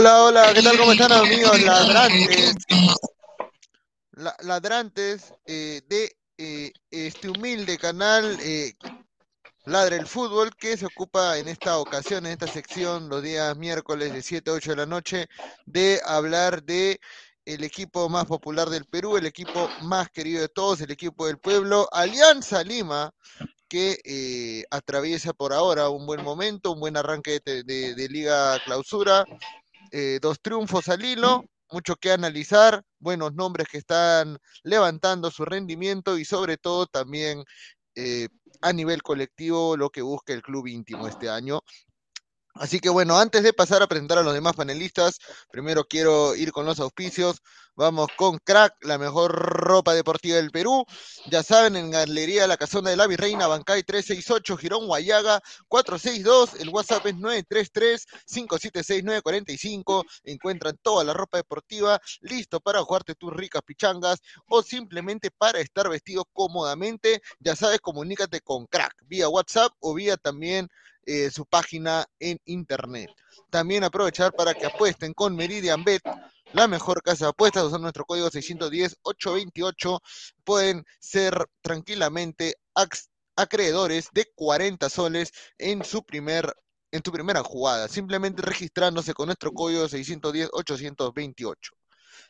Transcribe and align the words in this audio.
Hola, 0.00 0.22
hola, 0.24 0.54
¿qué 0.54 0.62
tal? 0.62 0.78
¿Cómo 0.78 0.92
están 0.92 1.12
amigos 1.12 1.60
ladrantes? 1.60 2.54
ladrantes 4.40 5.34
eh, 5.44 5.82
de 5.86 6.16
eh, 6.38 6.72
este 6.90 7.28
humilde 7.28 7.76
canal 7.76 8.38
eh, 8.40 8.72
Ladre 9.66 9.96
el 9.96 10.06
Fútbol 10.06 10.56
que 10.56 10.78
se 10.78 10.86
ocupa 10.86 11.36
en 11.36 11.48
esta 11.48 11.76
ocasión, 11.76 12.24
en 12.24 12.32
esta 12.32 12.46
sección, 12.46 13.10
los 13.10 13.22
días 13.22 13.54
miércoles 13.58 14.14
de 14.14 14.22
7 14.22 14.50
a 14.50 14.54
8 14.54 14.70
de 14.70 14.76
la 14.78 14.86
noche, 14.86 15.28
de 15.66 16.00
hablar 16.06 16.62
de 16.62 16.98
el 17.44 17.62
equipo 17.62 18.08
más 18.08 18.24
popular 18.24 18.70
del 18.70 18.86
Perú, 18.86 19.18
el 19.18 19.26
equipo 19.26 19.68
más 19.82 20.08
querido 20.08 20.40
de 20.40 20.48
todos, 20.48 20.80
el 20.80 20.92
equipo 20.92 21.26
del 21.26 21.36
pueblo, 21.36 21.86
Alianza 21.92 22.64
Lima, 22.64 23.12
que 23.68 24.64
atraviesa 24.70 25.34
por 25.34 25.52
ahora 25.52 25.90
un 25.90 26.06
buen 26.06 26.24
momento, 26.24 26.72
un 26.72 26.80
buen 26.80 26.96
arranque 26.96 27.40
de 27.44 28.08
Liga 28.08 28.58
Clausura, 28.64 29.26
eh, 29.90 30.18
dos 30.20 30.40
triunfos 30.40 30.88
al 30.88 31.04
hilo, 31.04 31.44
mucho 31.70 31.96
que 31.96 32.12
analizar, 32.12 32.82
buenos 32.98 33.34
nombres 33.34 33.68
que 33.68 33.78
están 33.78 34.38
levantando 34.62 35.30
su 35.30 35.44
rendimiento 35.44 36.18
y 36.18 36.24
sobre 36.24 36.56
todo 36.56 36.86
también 36.86 37.44
eh, 37.94 38.28
a 38.60 38.72
nivel 38.72 39.02
colectivo 39.02 39.76
lo 39.76 39.90
que 39.90 40.02
busca 40.02 40.32
el 40.32 40.42
club 40.42 40.66
íntimo 40.66 41.06
este 41.06 41.28
año. 41.28 41.60
Así 42.54 42.80
que 42.80 42.88
bueno, 42.88 43.18
antes 43.18 43.42
de 43.42 43.52
pasar 43.52 43.82
a 43.82 43.86
presentar 43.86 44.16
a 44.18 44.22
los 44.22 44.32
demás 44.34 44.56
panelistas, 44.56 45.18
primero 45.50 45.84
quiero 45.84 46.34
ir 46.34 46.52
con 46.52 46.64
los 46.66 46.80
auspicios. 46.80 47.42
Vamos 47.76 48.08
con 48.16 48.38
Crack, 48.38 48.74
la 48.84 48.98
mejor 48.98 49.30
ropa 49.32 49.94
deportiva 49.94 50.36
del 50.36 50.50
Perú. 50.50 50.84
Ya 51.30 51.42
saben, 51.42 51.76
en 51.76 51.90
Galería 51.90 52.46
La 52.46 52.58
Casona 52.58 52.90
de 52.90 52.96
la 52.96 53.06
Virreina, 53.06 53.46
Bancay 53.46 53.82
368, 53.84 54.56
Girón 54.58 54.86
Guayaga 54.86 55.40
462. 55.68 56.60
El 56.60 56.68
WhatsApp 56.70 57.06
es 57.06 57.14
933-576945. 57.14 60.04
Encuentran 60.24 60.76
toda 60.82 61.04
la 61.04 61.14
ropa 61.14 61.38
deportiva 61.38 61.98
listo 62.20 62.60
para 62.60 62.82
jugarte 62.82 63.14
tus 63.14 63.32
ricas 63.32 63.62
pichangas 63.62 64.20
o 64.48 64.62
simplemente 64.62 65.30
para 65.30 65.60
estar 65.60 65.88
vestido 65.88 66.26
cómodamente. 66.32 67.22
Ya 67.38 67.56
sabes, 67.56 67.80
comunícate 67.80 68.40
con 68.40 68.66
Crack 68.66 68.94
vía 69.06 69.28
WhatsApp 69.28 69.72
o 69.80 69.94
vía 69.94 70.16
también 70.16 70.68
eh, 71.06 71.30
su 71.30 71.46
página 71.46 72.06
en 72.18 72.38
internet. 72.44 73.10
También 73.50 73.84
aprovechar 73.84 74.32
para 74.32 74.54
que 74.54 74.66
apuesten 74.66 75.14
con 75.14 75.34
Meridian 75.34 75.84
Bet, 75.84 76.02
la 76.52 76.68
mejor 76.68 77.02
casa 77.02 77.26
de 77.26 77.30
apuestas, 77.30 77.64
usando 77.64 77.82
nuestro 77.82 78.04
código 78.04 78.28
610-828, 78.30 80.00
pueden 80.44 80.84
ser 80.98 81.46
tranquilamente 81.62 82.56
acreedores 83.36 84.08
de 84.12 84.26
40 84.34 84.88
soles 84.88 85.32
en 85.58 85.84
su 85.84 86.02
primer 86.04 86.54
en 86.92 87.02
tu 87.02 87.12
primera 87.12 87.42
jugada, 87.44 87.86
simplemente 87.86 88.42
registrándose 88.42 89.14
con 89.14 89.26
nuestro 89.26 89.52
código 89.52 89.86
610-828. 89.86 91.54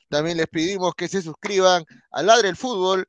También 0.09 0.37
les 0.37 0.49
pedimos 0.49 0.95
que 0.95 1.09
se 1.09 1.23
suscriban 1.23 1.85
a 2.11 2.23
Ladre 2.23 2.49
el 2.49 2.57
Fútbol 2.57 3.07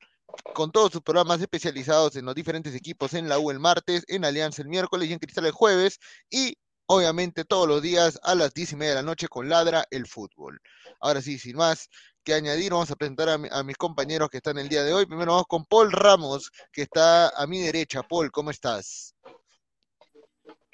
con 0.54 0.72
todos 0.72 0.92
sus 0.92 1.02
programas 1.02 1.42
especializados 1.42 2.16
en 2.16 2.26
los 2.26 2.36
diferentes 2.36 2.76
equipos 2.76 3.14
en 3.14 3.30
la 3.30 3.40
U 3.40 3.52
el 3.52 3.60
martes, 3.60 4.04
en 4.08 4.26
Alianza 4.26 4.62
el 4.62 4.68
miércoles 4.68 5.10
y 5.10 5.14
en 5.14 5.20
Cristal 5.20 5.46
el 5.46 5.52
jueves. 5.52 6.00
Y 6.30 6.58
obviamente 6.88 7.46
todos 7.46 7.68
los 7.68 7.82
días 7.82 8.20
a 8.24 8.36
las 8.36 8.54
diez 8.54 8.74
y 8.74 8.76
media 8.76 8.92
de 8.92 8.96
la 8.98 9.04
noche 9.04 9.28
con 9.28 9.48
Ladra 9.50 9.86
el 9.92 10.06
Fútbol. 10.08 10.60
Ahora 11.00 11.22
sí, 11.22 11.40
sin 11.40 11.56
más 11.56 11.90
que 12.24 12.34
añadir, 12.34 12.72
vamos 12.72 12.92
a 12.92 12.96
presentar 12.96 13.30
a, 13.30 13.64
mis 13.64 13.78
compañeros 13.78 14.30
que 14.30 14.38
están 14.38 14.58
el 14.58 14.70
día 14.70 14.84
de 14.84 14.94
hoy. 14.94 15.06
Primero 15.06 15.32
vamos 15.32 15.48
con 15.48 15.66
Paul 15.66 15.92
Ramos, 15.92 16.52
que 16.72 16.84
está 16.84 17.30
a 17.30 17.48
mi 17.48 17.60
derecha. 17.60 18.04
Paul, 18.04 18.32
¿cómo 18.32 18.52
estás? 18.52 19.16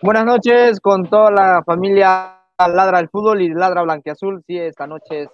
Buenas 0.02 0.26
noches 0.26 0.80
con 0.80 1.10
toda 1.10 1.32
la 1.32 1.64
familia 1.66 2.44
Ladra 2.58 3.00
el 3.00 3.10
Fútbol 3.10 3.42
y 3.42 3.50
Ladra 3.50 3.84
Blanquiazul. 3.84 4.44
Sí, 4.46 4.58
esta 4.58 4.88
noche 4.88 5.24
es, 5.24 5.30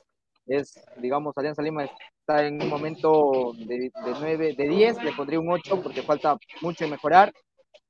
es 0.45 0.85
digamos, 0.97 1.37
Alianza 1.37 1.61
Lima 1.61 1.85
está 2.25 2.45
en 2.45 2.61
un 2.61 2.69
momento 2.69 3.53
de, 3.57 3.91
de 3.91 3.91
9, 4.19 4.55
de 4.57 4.67
10, 4.67 5.03
le 5.03 5.11
pondría 5.11 5.39
un 5.39 5.51
8 5.51 5.81
porque 5.83 6.03
falta 6.03 6.37
mucho 6.61 6.87
mejorar, 6.87 7.33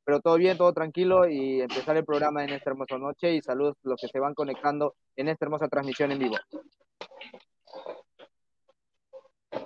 pero 0.03 0.19
todo 0.21 0.38
bien, 0.38 0.57
todo 0.57 0.74
tranquilo 0.74 1.30
y 1.30 1.62
empezar 1.62 1.97
el 1.97 2.06
programa 2.06 2.44
en 2.44 2.50
esta 2.50 2.71
hermosa 2.71 2.97
noche 2.97 3.35
y 3.35 3.41
saludos 3.41 3.75
a 3.85 3.89
los 3.89 4.01
que 4.01 4.07
se 4.07 4.19
van 4.19 4.33
conectando 4.33 4.95
en 5.15 5.30
esta 5.30 5.45
hermosa 5.45 5.68
transmisión 5.68 6.12
en 6.12 6.19
vivo. 6.19 6.38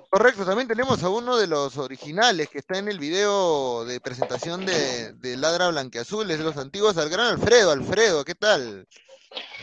Correcto, 0.10 0.46
también 0.46 0.68
tenemos 0.68 1.02
a 1.04 1.10
uno 1.10 1.38
de 1.38 1.48
los 1.48 1.78
originales 1.78 2.50
que 2.50 2.60
está 2.60 2.78
en 2.78 2.90
el 2.90 3.00
video 3.00 3.86
de 3.86 4.02
presentación 4.02 4.66
de, 4.66 5.14
de 5.14 5.38
Ladra 5.38 5.70
Blanqueazules, 5.70 6.38
de 6.38 6.44
los 6.44 6.58
antiguos, 6.58 6.98
al 6.98 7.10
gran 7.10 7.28
Alfredo. 7.28 7.72
Alfredo, 7.72 8.26
¿qué 8.26 8.36
tal? 8.36 8.86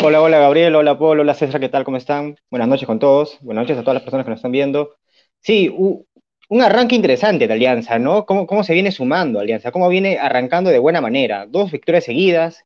Hola, 0.03 0.21
hola 0.23 0.38
Gabriel, 0.38 0.75
hola 0.75 0.99
Pablo, 0.99 1.23
hola 1.23 1.35
César, 1.35 1.61
¿qué 1.61 1.69
tal? 1.69 1.85
¿Cómo 1.85 1.97
están? 1.97 2.37
Buenas 2.50 2.69
noches 2.69 2.87
con 2.87 2.99
todos, 2.99 3.38
buenas 3.41 3.62
noches 3.62 3.79
a 3.79 3.82
todas 3.82 3.94
las 3.94 4.03
personas 4.03 4.25
que 4.25 4.31
nos 4.31 4.38
están 4.38 4.53
viendo. 4.53 4.97
Sí, 5.41 5.69
un 5.69 6.62
arranque 6.62 6.94
interesante 6.94 7.47
de 7.47 7.55
Alianza, 7.55 7.99
¿no? 7.99 8.26
¿Cómo, 8.26 8.47
¿Cómo, 8.47 8.65
se 8.65 8.75
viene 8.75 8.93
sumando 8.93 9.41
Alianza? 9.41 9.73
¿Cómo 9.73 9.88
viene 9.88 10.19
arrancando 10.19 10.71
de 10.71 10.78
buena 10.78 11.00
manera? 11.00 11.47
Dos 11.47 11.71
victorias 11.73 12.04
seguidas. 12.04 12.64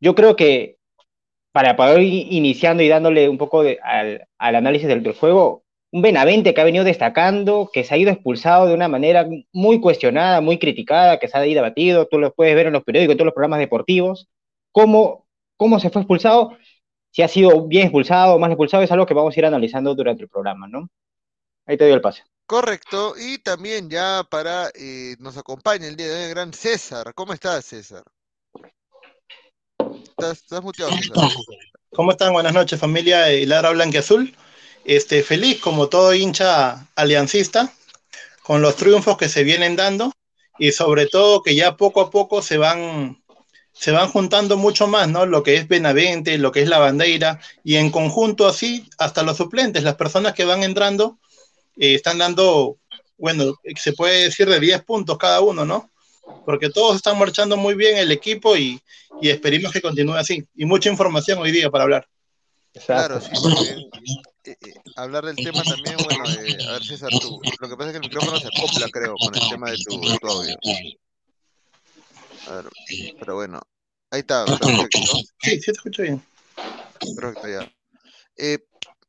Yo 0.00 0.14
creo 0.14 0.36
que 0.36 0.76
para 1.52 1.76
poder 1.76 2.02
ir 2.02 2.32
iniciando 2.32 2.82
y 2.82 2.88
dándole 2.88 3.28
un 3.28 3.38
poco 3.38 3.62
al, 3.82 4.28
análisis 4.38 4.88
del, 4.88 5.02
del, 5.02 5.14
juego, 5.14 5.64
un 5.92 6.02
Benavente 6.02 6.54
que 6.54 6.60
ha 6.60 6.64
venido 6.64 6.84
destacando, 6.84 7.70
que 7.72 7.84
se 7.84 7.94
ha 7.94 7.98
ido 7.98 8.10
expulsado 8.10 8.66
de 8.66 8.74
una 8.74 8.88
manera 8.88 9.26
muy 9.52 9.80
cuestionada, 9.80 10.40
muy 10.40 10.58
criticada, 10.58 11.18
que 11.18 11.28
se 11.28 11.36
ha 11.36 11.46
ido 11.46 11.60
abatido, 11.60 12.06
tú 12.06 12.18
lo 12.18 12.32
puedes 12.32 12.54
ver 12.54 12.66
en 12.68 12.74
los 12.74 12.84
periódicos, 12.84 13.12
en 13.12 13.18
todos 13.18 13.26
los 13.26 13.34
programas 13.34 13.58
deportivos, 13.58 14.28
cómo 14.72 15.26
cómo 15.60 15.78
se 15.78 15.90
fue 15.90 16.00
expulsado, 16.00 16.56
si 17.10 17.20
ha 17.20 17.28
sido 17.28 17.66
bien 17.66 17.82
expulsado 17.82 18.34
o 18.34 18.38
mal 18.38 18.50
expulsado, 18.50 18.82
es 18.82 18.90
algo 18.92 19.04
que 19.04 19.12
vamos 19.12 19.36
a 19.36 19.40
ir 19.40 19.44
analizando 19.44 19.94
durante 19.94 20.22
el 20.22 20.30
programa, 20.30 20.66
¿no? 20.66 20.88
Ahí 21.66 21.76
te 21.76 21.84
doy 21.84 21.92
el 21.92 22.00
pase. 22.00 22.24
Correcto, 22.46 23.12
y 23.18 23.36
también 23.42 23.90
ya 23.90 24.24
para, 24.30 24.70
eh, 24.74 25.16
nos 25.18 25.36
acompaña 25.36 25.86
el 25.86 25.96
día 25.96 26.08
de 26.08 26.14
hoy 26.14 26.22
el 26.22 26.30
gran 26.30 26.54
César. 26.54 27.12
¿Cómo 27.14 27.34
estás, 27.34 27.66
César? 27.66 28.02
Estás, 30.18 30.62
muteado, 30.62 30.92
César. 30.92 31.28
¿Cómo 31.90 32.12
están? 32.12 32.32
Buenas 32.32 32.54
noches, 32.54 32.80
familia 32.80 33.24
de 33.24 33.44
Lara 33.44 33.70
Azul. 33.98 34.34
Este, 34.86 35.22
feliz 35.22 35.60
como 35.60 35.88
todo 35.90 36.14
hincha 36.14 36.88
aliancista 36.96 37.70
con 38.42 38.62
los 38.62 38.76
triunfos 38.76 39.18
que 39.18 39.28
se 39.28 39.44
vienen 39.44 39.76
dando 39.76 40.10
y 40.58 40.72
sobre 40.72 41.06
todo 41.06 41.42
que 41.42 41.54
ya 41.54 41.76
poco 41.76 42.00
a 42.00 42.10
poco 42.10 42.40
se 42.40 42.56
van 42.56 43.19
se 43.80 43.92
van 43.92 44.10
juntando 44.10 44.58
mucho 44.58 44.86
más, 44.86 45.08
¿no? 45.08 45.24
Lo 45.24 45.42
que 45.42 45.56
es 45.56 45.66
Benavente, 45.66 46.36
lo 46.36 46.52
que 46.52 46.60
es 46.60 46.68
la 46.68 46.76
bandera, 46.76 47.40
y 47.64 47.76
en 47.76 47.90
conjunto 47.90 48.46
así, 48.46 48.86
hasta 48.98 49.22
los 49.22 49.38
suplentes, 49.38 49.82
las 49.82 49.94
personas 49.94 50.34
que 50.34 50.44
van 50.44 50.62
entrando, 50.62 51.18
eh, 51.78 51.94
están 51.94 52.18
dando, 52.18 52.76
bueno, 53.16 53.54
se 53.76 53.94
puede 53.94 54.24
decir 54.24 54.50
de 54.50 54.60
10 54.60 54.82
puntos 54.82 55.16
cada 55.16 55.40
uno, 55.40 55.64
¿no? 55.64 55.90
Porque 56.44 56.68
todos 56.68 56.96
están 56.96 57.18
marchando 57.18 57.56
muy 57.56 57.74
bien 57.74 57.96
el 57.96 58.12
equipo 58.12 58.54
y, 58.54 58.78
y 59.22 59.30
esperemos 59.30 59.72
que 59.72 59.80
continúe 59.80 60.12
así. 60.12 60.46
Y 60.54 60.66
mucha 60.66 60.90
información 60.90 61.38
hoy 61.38 61.50
día 61.50 61.70
para 61.70 61.84
hablar. 61.84 62.06
Claro, 62.84 63.18
sí, 63.18 63.30
eh, 64.44 64.56
eh, 64.60 64.74
hablar 64.96 65.24
del 65.24 65.36
tema 65.36 65.62
también, 65.62 65.96
bueno, 66.04 66.24
a 66.24 66.72
ver 66.72 66.84
César, 66.84 67.08
tú, 67.18 67.40
lo 67.60 67.68
que 67.68 67.76
pasa 67.78 67.88
es 67.88 67.92
que 67.92 68.04
el 68.04 68.10
micrófono 68.10 68.38
se 68.38 68.48
acopla, 68.48 68.88
creo, 68.90 69.14
con 69.14 69.34
el 69.34 69.48
tema 69.48 69.70
de 69.70 69.78
tu, 69.78 69.98
de 69.98 70.18
tu 70.18 70.26
audio. 70.28 70.56
Pero 73.18 73.34
bueno, 73.34 73.60
ahí 74.10 74.20
está, 74.20 74.44
perfecto. 74.46 74.98
Sí, 75.42 75.58
sí 75.58 75.60
te 75.60 75.70
escucho 75.72 76.02
bien. 76.02 76.22
Perfecto, 77.16 77.48
ya. 77.48 77.72
Eh, 78.36 78.58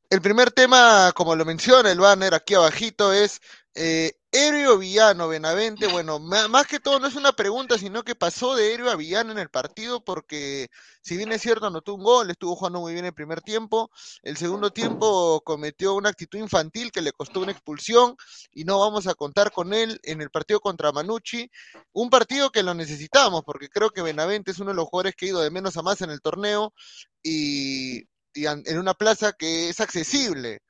el 0.10 0.22
primer 0.22 0.52
tema, 0.52 1.12
como 1.16 1.36
lo 1.36 1.46
menciona 1.46 1.92
el 1.92 2.00
banner 2.00 2.34
aquí 2.34 2.54
abajito, 2.54 3.12
es 3.12 3.42
eh, 3.76 4.14
héroe 4.32 4.68
o 4.68 4.78
villano, 4.78 5.28
Benavente, 5.28 5.88
bueno, 5.88 6.18
más 6.20 6.66
que 6.66 6.80
todo 6.80 7.00
no 7.00 7.08
es 7.08 7.16
una 7.16 7.34
pregunta, 7.34 7.78
sino 7.78 8.04
que 8.04 8.16
pasó 8.16 8.56
de 8.56 8.74
héroe 8.74 8.90
a 8.90 8.96
villano 8.96 9.34
en 9.34 9.40
el 9.40 9.50
partido, 9.50 10.04
porque 10.04 10.70
si 11.02 11.18
bien 11.18 11.34
es 11.34 11.42
cierto, 11.42 11.66
anotó 11.66 11.96
un 11.96 12.04
gol, 12.04 12.32
estuvo 12.32 12.56
jugando 12.56 12.80
muy 12.80 12.94
bien 12.94 13.06
el 13.06 13.14
primer 13.14 13.42
tiempo, 13.42 13.92
el 14.24 14.38
segundo 14.38 14.72
tiempo 14.72 15.42
cometió 15.44 15.96
una 15.96 16.10
actitud 16.10 16.40
infantil 16.40 16.92
que 16.92 17.02
le 17.02 17.12
costó 17.12 17.42
una 17.42 17.52
expulsión 17.52 18.16
y 18.54 18.64
no 18.64 18.80
vamos 18.80 19.08
a 19.08 19.16
contar 19.16 19.52
con 19.52 19.74
él 19.74 20.00
en 20.04 20.22
el 20.22 20.30
partido 20.30 20.62
contra 20.62 20.94
Manucci, 20.94 21.52
un 21.92 22.10
partido 22.10 22.52
que 22.52 22.64
lo 22.64 22.74
necesitamos, 22.74 23.44
porque 23.46 23.68
creo 23.68 23.90
que 23.90 24.02
Benavente 24.02 24.52
es 24.52 24.60
uno 24.60 24.72
de 24.72 24.78
los 24.78 24.88
jugadores 24.88 25.16
que 25.16 25.26
ha 25.26 25.30
ido 25.30 25.42
de 25.42 25.52
menos 25.52 25.76
a 25.76 25.82
más 25.82 26.02
en 26.02 26.10
el 26.10 26.22
torneo 26.22 26.74
y, 27.22 28.04
y 28.34 28.46
en 28.46 28.80
una 28.80 28.94
plaza 28.94 29.34
que 29.34 29.70
es 29.70 29.82
accesible 29.82 30.62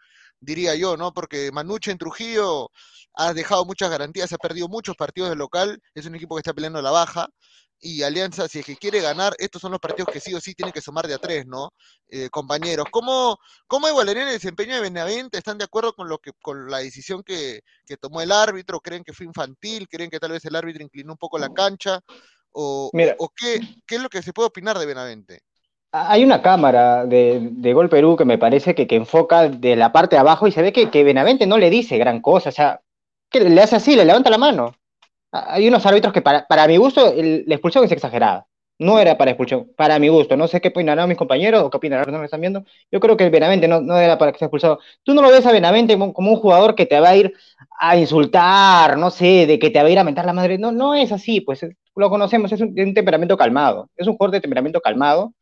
diría 0.41 0.75
yo, 0.75 0.97
¿no? 0.97 1.13
Porque 1.13 1.51
Manucci 1.51 1.91
en 1.91 1.97
Trujillo 1.97 2.69
ha 3.13 3.33
dejado 3.33 3.65
muchas 3.65 3.89
garantías, 3.89 4.33
ha 4.33 4.37
perdido 4.37 4.67
muchos 4.67 4.95
partidos 4.95 5.29
de 5.29 5.35
local, 5.35 5.81
es 5.95 6.05
un 6.05 6.15
equipo 6.15 6.35
que 6.35 6.39
está 6.39 6.53
peleando 6.53 6.81
la 6.81 6.91
baja, 6.91 7.29
y 7.83 8.03
Alianza, 8.03 8.47
si 8.47 8.59
es 8.59 8.65
que 8.65 8.75
quiere 8.75 9.01
ganar, 9.01 9.33
estos 9.39 9.59
son 9.59 9.71
los 9.71 9.79
partidos 9.79 10.13
que 10.13 10.19
sí 10.19 10.33
o 10.35 10.39
sí 10.39 10.53
tienen 10.53 10.71
que 10.71 10.81
sumar 10.81 11.07
de 11.07 11.15
a 11.15 11.17
tres, 11.17 11.47
¿no? 11.47 11.73
Eh, 12.09 12.29
compañeros, 12.29 12.85
¿cómo, 12.91 13.39
¿cómo 13.65 13.87
evaluarían 13.87 14.27
el 14.27 14.35
desempeño 14.35 14.75
de 14.75 14.81
Benavente? 14.81 15.39
¿Están 15.39 15.57
de 15.57 15.63
acuerdo 15.63 15.93
con 15.93 16.07
lo 16.07 16.19
que, 16.19 16.31
con 16.43 16.69
la 16.69 16.77
decisión 16.77 17.23
que, 17.23 17.61
tomó 17.99 18.21
el 18.21 18.31
árbitro? 18.31 18.79
¿Creen 18.81 19.03
que 19.03 19.13
fue 19.13 19.25
infantil? 19.25 19.87
¿Creen 19.89 20.11
que 20.11 20.19
tal 20.19 20.31
vez 20.31 20.45
el 20.45 20.55
árbitro 20.55 20.83
inclinó 20.83 21.13
un 21.13 21.17
poco 21.17 21.39
la 21.39 21.49
cancha? 21.49 21.99
¿O, 22.51 22.91
o 23.17 23.29
qué, 23.29 23.59
qué 23.87 23.95
es 23.95 24.01
lo 24.01 24.09
que 24.09 24.21
se 24.21 24.31
puede 24.31 24.49
opinar 24.49 24.77
de 24.77 24.85
Benavente? 24.85 25.41
Hay 25.91 26.23
una 26.23 26.41
cámara 26.41 27.05
de, 27.05 27.39
de, 27.51 27.73
Gol 27.73 27.89
Perú 27.89 28.15
que 28.15 28.25
me 28.25 28.37
parece 28.37 28.75
que, 28.75 28.87
que, 28.87 28.95
enfoca 28.95 29.49
de 29.49 29.75
la 29.75 29.91
parte 29.91 30.15
de 30.15 30.21
abajo 30.21 30.47
y 30.47 30.51
se 30.51 30.61
ve 30.61 30.71
que, 30.71 30.89
que 30.89 31.03
Benavente 31.03 31.47
no 31.47 31.57
le 31.57 31.69
dice 31.69 31.97
gran 31.97 32.21
cosa, 32.21 32.49
o 32.49 32.51
sea, 32.53 32.81
que 33.29 33.41
le 33.41 33.61
hace 33.61 33.75
así, 33.75 33.95
le 33.95 34.05
levanta 34.05 34.29
la 34.29 34.37
mano. 34.37 34.75
Hay 35.31 35.67
unos 35.67 35.85
árbitros 35.85 36.13
que 36.13 36.21
para, 36.21 36.45
para 36.47 36.67
mi 36.67 36.77
gusto 36.77 37.13
la 37.15 37.55
expulsión 37.55 37.85
es 37.85 37.91
exagerada. 37.91 38.47
No 38.79 38.99
era 38.99 39.15
para 39.17 39.31
expulsión, 39.31 39.71
para 39.77 39.99
mi 39.99 40.07
gusto. 40.09 40.35
No 40.35 40.47
sé 40.47 40.59
qué 40.59 40.69
opinarán 40.69 41.07
mis 41.07 41.17
compañeros 41.17 41.63
o 41.63 41.69
qué 41.69 41.77
opinarán 41.77 42.11
los 42.11 42.19
que 42.19 42.25
están 42.25 42.41
viendo. 42.41 42.65
Yo 42.91 42.99
creo 42.99 43.15
que 43.15 43.29
Benavente 43.29 43.67
no, 43.67 43.79
no 43.79 43.97
era 43.97 44.17
para 44.17 44.31
que 44.31 44.39
sea 44.39 44.47
expulsado. 44.47 44.79
Tú 45.03 45.13
no 45.13 45.21
lo 45.21 45.29
ves 45.29 45.45
a 45.45 45.51
Benavente 45.51 45.97
como 46.13 46.31
un 46.31 46.37
jugador 46.37 46.73
que 46.73 46.87
te 46.87 46.99
va 46.99 47.09
a 47.09 47.15
ir 47.15 47.33
a 47.79 47.95
insultar, 47.95 48.97
no 48.97 49.11
sé, 49.11 49.45
de 49.45 49.59
que 49.59 49.69
te 49.69 49.79
va 49.79 49.87
a 49.87 49.91
ir 49.91 49.99
a 49.99 50.03
mentar 50.03 50.25
la 50.25 50.33
madre. 50.33 50.57
No, 50.57 50.71
no 50.71 50.95
es 50.95 51.11
así, 51.11 51.41
pues 51.41 51.63
lo 51.95 52.09
conocemos, 52.09 52.51
es 52.51 52.61
un, 52.61 52.73
un 52.77 52.93
temperamento 52.95 53.37
calmado. 53.37 53.87
Es 53.95 54.07
un 54.07 54.13
jugador 54.13 54.31
de 54.33 54.41
temperamento 54.41 54.81
calmado 54.81 55.33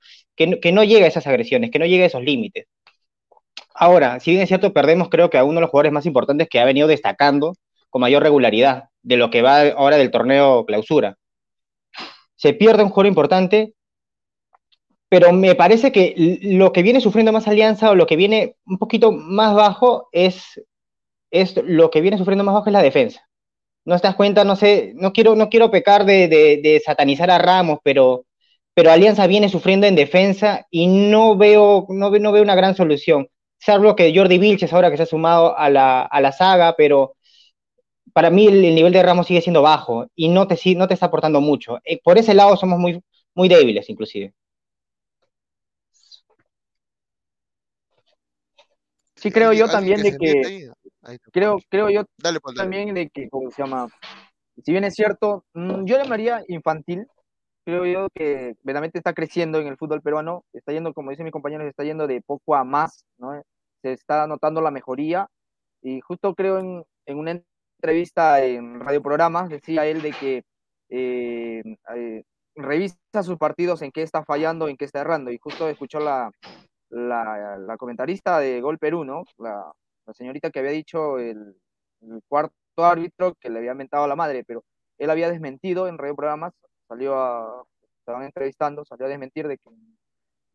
que, 0.48 0.72
no 0.72 0.84
llega 0.84 1.06
a 1.06 1.10
esas 1.10 1.28
agresiones, 1.28 1.72
que 1.72 1.80
no 1.80 1.86
llega 1.86 2.04
a 2.04 2.08
esos 2.08 2.24
límites. 2.24 2.66
Ahora, 3.74 4.20
si 4.20 4.32
bien 4.32 4.44
es 4.44 4.50
cierto, 4.50 4.74
perdemos 4.74 5.10
creo 5.10 5.30
que 5.30 5.38
a 5.38 5.44
uno 5.44 5.56
de 5.56 5.62
los 5.62 5.70
jugadores 5.70 5.92
más 5.92 6.06
importantes 6.06 6.48
que 6.50 6.60
ha 6.60 6.66
venido 6.66 6.88
destacando 6.88 7.56
con 7.90 8.02
mayor 8.02 8.24
regularidad 8.24 8.86
de 9.02 9.18
lo 9.18 9.30
que 9.30 9.42
va 9.42 9.62
ahora 9.70 9.98
del 9.98 10.12
torneo 10.12 10.66
clausura 10.66 11.18
se 12.40 12.54
pierde 12.54 12.84
un 12.84 12.90
jugador 12.90 13.08
importante, 13.08 13.74
pero 15.10 15.34
me 15.34 15.56
parece 15.56 15.92
que 15.92 16.40
lo 16.42 16.72
que 16.72 16.84
viene 16.84 17.02
sufriendo 17.02 17.34
más 17.34 17.50
Alianza 17.50 17.92
o 17.92 17.96
lo 17.96 18.08
que 18.08 18.16
viene 18.16 18.56
un 18.66 18.78
poquito 18.78 19.12
más 19.12 19.54
bajo 19.54 20.08
es, 20.14 20.62
es 21.32 21.58
lo 21.58 21.92
que 21.92 22.00
viene 22.00 22.18
sufriendo 22.18 22.46
más 22.46 22.56
bajo 22.56 22.68
es 22.68 22.74
la 22.74 22.82
defensa. 22.82 23.28
No 23.84 24.00
te 24.00 24.08
das 24.08 24.16
cuenta, 24.16 24.46
no 24.46 24.56
sé, 24.56 24.94
no 24.96 25.12
quiero, 25.12 25.36
no 25.36 25.50
quiero 25.50 25.70
pecar 25.70 26.06
de, 26.06 26.30
de 26.30 26.82
satanizar 26.86 27.30
a 27.30 27.40
Ramos, 27.40 27.80
pero, 27.84 28.26
pero 28.80 28.92
Alianza 28.92 29.28
viene 29.28 29.50
sufriendo 29.50 29.88
en 29.88 29.96
defensa 29.96 30.66
y 30.72 30.88
no 30.88 31.36
veo, 31.36 31.86
no, 31.90 32.12
no 32.12 32.32
veo 32.32 32.42
una 32.42 32.56
gran 32.56 32.78
solución. 32.78 33.28
Salvo 33.58 33.94
que 33.94 34.16
Jordi 34.16 34.38
Vilches 34.38 34.72
ahora 34.72 34.90
que 34.90 34.96
se 34.96 35.04
ha 35.04 35.06
sumado 35.06 35.58
a 35.58 35.70
la, 35.70 36.04
a 36.04 36.22
la 36.22 36.32
saga, 36.32 36.78
pero 36.78 37.18
para 38.14 38.30
mí 38.30 38.48
el, 38.48 38.64
el, 38.64 38.76
nivel 38.76 38.94
de 38.94 39.04
Ramos 39.04 39.28
sigue 39.28 39.42
siendo 39.42 39.62
bajo 39.62 40.08
y 40.16 40.30
no 40.30 40.48
te, 40.48 40.58
no 40.78 40.88
te 40.88 40.94
está 40.94 41.08
aportando 41.08 41.42
mucho. 41.42 41.80
Eh, 41.84 42.00
por 42.02 42.18
ese 42.18 42.34
lado 42.34 42.56
somos 42.56 42.80
muy, 42.80 43.04
muy 43.36 43.50
débiles, 43.50 43.90
inclusive. 43.90 44.34
Sí, 49.18 49.30
creo 49.30 49.52
yo 49.52 49.68
también 49.68 50.02
de 50.02 50.18
que. 50.18 50.70
Creo, 51.34 51.58
creo 51.68 51.90
yo 51.90 52.06
dale, 52.18 52.40
Paul, 52.40 52.56
dale. 52.56 52.64
también 52.64 52.96
de 52.96 53.10
que, 53.10 53.28
¿cómo 53.28 53.52
se 53.52 53.62
llama? 53.62 53.90
Si 54.64 54.72
bien 54.72 54.86
es 54.86 54.96
cierto, 54.96 55.44
mm, 55.54 55.84
yo 55.84 55.98
llamaría 55.98 56.46
infantil. 56.48 57.06
Creo 57.70 57.86
yo 57.86 58.08
que 58.16 58.56
verdaderamente 58.64 58.98
está 58.98 59.14
creciendo 59.14 59.60
en 59.60 59.68
el 59.68 59.78
fútbol 59.78 60.02
peruano. 60.02 60.44
Está 60.54 60.72
yendo, 60.72 60.92
como 60.92 61.12
dice 61.12 61.24
mi 61.24 61.30
compañero, 61.30 61.64
se 61.64 61.70
está 61.70 61.84
yendo 61.84 62.08
de 62.08 62.20
poco 62.20 62.56
a 62.56 62.64
más, 62.64 63.06
¿no? 63.20 63.44
Se 63.84 63.92
está 63.92 64.26
notando 64.26 64.60
la 64.60 64.72
mejoría. 64.72 65.28
Y 65.84 66.02
justo 66.02 66.34
creo 66.34 66.58
en, 66.58 66.84
en 67.06 67.20
una 67.20 67.40
entrevista 67.78 68.44
en 68.44 68.80
radioprogramas, 68.80 69.50
decía 69.50 69.86
él 69.86 70.02
de 70.02 70.12
que 70.14 70.44
eh, 70.90 71.62
eh, 71.96 72.24
revisa 72.56 72.98
sus 73.22 73.38
partidos 73.38 73.84
en 73.84 73.92
qué 73.92 74.02
está 74.02 74.24
fallando, 74.26 74.68
en 74.68 74.76
qué 74.76 74.86
está 74.86 75.02
errando, 75.02 75.32
y 75.32 75.38
justo 75.38 75.70
escuchó 75.70 76.00
la, 76.00 76.32
la, 76.90 77.56
la 77.60 77.78
comentarista 77.78 78.40
de 78.40 78.62
Gol 78.62 78.80
Perú, 78.80 79.06
¿no? 79.06 79.26
La, 79.38 79.72
la 80.08 80.14
señorita 80.16 80.50
que 80.50 80.60
había 80.60 80.72
dicho 80.72 81.20
el, 81.20 81.56
el, 82.02 82.22
cuarto 82.28 82.54
árbitro 82.78 83.36
que 83.40 83.52
le 83.52 83.60
había 83.60 83.76
mentado 83.76 84.06
a 84.06 84.08
la 84.08 84.16
madre, 84.16 84.44
pero 84.44 84.64
él 84.98 85.12
había 85.12 85.30
desmentido 85.30 85.88
en 85.88 86.00
radioprogramas, 86.00 86.54
salió 86.90 87.16
a, 87.16 87.64
estaban 88.00 88.24
entrevistando, 88.24 88.84
salió 88.84 89.06
a 89.06 89.10
desmentir 89.10 89.48
de 89.48 89.58
que 89.58 89.70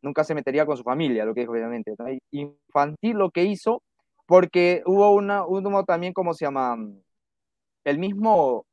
nunca 0.02 0.24
se 0.24 0.34
metería 0.34 0.66
con 0.66 0.76
su 0.76 0.82
familia, 0.82 1.24
lo 1.24 1.32
que 1.32 1.40
dijo 1.40 1.52
obviamente. 1.52 1.94
Infantil 2.32 3.16
lo 3.16 3.30
que 3.30 3.44
hizo, 3.44 3.82
porque 4.26 4.82
hubo 4.84 5.12
una, 5.12 5.46
hubo 5.46 5.84
también, 5.84 6.12
¿cómo 6.12 6.34
se 6.34 6.44
llama? 6.44 6.76
el 7.84 7.98
mismo, 7.98 8.66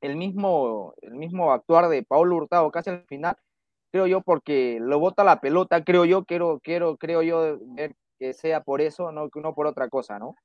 el 0.00 0.16
mismo, 0.16 0.94
el 1.02 1.14
mismo 1.14 1.52
actuar 1.52 1.88
de 1.88 2.02
Paulo 2.02 2.36
Hurtado 2.36 2.70
casi 2.70 2.90
al 2.90 3.04
final, 3.06 3.36
creo 3.90 4.06
yo, 4.06 4.20
porque 4.20 4.78
lo 4.80 4.98
bota 4.98 5.24
la 5.24 5.40
pelota, 5.40 5.82
creo 5.84 6.04
yo, 6.04 6.24
quiero, 6.24 6.60
quiero, 6.62 6.96
creo 6.96 7.22
yo 7.22 7.58
ver 7.74 7.94
que 8.18 8.34
sea 8.34 8.62
por 8.62 8.80
eso, 8.80 9.10
no, 9.10 9.28
no 9.34 9.54
por 9.54 9.66
otra 9.66 9.88
cosa, 9.88 10.18
¿no? 10.18 10.36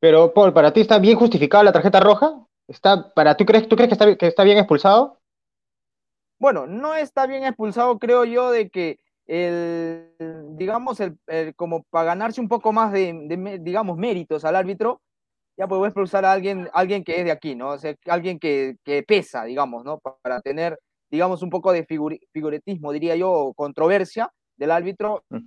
Pero, 0.00 0.32
Paul, 0.32 0.52
¿para 0.52 0.72
ti 0.72 0.80
está 0.80 0.98
bien 0.98 1.18
justificada 1.18 1.64
la 1.64 1.72
tarjeta 1.72 2.00
roja? 2.00 2.47
¿Está, 2.68 3.12
para, 3.14 3.34
¿tú, 3.36 3.46
crees, 3.46 3.66
¿Tú 3.66 3.76
crees 3.76 3.88
que 3.88 3.94
está, 3.94 4.16
que 4.16 4.26
está 4.26 4.44
bien 4.44 4.58
expulsado? 4.58 5.18
Bueno, 6.38 6.66
no 6.66 6.94
está 6.94 7.26
bien 7.26 7.44
expulsado, 7.44 7.98
creo 7.98 8.24
yo, 8.24 8.50
de 8.50 8.68
que 8.68 9.00
el, 9.26 10.12
digamos, 10.56 11.00
el, 11.00 11.18
el 11.26 11.54
como 11.56 11.82
para 11.84 12.04
ganarse 12.06 12.40
un 12.40 12.48
poco 12.48 12.72
más 12.72 12.92
de, 12.92 13.12
de, 13.12 13.58
digamos, 13.60 13.96
méritos 13.96 14.44
al 14.44 14.54
árbitro, 14.54 15.00
ya 15.56 15.66
voy 15.66 15.84
a 15.84 15.88
expulsar 15.88 16.24
a 16.24 16.32
alguien, 16.32 16.68
alguien 16.72 17.02
que 17.02 17.18
es 17.18 17.24
de 17.24 17.32
aquí, 17.32 17.56
¿no? 17.56 17.70
O 17.70 17.78
sea, 17.78 17.94
alguien 18.06 18.38
que, 18.38 18.76
que 18.84 19.02
pesa, 19.02 19.44
digamos, 19.44 19.84
¿no? 19.84 19.98
Para 19.98 20.40
tener, 20.40 20.78
digamos, 21.10 21.42
un 21.42 21.50
poco 21.50 21.72
de 21.72 21.84
figuretismo, 22.32 22.92
diría 22.92 23.16
yo, 23.16 23.30
o 23.32 23.54
controversia 23.54 24.30
del 24.56 24.70
árbitro, 24.70 25.24
mm. 25.30 25.38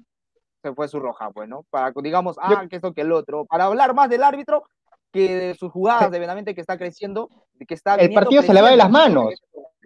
se 0.63 0.73
fue 0.73 0.87
su 0.87 0.99
roja, 0.99 1.31
pues, 1.31 1.47
¿no? 1.47 1.63
Para, 1.69 1.93
digamos, 2.01 2.37
ah, 2.41 2.65
que 2.69 2.75
esto 2.75 2.93
que 2.93 3.01
el 3.01 3.11
otro, 3.11 3.45
para 3.45 3.65
hablar 3.65 3.93
más 3.93 4.09
del 4.09 4.23
árbitro 4.23 4.63
que 5.11 5.35
de 5.35 5.55
sus 5.55 5.71
jugadas, 5.71 6.11
de 6.11 6.19
verdaderamente 6.19 6.55
que 6.55 6.61
está 6.61 6.77
creciendo, 6.77 7.29
que 7.67 7.73
está... 7.73 7.95
El 7.95 8.13
partido 8.13 8.41
se 8.41 8.53
le 8.53 8.61
va 8.61 8.71
de 8.71 8.77
las 8.77 8.89
manos, 8.89 9.33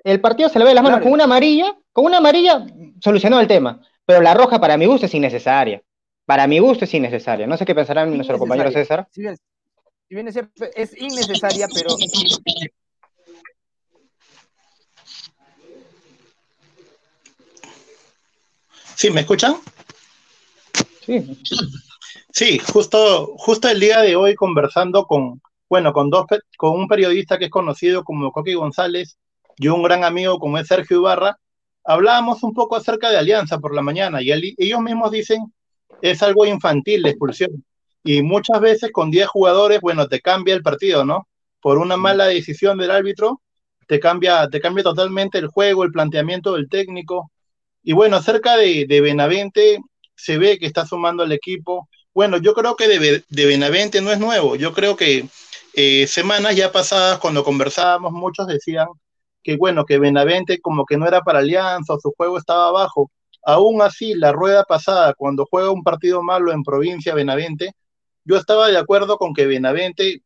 el 0.03 0.21
partido 0.21 0.49
se 0.49 0.59
le 0.59 0.65
va 0.65 0.69
de 0.69 0.75
las 0.75 0.83
manos, 0.83 0.97
claro. 0.97 1.05
con 1.05 1.13
una 1.13 1.23
amarilla, 1.23 1.75
con 1.91 2.05
una 2.05 2.17
amarilla 2.17 2.65
solucionó 3.01 3.39
el 3.39 3.47
tema, 3.47 3.81
pero 4.05 4.21
la 4.21 4.33
roja 4.33 4.59
para 4.59 4.77
mi 4.77 4.85
gusto 4.85 5.07
es 5.07 5.13
innecesaria. 5.13 5.81
Para 6.25 6.47
mi 6.47 6.59
gusto 6.59 6.85
es 6.85 6.93
innecesaria. 6.93 7.45
No 7.45 7.55
sé 7.55 7.65
qué 7.65 7.75
pensarán 7.75 8.15
nuestro 8.15 8.39
compañero 8.39 8.71
César. 8.71 9.07
Sí, 9.11 9.23
si 10.07 10.15
bien 10.15 10.27
es, 10.27 10.39
es 10.75 10.99
innecesaria, 10.99 11.67
pero... 11.73 11.89
¿Sí? 18.95 19.09
¿Me 19.11 19.21
escuchan? 19.21 19.57
Sí. 21.05 21.41
Sí, 22.35 22.59
justo, 22.59 23.33
justo 23.37 23.69
el 23.69 23.79
día 23.79 24.01
de 24.01 24.17
hoy 24.17 24.35
conversando 24.35 25.05
con, 25.05 25.41
bueno, 25.69 25.93
con 25.93 26.09
dos, 26.09 26.25
con 26.57 26.71
un 26.77 26.87
periodista 26.87 27.37
que 27.37 27.45
es 27.45 27.51
conocido 27.51 28.03
como 28.03 28.29
Coqui 28.33 28.55
González 28.55 29.17
y 29.57 29.69
un 29.69 29.81
gran 29.83 30.03
amigo 30.03 30.37
como 30.37 30.57
es 30.57 30.67
Sergio 30.67 30.97
Ibarra, 30.97 31.37
hablábamos 31.85 32.43
un 32.43 32.53
poco 32.53 32.75
acerca 32.75 33.09
de 33.09 33.17
Alianza 33.17 33.59
por 33.59 33.73
la 33.73 33.81
mañana 33.81 34.21
y 34.21 34.31
ellos 34.57 34.81
mismos 34.81 35.11
dicen 35.11 35.53
es 36.01 36.21
algo 36.23 36.45
infantil 36.45 37.03
la 37.03 37.09
expulsión 37.11 37.63
y 38.03 38.21
muchas 38.21 38.59
veces 38.59 38.91
con 38.91 39.11
10 39.11 39.27
jugadores, 39.27 39.79
bueno, 39.79 40.07
te 40.09 40.19
cambia 40.19 40.55
el 40.55 40.61
partido, 40.61 41.05
¿no? 41.05 41.29
Por 41.61 41.77
una 41.77 41.95
mala 41.95 42.25
decisión 42.25 42.77
del 42.77 42.91
árbitro, 42.91 43.41
te 43.87 43.99
cambia, 44.01 44.49
te 44.49 44.59
cambia 44.59 44.83
totalmente 44.83 45.37
el 45.37 45.47
juego, 45.47 45.85
el 45.85 45.91
planteamiento 45.91 46.53
del 46.53 46.67
técnico. 46.67 47.31
Y 47.81 47.93
bueno, 47.93 48.17
acerca 48.17 48.57
de, 48.57 48.85
de 48.87 49.01
Benavente, 49.01 49.79
se 50.15 50.37
ve 50.37 50.59
que 50.59 50.65
está 50.65 50.85
sumando 50.85 51.23
al 51.23 51.31
equipo. 51.31 51.87
Bueno, 52.15 52.37
yo 52.37 52.53
creo 52.53 52.75
que 52.77 52.87
de, 52.87 53.45
Benavente 53.45 54.01
no 54.01 54.11
es 54.11 54.19
nuevo. 54.19 54.55
Yo 54.55 54.73
creo 54.73 54.95
que 54.95 55.27
eh, 55.73 56.07
semanas 56.07 56.55
ya 56.55 56.71
pasadas, 56.71 57.19
cuando 57.19 57.43
conversábamos, 57.43 58.13
muchos 58.13 58.47
decían 58.47 58.87
que, 59.43 59.57
bueno, 59.57 59.85
que 59.85 59.99
Benavente 59.99 60.61
como 60.61 60.85
que 60.85 60.97
no 60.97 61.07
era 61.07 61.21
para 61.21 61.39
Alianza, 61.39 61.95
su 62.01 62.13
juego 62.17 62.37
estaba 62.37 62.69
abajo. 62.69 63.11
Aún 63.43 63.81
así, 63.81 64.13
la 64.15 64.31
rueda 64.31 64.63
pasada, 64.63 65.13
cuando 65.15 65.45
juega 65.45 65.71
un 65.71 65.83
partido 65.83 66.23
malo 66.23 66.53
en 66.53 66.63
provincia 66.63 67.13
Benavente, 67.15 67.73
yo 68.23 68.37
estaba 68.37 68.69
de 68.69 68.77
acuerdo 68.77 69.17
con 69.17 69.33
que 69.33 69.45
Benavente 69.47 70.21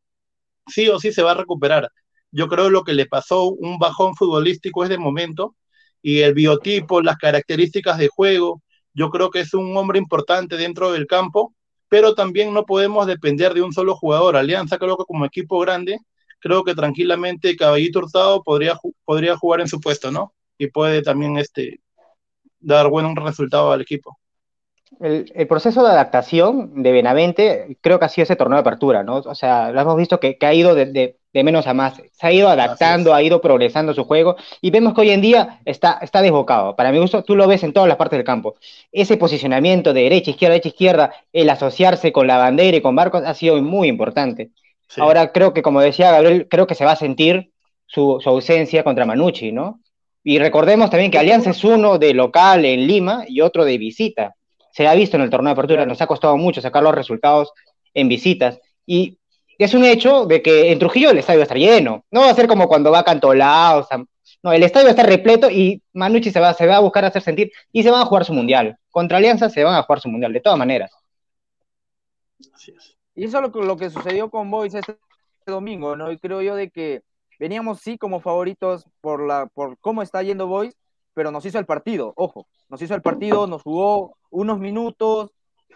sí 0.68 0.90
o 0.90 1.00
sí 1.00 1.12
se 1.14 1.24
va 1.24 1.32
a 1.32 1.36
recuperar. 1.36 1.90
Yo 2.32 2.48
creo 2.50 2.70
lo 2.70 2.84
que 2.84 2.94
le 2.94 3.08
pasó 3.08 3.46
un 3.46 3.80
bajón 3.80 4.16
futbolístico 4.16 4.84
es 4.84 4.90
de 4.90 5.00
momento 5.00 5.56
y 6.04 6.22
el 6.22 6.34
biotipo, 6.36 7.02
las 7.02 7.18
características 7.18 7.98
de 7.98 8.10
juego, 8.10 8.62
yo 8.94 9.10
creo 9.10 9.32
que 9.32 9.42
es 9.42 9.54
un 9.54 9.76
hombre 9.78 10.00
importante 10.00 10.58
dentro 10.58 10.92
del 10.92 11.08
campo, 11.08 11.56
pero 11.90 12.16
también 12.16 12.54
no 12.54 12.66
podemos 12.66 13.08
depender 13.08 13.54
de 13.54 13.62
un 13.62 13.74
solo 13.74 13.96
jugador. 13.96 14.38
Alianza 14.38 14.78
creo 14.78 14.98
que 14.98 15.06
como 15.06 15.26
equipo 15.26 15.60
grande, 15.60 16.00
creo 16.40 16.64
que 16.64 16.76
tranquilamente 16.76 17.56
Caballito 17.58 18.00
Hurtado 18.00 18.44
podría, 18.44 18.80
podría 19.06 19.36
jugar 19.36 19.62
en 19.62 19.68
su 19.68 19.80
puesto, 19.82 20.12
¿no? 20.12 20.34
Y 20.58 20.68
puede 20.68 21.02
también 21.02 21.38
este, 21.38 21.82
dar 22.60 22.90
buen 22.90 23.16
resultado 23.16 23.72
al 23.72 23.82
equipo 23.82 24.20
el, 25.00 25.32
el, 25.36 25.48
proceso 25.48 25.84
de 25.84 25.92
adaptación 25.92 26.84
de 26.84 26.92
Benavente 26.92 27.78
creo 27.82 28.00
que 28.00 28.06
ha 28.06 28.10
sido 28.10 28.24
ese 28.24 28.36
torneo 28.36 28.58
de 28.58 28.62
apertura, 28.62 29.04
¿no? 29.04 29.18
O 29.18 29.36
sea, 29.36 29.72
lo 29.72 29.80
hemos 29.80 29.96
visto 29.96 30.20
que, 30.20 30.38
que 30.38 30.46
ha 30.46 30.54
ido 30.54 30.76
de, 30.76 30.88
de, 30.88 31.18
de, 31.32 31.44
menos 31.44 31.68
a 31.68 31.74
más, 31.74 32.02
se 32.12 32.28
ha 32.28 32.32
ido 32.32 32.50
adaptando, 32.50 33.14
ha 33.14 33.22
ido 33.22 33.40
progresando 33.40 33.94
su 33.94 34.04
juego 34.04 34.36
y 34.62 34.72
vemos 34.72 34.94
que 34.94 35.02
hoy 35.02 35.12
en 35.12 35.22
día 35.22 35.60
está, 35.66 36.00
está 36.02 36.22
desbocado. 36.22 36.76
Para 36.76 36.92
mi 36.92 37.00
gusto, 37.00 37.24
tú 37.24 37.36
lo 37.36 37.48
ves 37.48 37.64
en 37.64 37.72
todas 37.72 37.88
las 37.88 37.98
partes 37.98 38.18
del 38.18 38.26
campo. 38.26 38.56
Ese 38.92 39.18
posicionamiento 39.18 39.94
de 39.94 40.04
derecha, 40.04 40.32
izquierda, 40.32 40.54
derecha, 40.54 40.70
izquierda, 40.70 41.14
el 41.32 41.50
asociarse 41.50 42.12
con 42.12 42.28
la 42.28 42.38
bandera 42.38 42.78
y 42.78 42.82
con 42.82 42.96
Barcos 42.96 43.24
ha 43.26 43.34
sido 43.34 43.62
muy 43.62 43.88
importante. 43.88 44.52
Sí. 44.88 45.02
Ahora 45.02 45.32
creo 45.32 45.54
que, 45.54 45.62
como 45.62 45.82
decía 45.82 46.12
Gabriel, 46.12 46.48
creo 46.50 46.68
que 46.68 46.76
se 46.76 46.84
va 46.84 46.94
a 46.94 46.98
sentir 46.98 47.52
su, 47.86 48.20
su 48.22 48.30
ausencia 48.30 48.84
contra 48.84 49.06
Manucci, 49.06 49.52
¿no? 49.52 49.80
Y 50.24 50.40
recordemos 50.40 50.90
también 50.90 51.12
que 51.12 51.18
Alianza 51.18 51.52
es 51.52 51.64
uno 51.64 51.98
de 51.98 52.14
local 52.14 52.66
en 52.66 52.86
Lima 52.86 53.24
y 53.28 53.42
otro 53.42 53.64
de 53.66 53.78
visita. 53.78 54.36
Se 54.80 54.88
ha 54.88 54.96
visto 54.96 55.18
en 55.18 55.24
el 55.24 55.30
torneo 55.30 55.50
de 55.50 55.60
apertura, 55.60 55.86
nos 55.86 56.02
ha 56.02 56.08
costado 56.08 56.38
mucho 56.38 56.62
sacar 56.62 56.82
los 56.82 56.96
resultados 56.96 57.52
en 57.94 58.08
visitas. 58.08 58.62
Y 58.86 59.20
es 59.58 59.74
un 59.74 59.84
hecho 59.84 60.26
de 60.26 60.42
que 60.42 60.72
en 60.72 60.80
Trujillo 60.80 61.10
el 61.10 61.18
estadio 61.18 61.40
va 61.40 61.42
a 61.42 61.48
estar 61.52 61.58
lleno. 61.58 62.06
No 62.12 62.22
va 62.22 62.30
a 62.30 62.34
ser 62.34 62.48
como 62.48 62.70
cuando 62.70 62.90
va 62.90 63.00
a 63.00 63.04
Cantolao. 63.04 63.86
no, 64.42 64.54
el 64.54 64.64
estadio 64.64 64.86
va 64.86 64.92
a 64.92 64.96
estar 64.96 65.06
repleto 65.06 65.52
y 65.52 65.84
Manucci 65.92 66.32
se 66.32 66.40
va, 66.40 66.54
se 66.54 66.66
va 66.66 66.78
a 66.78 66.80
buscar 66.80 67.04
hacer 67.04 67.22
sentir 67.22 67.52
y 67.74 67.84
se 67.84 67.92
van 67.92 68.04
a 68.04 68.06
jugar 68.06 68.24
su 68.24 68.32
mundial. 68.32 68.78
Contra 68.90 69.18
Alianza 69.18 69.50
se 69.50 69.66
van 69.66 69.76
a 69.76 69.84
jugar 69.84 70.00
su 70.00 70.08
mundial, 70.08 70.32
de 70.32 70.40
todas 70.40 70.58
maneras. 70.58 70.92
Y 73.16 73.26
eso 73.26 73.44
es 73.44 73.54
lo, 73.54 73.76
que 73.76 73.90
sucedió 73.90 74.30
con 74.30 74.50
Boys 74.50 74.76
este 74.76 74.98
domingo, 75.46 75.98
¿no? 75.98 76.10
Y 76.10 76.18
creo 76.20 76.42
yo 76.42 76.56
de 76.56 76.70
que 76.70 77.02
veníamos 77.38 77.82
sí 77.82 77.98
como 77.98 78.22
favoritos 78.22 78.86
por, 79.02 79.28
la, 79.28 79.48
por 79.48 79.78
cómo 79.80 80.02
está 80.02 80.24
yendo 80.24 80.48
Boys, 80.48 80.78
pero 81.14 81.32
nos 81.32 81.46
hizo 81.46 81.60
el 81.60 81.66
partido, 81.66 82.14
ojo, 82.16 82.48
nos 82.70 82.82
hizo 82.82 82.96
el 82.96 83.02
partido, 83.02 83.46
nos 83.46 83.62
jugó 83.64 84.16
unos 84.30 84.60
minutos, 84.60 85.32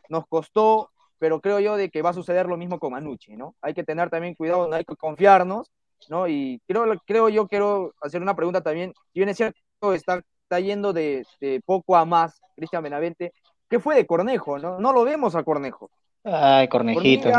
nos 0.09 0.27
costó, 0.27 0.91
pero 1.17 1.41
creo 1.41 1.59
yo 1.59 1.77
de 1.77 1.89
que 1.89 2.01
va 2.01 2.09
a 2.09 2.13
suceder 2.13 2.47
lo 2.47 2.57
mismo 2.57 2.79
con 2.79 2.91
Manucci, 2.91 3.35
¿no? 3.35 3.55
Hay 3.61 3.73
que 3.73 3.83
tener 3.83 4.09
también 4.09 4.35
cuidado, 4.35 4.67
no 4.67 4.75
hay 4.75 4.83
que 4.85 4.95
confiarnos, 4.95 5.71
¿no? 6.09 6.27
Y 6.27 6.61
creo, 6.67 6.85
creo 7.05 7.29
yo, 7.29 7.47
quiero 7.47 7.93
hacer 8.01 8.21
una 8.21 8.35
pregunta 8.35 8.61
también, 8.61 8.93
si 9.13 9.19
bien 9.19 9.29
es 9.29 9.37
cierto, 9.37 9.93
está, 9.93 10.21
está 10.43 10.59
yendo 10.59 10.93
de, 10.93 11.25
de 11.39 11.61
poco 11.65 11.95
a 11.95 12.05
más 12.05 12.41
Cristian 12.55 12.83
Benavente, 12.83 13.33
¿qué 13.69 13.79
fue 13.79 13.95
de 13.95 14.05
Cornejo, 14.05 14.59
no? 14.59 14.79
No 14.79 14.93
lo 14.93 15.03
vemos 15.03 15.35
a 15.35 15.43
Cornejo. 15.43 15.89
Ay, 16.23 16.67
Cornejito. 16.67 17.29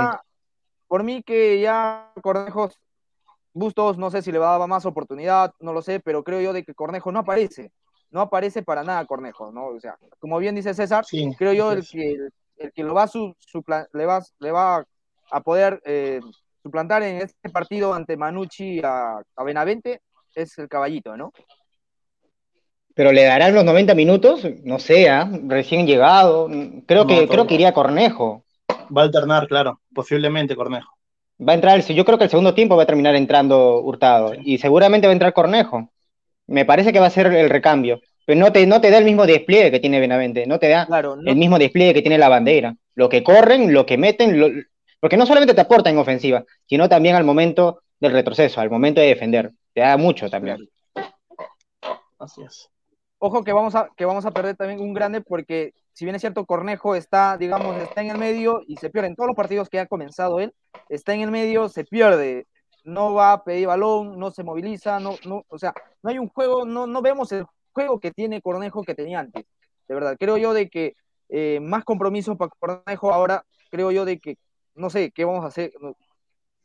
Por 0.88 1.02
mí, 1.02 1.22
que 1.22 1.60
ya 1.60 2.12
Cornejos, 2.22 2.78
Bustos, 3.52 3.98
no 3.98 4.10
sé 4.10 4.20
si 4.20 4.32
le 4.32 4.38
va 4.38 4.54
a 4.54 4.58
dar 4.58 4.68
más 4.68 4.84
oportunidad, 4.84 5.52
no 5.60 5.72
lo 5.72 5.80
sé, 5.80 6.00
pero 6.00 6.24
creo 6.24 6.40
yo 6.40 6.52
de 6.52 6.64
que 6.64 6.74
Cornejo 6.74 7.12
no 7.12 7.20
aparece. 7.20 7.70
No 8.14 8.20
aparece 8.20 8.62
para 8.62 8.84
nada 8.84 9.04
Cornejo, 9.06 9.50
¿no? 9.50 9.66
O 9.66 9.80
sea, 9.80 9.96
como 10.20 10.38
bien 10.38 10.54
dice 10.54 10.72
César, 10.72 11.04
creo 11.36 11.52
yo 11.52 11.72
el 11.72 11.84
que, 11.84 12.16
el, 12.58 12.72
que 12.72 12.84
lo 12.84 12.94
va 12.94 13.02
a 13.02 13.08
su, 13.08 13.34
le, 13.92 14.06
va, 14.06 14.22
le 14.38 14.52
va 14.52 14.84
a 15.32 15.40
poder 15.40 15.82
eh, 15.84 16.20
suplantar 16.62 17.02
en 17.02 17.16
este 17.16 17.50
partido 17.50 17.92
ante 17.92 18.16
Manucci 18.16 18.80
a, 18.84 19.20
a 19.34 19.44
Benavente 19.44 20.00
es 20.32 20.56
el 20.58 20.68
caballito, 20.68 21.16
¿no? 21.16 21.32
Pero 22.94 23.10
le 23.10 23.24
darán 23.24 23.52
los 23.52 23.64
90 23.64 23.96
minutos, 23.96 24.46
no 24.62 24.78
sé, 24.78 25.10
¿ah? 25.10 25.28
recién 25.48 25.84
llegado. 25.84 26.48
Creo 26.86 27.08
que 27.08 27.26
creo 27.26 27.48
que 27.48 27.54
iría 27.54 27.74
Cornejo. 27.74 28.44
Va 28.96 29.02
a 29.02 29.06
alternar, 29.06 29.48
claro, 29.48 29.80
posiblemente 29.92 30.54
Cornejo. 30.54 30.92
Va 31.40 31.50
a 31.50 31.56
entrar, 31.56 31.80
yo 31.80 32.04
creo 32.04 32.16
que 32.16 32.24
el 32.24 32.30
segundo 32.30 32.54
tiempo 32.54 32.76
va 32.76 32.84
a 32.84 32.86
terminar 32.86 33.16
entrando 33.16 33.80
Hurtado 33.80 34.34
y 34.40 34.58
seguramente 34.58 35.08
va 35.08 35.10
a 35.10 35.14
entrar 35.14 35.32
Cornejo. 35.32 35.90
Me 36.46 36.64
parece 36.64 36.92
que 36.92 37.00
va 37.00 37.06
a 37.06 37.10
ser 37.10 37.26
el 37.26 37.50
recambio, 37.50 38.00
pero 38.26 38.38
no 38.38 38.52
te, 38.52 38.66
no 38.66 38.80
te 38.80 38.90
da 38.90 38.98
el 38.98 39.04
mismo 39.04 39.26
despliegue 39.26 39.70
que 39.70 39.80
tiene 39.80 40.00
Benavente, 40.00 40.46
no 40.46 40.58
te 40.58 40.68
da 40.68 40.86
el 41.26 41.36
mismo 41.36 41.58
despliegue 41.58 41.94
que 41.94 42.02
tiene 42.02 42.18
la 42.18 42.28
bandera. 42.28 42.74
Lo 42.94 43.08
que 43.08 43.22
corren, 43.22 43.72
lo 43.72 43.86
que 43.86 43.98
meten, 43.98 44.66
porque 45.00 45.16
no 45.16 45.26
solamente 45.26 45.54
te 45.54 45.60
aporta 45.60 45.90
en 45.90 45.98
ofensiva, 45.98 46.44
sino 46.66 46.88
también 46.88 47.16
al 47.16 47.24
momento 47.24 47.82
del 47.98 48.12
retroceso, 48.12 48.60
al 48.60 48.70
momento 48.70 49.00
de 49.00 49.08
defender. 49.08 49.52
Te 49.72 49.80
da 49.80 49.96
mucho 49.96 50.30
también. 50.30 50.58
Así 52.18 52.42
es. 52.42 52.70
Ojo 53.18 53.42
que 53.42 53.52
vamos 53.52 53.74
a, 53.74 53.88
que 53.96 54.04
vamos 54.04 54.26
a 54.26 54.30
perder 54.30 54.56
también 54.56 54.80
un 54.80 54.92
grande 54.92 55.20
porque 55.20 55.72
si 55.94 56.04
bien 56.04 56.16
es 56.16 56.20
cierto, 56.20 56.44
Cornejo 56.44 56.96
está, 56.96 57.38
digamos, 57.38 57.80
está 57.80 58.02
en 58.02 58.10
el 58.10 58.18
medio 58.18 58.62
y 58.66 58.76
se 58.76 58.90
pierde 58.90 59.08
en 59.08 59.14
todos 59.14 59.28
los 59.28 59.36
partidos 59.36 59.68
que 59.68 59.78
ha 59.78 59.86
comenzado 59.86 60.40
él, 60.40 60.52
está 60.88 61.14
en 61.14 61.20
el 61.20 61.30
medio, 61.30 61.68
se 61.68 61.84
pierde, 61.84 62.46
no 62.84 63.14
va 63.14 63.32
a 63.32 63.44
pedir 63.44 63.66
balón, 63.66 64.18
no 64.18 64.30
se 64.30 64.44
moviliza, 64.44 65.00
no, 65.00 65.16
no, 65.26 65.44
o 65.48 65.58
sea, 65.58 65.74
no 66.02 66.10
hay 66.10 66.18
un 66.18 66.28
juego, 66.28 66.64
no, 66.64 66.86
no 66.86 67.02
vemos 67.02 67.32
el 67.32 67.46
juego 67.72 67.98
que 67.98 68.12
tiene 68.12 68.42
Cornejo 68.42 68.82
que 68.82 68.94
tenía 68.94 69.20
antes. 69.20 69.44
De 69.88 69.94
verdad, 69.94 70.16
creo 70.18 70.36
yo 70.36 70.54
de 70.54 70.68
que 70.68 70.94
eh, 71.28 71.60
más 71.60 71.84
compromiso 71.84 72.36
para 72.36 72.50
Cornejo 72.50 73.12
ahora, 73.12 73.44
creo 73.70 73.90
yo 73.90 74.04
de 74.04 74.18
que, 74.18 74.38
no 74.74 74.90
sé, 74.90 75.10
qué 75.10 75.24
vamos 75.24 75.44
a 75.44 75.48
hacer, 75.48 75.72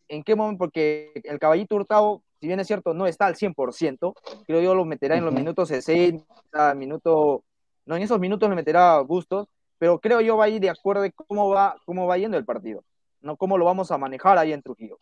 en 0.08 0.24
qué 0.24 0.36
momento, 0.36 0.60
porque 0.60 1.12
el 1.24 1.40
caballito 1.40 1.76
hurtado, 1.76 2.22
si 2.40 2.48
bien 2.48 2.60
es 2.60 2.68
cierto, 2.68 2.94
no 2.94 3.08
está 3.08 3.26
al 3.26 3.36
100%, 3.36 4.14
creo 4.46 4.62
yo 4.62 4.76
lo 4.76 4.86
meterá 4.86 5.18
en 5.18 5.26
los 5.26 5.34
minutos 5.34 5.70
60, 5.70 6.76
minuto 6.76 7.44
no, 7.90 7.96
en 7.96 8.04
esos 8.04 8.20
minutos 8.20 8.48
le 8.48 8.56
meterá 8.56 9.00
gustos, 9.00 9.48
pero 9.80 10.00
creo 10.00 10.22
yo 10.22 10.38
va 10.38 10.46
a 10.46 10.50
ir 10.50 10.62
de 10.62 10.70
acuerdo 10.70 11.02
de 11.02 11.12
cómo 11.12 11.50
va, 11.50 11.76
cómo 11.86 12.06
va 12.06 12.20
yendo 12.20 12.38
el 12.38 12.46
partido, 12.46 12.84
no 13.20 13.36
cómo 13.36 13.58
lo 13.58 13.66
vamos 13.66 13.90
a 13.90 13.98
manejar 13.98 14.38
ahí 14.38 14.54
en 14.54 14.62
Trujillo. 14.62 14.99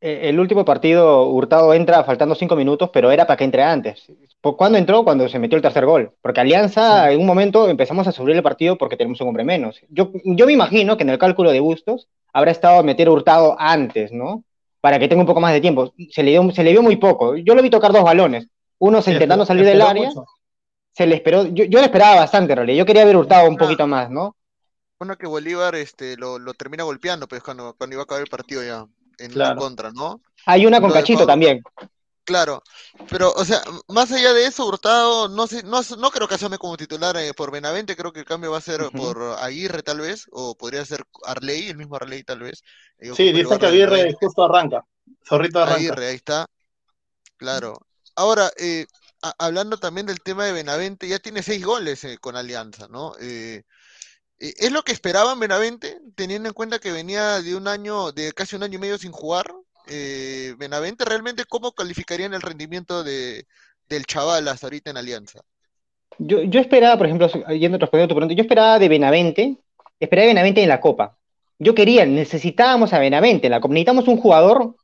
Eh, 0.00 0.28
el 0.28 0.38
último 0.38 0.64
partido, 0.64 1.28
Hurtado 1.28 1.72
entra 1.74 2.04
faltando 2.04 2.34
cinco 2.34 2.56
minutos, 2.56 2.90
pero 2.92 3.10
era 3.10 3.26
para 3.26 3.36
que 3.36 3.44
entre 3.44 3.62
antes. 3.62 4.06
¿Cuándo 4.40 4.76
entró? 4.76 5.04
Cuando 5.04 5.28
se 5.28 5.38
metió 5.38 5.56
el 5.56 5.62
tercer 5.62 5.86
gol. 5.86 6.12
Porque 6.20 6.40
Alianza, 6.40 7.10
en 7.10 7.20
un 7.20 7.26
momento, 7.26 7.68
empezamos 7.68 8.06
a 8.06 8.12
subir 8.12 8.36
el 8.36 8.42
partido 8.42 8.76
porque 8.76 8.96
tenemos 8.96 9.20
un 9.20 9.28
hombre 9.28 9.44
menos. 9.44 9.80
Yo, 9.88 10.10
yo 10.24 10.46
me 10.46 10.52
imagino 10.52 10.96
que 10.96 11.04
en 11.04 11.10
el 11.10 11.18
cálculo 11.18 11.50
de 11.50 11.60
Bustos 11.60 12.08
habrá 12.32 12.50
estado 12.50 12.80
a 12.80 12.82
meter 12.82 13.08
Hurtado 13.08 13.56
antes, 13.58 14.12
¿no? 14.12 14.44
Para 14.80 14.98
que 14.98 15.08
tenga 15.08 15.22
un 15.22 15.26
poco 15.26 15.40
más 15.40 15.54
de 15.54 15.62
tiempo. 15.62 15.94
Se 16.10 16.22
le, 16.22 16.32
dio, 16.32 16.50
se 16.50 16.62
le 16.62 16.72
vio 16.72 16.82
muy 16.82 16.96
poco. 16.96 17.36
Yo 17.36 17.54
lo 17.54 17.62
vi 17.62 17.70
tocar 17.70 17.92
dos 17.92 18.04
balones. 18.04 18.48
Uno 18.78 18.98
intentando 18.98 19.46
salir 19.46 19.64
del 19.64 19.80
área 19.80 20.10
se 20.94 21.06
le 21.06 21.16
esperó, 21.16 21.44
yo, 21.46 21.64
yo 21.64 21.80
le 21.80 21.86
esperaba 21.86 22.16
bastante 22.16 22.52
en 22.52 22.56
realidad, 22.58 22.78
yo 22.78 22.86
quería 22.86 23.02
haber 23.02 23.16
hurtado 23.16 23.48
un 23.48 23.56
poquito 23.56 23.86
más, 23.86 24.10
¿no? 24.10 24.36
Bueno, 24.98 25.18
que 25.18 25.26
Bolívar 25.26 25.74
este, 25.74 26.16
lo, 26.16 26.38
lo 26.38 26.54
termina 26.54 26.84
golpeando, 26.84 27.26
pues 27.26 27.42
cuando, 27.42 27.74
cuando 27.76 27.94
iba 27.94 28.02
a 28.02 28.04
acabar 28.04 28.22
el 28.22 28.30
partido 28.30 28.62
ya, 28.62 28.86
en 29.18 29.38
la 29.38 29.56
contra, 29.56 29.90
¿no? 29.92 30.20
Hay 30.46 30.66
una 30.66 30.80
con 30.80 30.90
Cachito 30.90 31.26
también. 31.26 31.62
Claro, 32.24 32.62
pero, 33.10 33.32
o 33.32 33.44
sea, 33.44 33.62
más 33.88 34.10
allá 34.10 34.32
de 34.32 34.46
eso, 34.46 34.66
Hurtado, 34.66 35.28
no 35.28 35.46
sé, 35.46 35.62
no, 35.62 35.82
no 35.98 36.10
creo 36.10 36.26
que 36.26 36.36
asome 36.36 36.56
como 36.56 36.78
titular 36.78 37.14
eh, 37.18 37.34
por 37.34 37.50
Benavente, 37.50 37.96
creo 37.96 38.14
que 38.14 38.20
el 38.20 38.24
cambio 38.24 38.50
va 38.50 38.58
a 38.58 38.62
ser 38.62 38.88
por 38.96 39.20
Aguirre 39.40 39.82
tal 39.82 40.00
vez, 40.00 40.24
o 40.32 40.56
podría 40.56 40.82
ser 40.86 41.04
Arley, 41.26 41.68
el 41.68 41.76
mismo 41.76 41.96
Arley 41.96 42.24
tal 42.24 42.40
vez. 42.40 42.62
Eh, 42.98 43.12
sí, 43.14 43.30
dice 43.30 43.58
que 43.58 43.66
Aguirre 43.66 44.14
justo 44.18 44.42
arranca, 44.42 44.86
Zorrito 45.28 45.58
arranca. 45.58 45.76
Aguirre, 45.76 46.06
ahí 46.08 46.14
está, 46.14 46.46
claro. 47.36 47.78
Ahora, 48.16 48.50
eh, 48.56 48.86
hablando 49.38 49.76
también 49.76 50.06
del 50.06 50.22
tema 50.22 50.46
de 50.46 50.52
Benavente, 50.52 51.06
ya 51.06 51.18
tiene 51.18 51.42
seis 51.42 51.62
goles 51.62 52.04
eh, 52.04 52.16
con 52.18 52.36
Alianza, 52.36 52.88
¿no? 52.88 53.12
Eh, 54.38 54.48
eh, 54.48 54.54
¿Es 54.58 54.72
lo 54.72 54.82
que 54.82 54.92
esperaban 54.92 55.38
Benavente, 55.38 55.98
teniendo 56.14 56.48
en 56.48 56.54
cuenta 56.54 56.78
que 56.78 56.92
venía 56.92 57.40
de 57.40 57.54
un 57.54 57.68
año, 57.68 58.12
de 58.12 58.32
casi 58.32 58.56
un 58.56 58.62
año 58.62 58.76
y 58.76 58.80
medio 58.80 58.98
sin 58.98 59.12
jugar? 59.12 59.46
Benavente, 60.56 61.04
¿realmente 61.04 61.44
cómo 61.44 61.72
calificarían 61.72 62.32
el 62.32 62.40
rendimiento 62.40 63.04
de, 63.04 63.46
del 63.86 64.06
chaval 64.06 64.48
hasta 64.48 64.66
ahorita 64.66 64.90
en 64.90 64.96
Alianza? 64.96 65.40
Yo, 66.18 66.42
yo 66.42 66.60
esperaba, 66.60 66.96
por 66.96 67.06
ejemplo, 67.06 67.28
yendo 67.48 67.76
respondiendo 67.76 68.04
a 68.04 68.08
tu 68.08 68.14
pregunta, 68.14 68.34
yo 68.34 68.42
esperaba 68.42 68.78
de 68.78 68.88
Benavente, 68.88 69.58
esperaba 70.00 70.22
de 70.22 70.28
Benavente 70.28 70.62
en 70.62 70.68
la 70.68 70.80
Copa. 70.80 71.18
Yo 71.58 71.74
quería, 71.74 72.06
necesitábamos 72.06 72.92
a 72.92 72.98
Benavente 72.98 73.48
en 73.48 73.50
la 73.50 73.60
Copa, 73.60 73.74
necesitamos 73.74 74.08
un 74.08 74.16
jugador 74.16 74.74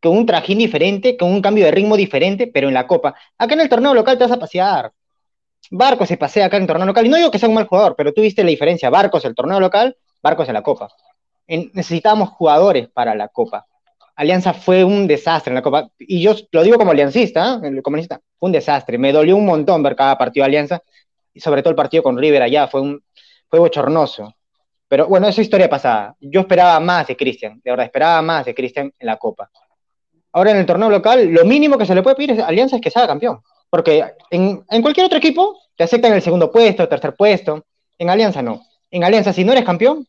con 0.00 0.16
un 0.16 0.26
trajín 0.26 0.58
diferente, 0.58 1.16
con 1.16 1.30
un 1.30 1.40
cambio 1.40 1.64
de 1.64 1.70
ritmo 1.70 1.96
diferente, 1.96 2.46
pero 2.46 2.68
en 2.68 2.74
la 2.74 2.86
Copa. 2.86 3.14
Acá 3.38 3.54
en 3.54 3.60
el 3.60 3.68
torneo 3.68 3.94
local 3.94 4.18
te 4.18 4.24
vas 4.24 4.32
a 4.32 4.38
pasear. 4.38 4.92
Barcos 5.74 6.06
se 6.08 6.18
pasea 6.18 6.46
acá 6.46 6.58
en 6.58 6.64
el 6.64 6.66
torneo 6.66 6.86
local. 6.86 7.06
Y 7.06 7.08
no 7.08 7.16
digo 7.16 7.30
que 7.30 7.38
sea 7.38 7.48
un 7.48 7.54
mal 7.54 7.66
jugador, 7.66 7.94
pero 7.96 8.12
tú 8.12 8.20
viste 8.20 8.44
la 8.44 8.50
diferencia. 8.50 8.90
Barcos 8.90 9.24
el 9.24 9.34
torneo 9.34 9.58
local, 9.58 9.96
Barcos 10.22 10.46
en 10.48 10.54
la 10.54 10.62
Copa. 10.62 10.88
necesitábamos 11.48 12.28
jugadores 12.30 12.88
para 12.88 13.14
la 13.14 13.28
Copa. 13.28 13.66
Alianza 14.14 14.52
fue 14.52 14.84
un 14.84 15.06
desastre 15.06 15.50
en 15.50 15.54
la 15.54 15.62
Copa. 15.62 15.88
Y 15.98 16.20
yo 16.20 16.34
lo 16.50 16.62
digo 16.62 16.76
como 16.76 16.90
aliancista, 16.90 17.58
¿eh? 17.64 17.82
comunista, 17.82 18.20
fue 18.38 18.48
un 18.48 18.52
desastre. 18.52 18.98
Me 18.98 19.12
dolió 19.12 19.34
un 19.34 19.46
montón 19.46 19.82
ver 19.82 19.96
cada 19.96 20.18
partido 20.18 20.44
de 20.44 20.48
Alianza, 20.48 20.82
y 21.32 21.40
sobre 21.40 21.62
todo 21.62 21.70
el 21.70 21.76
partido 21.76 22.02
con 22.02 22.18
River 22.18 22.42
allá, 22.42 22.68
fue, 22.68 22.82
un, 22.82 23.02
fue 23.48 23.58
bochornoso. 23.58 24.34
Pero 24.88 25.08
bueno, 25.08 25.26
esa 25.26 25.40
historia 25.40 25.70
pasada. 25.70 26.14
Yo 26.20 26.40
esperaba 26.40 26.78
más 26.80 27.06
de 27.06 27.16
Cristian, 27.16 27.62
de 27.64 27.70
verdad, 27.70 27.86
esperaba 27.86 28.20
más 28.20 28.44
de 28.44 28.54
Cristian 28.54 28.92
en 28.98 29.06
la 29.06 29.16
Copa. 29.16 29.50
Ahora 30.32 30.50
en 30.50 30.58
el 30.58 30.66
torneo 30.66 30.90
local, 30.90 31.28
lo 31.28 31.46
mínimo 31.46 31.78
que 31.78 31.86
se 31.86 31.94
le 31.94 32.02
puede 32.02 32.16
pedir 32.16 32.42
a 32.42 32.46
Alianza 32.46 32.76
es 32.76 32.82
que 32.82 32.90
sea 32.90 33.06
campeón. 33.06 33.40
Porque 33.72 34.04
en, 34.28 34.82
cualquier 34.82 35.06
otro 35.06 35.16
equipo 35.16 35.58
te 35.76 35.84
aceptan 35.84 36.12
el 36.12 36.20
segundo 36.20 36.52
puesto, 36.52 36.86
tercer 36.86 37.16
puesto. 37.16 37.64
En 37.96 38.10
Alianza 38.10 38.42
no. 38.42 38.60
En 38.90 39.02
Alianza, 39.02 39.32
si 39.32 39.44
no 39.44 39.52
eres 39.52 39.64
campeón, 39.64 40.06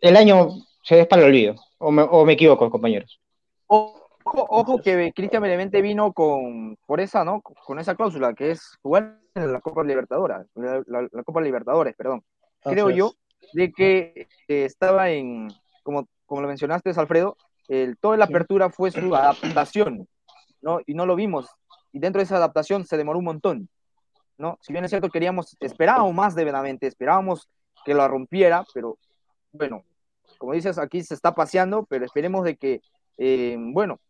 el 0.00 0.16
año 0.16 0.50
se 0.84 0.94
des 0.94 1.08
para 1.08 1.22
el 1.22 1.28
olvido. 1.28 1.56
O 1.78 1.90
me, 1.90 2.32
equivoco, 2.34 2.70
compañeros. 2.70 3.20
Ojo, 3.66 4.80
que 4.80 5.12
Cristian 5.12 5.42
Benevente 5.42 5.82
vino 5.82 6.12
con 6.12 6.76
por 6.86 7.00
esa, 7.00 7.24
¿no? 7.24 7.40
Con 7.40 7.80
esa 7.80 7.96
cláusula 7.96 8.32
que 8.32 8.52
es 8.52 8.78
jugar 8.80 9.18
en 9.34 9.52
la 9.52 9.60
Copa 9.60 9.82
Libertadores, 9.82 10.46
la, 10.54 11.24
Copa 11.24 11.40
Libertadores, 11.40 11.96
perdón. 11.96 12.22
Creo 12.62 12.90
yo 12.90 13.14
de 13.54 13.72
que 13.72 14.28
estaba 14.46 15.10
en, 15.10 15.48
como, 15.82 16.06
como 16.26 16.42
lo 16.42 16.46
mencionaste, 16.46 16.92
Alfredo, 16.94 17.36
el, 17.66 17.98
toda 17.98 18.16
la 18.16 18.26
apertura 18.26 18.70
fue 18.70 18.92
su 18.92 19.16
adaptación, 19.16 20.06
¿no? 20.60 20.78
Y 20.86 20.94
no 20.94 21.06
lo 21.06 21.16
vimos. 21.16 21.48
Y 21.92 21.98
dentro 21.98 22.20
de 22.20 22.24
esa 22.24 22.36
adaptación 22.36 22.84
se 22.84 22.96
demoró 22.96 23.18
un 23.18 23.26
montón, 23.26 23.68
¿no? 24.38 24.58
Si 24.62 24.72
bien 24.72 24.84
es 24.84 24.90
cierto, 24.90 25.10
queríamos, 25.10 25.56
esperábamos 25.60 26.14
más 26.14 26.34
de 26.34 26.44
Benavente, 26.44 26.86
esperábamos 26.86 27.48
que 27.84 27.94
lo 27.94 28.06
rompiera, 28.08 28.64
pero 28.72 28.98
bueno, 29.52 29.84
como 30.38 30.54
dices, 30.54 30.78
aquí 30.78 31.02
se 31.02 31.14
está 31.14 31.34
paseando, 31.34 31.84
pero 31.84 32.04
esperemos 32.04 32.44
de 32.44 32.56
que, 32.56 32.80
eh, 33.18 33.56
bueno, 33.58 34.00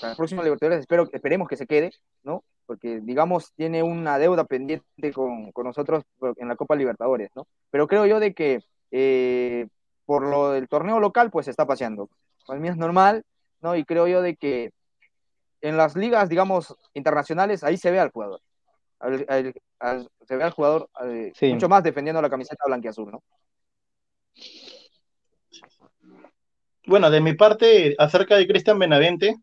para 0.00 0.12
el 0.12 0.16
próximo 0.16 0.42
Libertadores 0.42 0.80
espero, 0.80 1.08
esperemos 1.12 1.48
que 1.48 1.56
se 1.56 1.66
quede, 1.66 1.92
¿no? 2.22 2.44
porque 2.70 3.00
digamos 3.00 3.52
tiene 3.54 3.82
una 3.82 4.16
deuda 4.20 4.44
pendiente 4.44 5.12
con, 5.12 5.50
con 5.50 5.66
nosotros 5.66 6.04
en 6.36 6.46
la 6.46 6.54
Copa 6.54 6.76
Libertadores, 6.76 7.28
¿no? 7.34 7.48
Pero 7.72 7.88
creo 7.88 8.06
yo 8.06 8.20
de 8.20 8.32
que 8.32 8.60
eh, 8.92 9.66
por 10.06 10.22
lo 10.22 10.52
del 10.52 10.68
torneo 10.68 11.00
local, 11.00 11.32
pues 11.32 11.46
se 11.46 11.50
está 11.50 11.66
paseando. 11.66 12.08
Para 12.46 12.60
mí 12.60 12.68
es 12.68 12.76
normal, 12.76 13.24
¿no? 13.60 13.74
Y 13.74 13.84
creo 13.84 14.06
yo 14.06 14.22
de 14.22 14.36
que 14.36 14.70
en 15.60 15.76
las 15.76 15.96
ligas, 15.96 16.28
digamos, 16.28 16.76
internacionales, 16.94 17.64
ahí 17.64 17.76
se 17.76 17.90
ve 17.90 18.00
al 18.00 18.10
jugador. 18.10 18.40
se 19.00 20.36
ve 20.36 20.42
al 20.42 20.50
jugador 20.50 20.88
eh, 21.04 21.32
mucho 21.52 21.68
más 21.68 21.82
defendiendo 21.82 22.22
la 22.22 22.30
camiseta 22.30 22.64
blanquiazul, 22.66 23.10
¿no? 23.10 23.22
Bueno, 26.86 27.10
de 27.10 27.20
mi 27.20 27.34
parte, 27.34 27.94
acerca 27.98 28.36
de 28.36 28.46
Cristian 28.46 28.78
Benavente, 28.78 29.36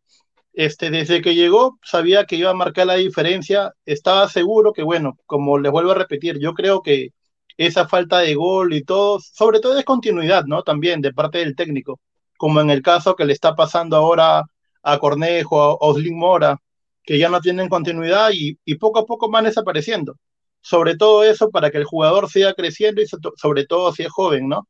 este, 0.53 0.89
desde 0.89 1.21
que 1.21 1.35
llegó 1.35 1.77
sabía 1.83 2.25
que 2.25 2.35
iba 2.35 2.49
a 2.49 2.55
marcar 2.55 2.87
la 2.87 2.95
diferencia, 2.95 3.73
estaba 3.85 4.27
seguro 4.27 4.73
que, 4.73 4.83
bueno, 4.83 5.17
como 5.25 5.59
les 5.59 5.71
vuelvo 5.71 5.91
a 5.91 5.95
repetir, 5.95 6.39
yo 6.39 6.53
creo 6.53 6.81
que 6.81 7.11
esa 7.57 7.87
falta 7.87 8.19
de 8.19 8.35
gol 8.35 8.73
y 8.73 8.83
todo, 8.83 9.19
sobre 9.19 9.59
todo 9.59 9.77
es 9.77 9.85
continuidad, 9.85 10.45
¿no? 10.45 10.63
También 10.63 11.01
de 11.01 11.13
parte 11.13 11.39
del 11.39 11.55
técnico, 11.55 11.99
como 12.37 12.61
en 12.61 12.69
el 12.69 12.81
caso 12.81 13.15
que 13.15 13.25
le 13.25 13.33
está 13.33 13.55
pasando 13.55 13.97
ahora 13.97 14.43
a 14.87 14.99
Cornejo, 14.99 15.61
a 15.61 15.75
Oslin 15.75 16.17
Mora, 16.17 16.57
que 17.03 17.17
ya 17.17 17.29
no 17.29 17.41
tienen 17.41 17.69
continuidad 17.69 18.29
y, 18.33 18.75
poco 18.75 18.99
a 18.99 19.05
poco 19.05 19.29
van 19.29 19.45
desapareciendo. 19.45 20.15
Sobre 20.61 20.95
todo 20.95 21.23
eso 21.23 21.49
para 21.49 21.69
que 21.71 21.77
el 21.77 21.85
jugador 21.85 22.29
siga 22.29 22.53
creciendo 22.53 23.01
y 23.01 23.07
sobre 23.07 23.65
todo 23.65 23.93
si 23.93 24.03
es 24.03 24.09
joven, 24.09 24.49
¿no? 24.49 24.67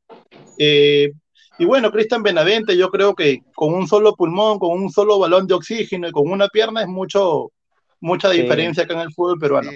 Eh, 0.58 1.12
y 1.60 1.66
bueno, 1.66 1.92
Cristian 1.92 2.22
Benavente, 2.22 2.78
yo 2.78 2.90
creo 2.90 3.16
que 3.16 3.42
con 3.56 3.74
un 3.74 3.88
solo 3.88 4.16
pulmón, 4.16 4.60
con 4.60 4.72
un 4.72 4.92
solo 4.92 5.18
balón 5.18 5.48
de 5.48 5.56
oxígeno 5.56 6.08
y 6.08 6.12
con 6.12 6.30
una 6.30 6.48
pierna 6.50 6.82
es 6.82 6.88
mucho, 6.88 7.52
mucha 8.00 8.30
diferencia 8.30 8.84
acá 8.84 8.94
en 8.94 9.02
el 9.02 9.14
fútbol 9.14 9.40
peruano. 9.40 9.72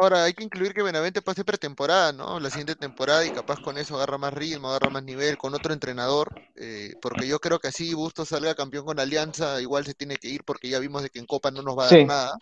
Ahora, 0.00 0.22
hay 0.24 0.32
que 0.32 0.44
incluir 0.44 0.74
que 0.74 0.82
Benavente 0.82 1.22
pase 1.22 1.44
pretemporada, 1.44 2.12
¿no? 2.12 2.38
La 2.38 2.50
siguiente 2.50 2.76
temporada 2.76 3.24
y 3.26 3.32
capaz 3.32 3.60
con 3.60 3.76
eso 3.78 3.96
agarra 3.96 4.16
más 4.16 4.32
ritmo, 4.32 4.68
agarra 4.68 4.90
más 4.90 5.02
nivel 5.02 5.36
con 5.36 5.54
otro 5.54 5.72
entrenador, 5.72 6.30
eh, 6.54 6.94
porque 7.02 7.26
yo 7.26 7.40
creo 7.40 7.58
que 7.58 7.68
así 7.68 7.94
Bustos 7.94 8.28
salga 8.28 8.54
campeón 8.54 8.84
con 8.84 9.00
Alianza, 9.00 9.60
igual 9.60 9.84
se 9.84 9.94
tiene 9.94 10.16
que 10.16 10.28
ir 10.28 10.44
porque 10.44 10.68
ya 10.68 10.78
vimos 10.78 11.02
de 11.02 11.10
que 11.10 11.18
en 11.18 11.26
Copa 11.26 11.50
no 11.50 11.62
nos 11.62 11.76
va 11.76 11.86
a 11.86 11.90
dar 11.90 12.04
nada. 12.04 12.38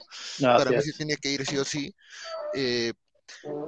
Para 0.54 0.70
mí 0.72 0.82
se 0.82 0.92
tiene 0.92 1.16
que 1.16 1.30
ir 1.30 1.46
sí 1.46 1.56
o 1.56 1.64
sí. 1.64 1.94
Eh, 2.52 2.92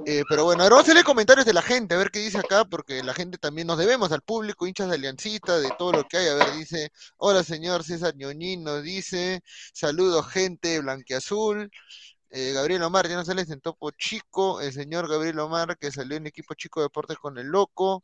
eh, 0.05 0.23
pero 0.29 0.45
bueno, 0.45 0.63
ahora 0.63 0.75
vamos 0.77 0.89
a 0.89 0.93
leer 0.93 1.05
comentarios 1.05 1.45
de 1.45 1.53
la 1.53 1.61
gente, 1.61 1.95
a 1.95 1.97
ver 1.97 2.11
qué 2.11 2.19
dice 2.19 2.39
acá, 2.39 2.65
porque 2.65 3.03
la 3.03 3.13
gente 3.13 3.37
también 3.37 3.67
nos 3.67 3.77
debemos 3.77 4.11
al 4.11 4.21
público, 4.21 4.67
hinchas 4.67 4.89
de 4.89 4.95
Aliancita, 4.95 5.59
de 5.59 5.71
todo 5.77 5.93
lo 5.93 6.03
que 6.05 6.17
hay. 6.17 6.27
A 6.27 6.35
ver, 6.35 6.53
dice, 6.53 6.91
hola 7.17 7.43
señor 7.43 7.83
César 7.83 8.15
Ñoñín, 8.15 8.63
nos 8.63 8.83
dice, 8.83 9.41
saludos 9.73 10.27
gente 10.27 10.79
blanqueazul. 10.79 11.71
Eh, 12.31 12.53
Gabriel 12.53 12.83
Omar, 12.83 13.07
ya 13.07 13.15
no 13.15 13.25
sale 13.25 13.41
en 13.41 13.61
topo 13.61 13.91
chico, 13.91 14.61
el 14.61 14.71
señor 14.71 15.07
Gabriel 15.09 15.39
Omar, 15.39 15.77
que 15.77 15.91
salió 15.91 16.17
en 16.17 16.27
equipo 16.27 16.53
chico 16.53 16.79
de 16.79 16.85
deportes 16.85 17.17
con 17.17 17.37
el 17.37 17.47
loco. 17.47 18.01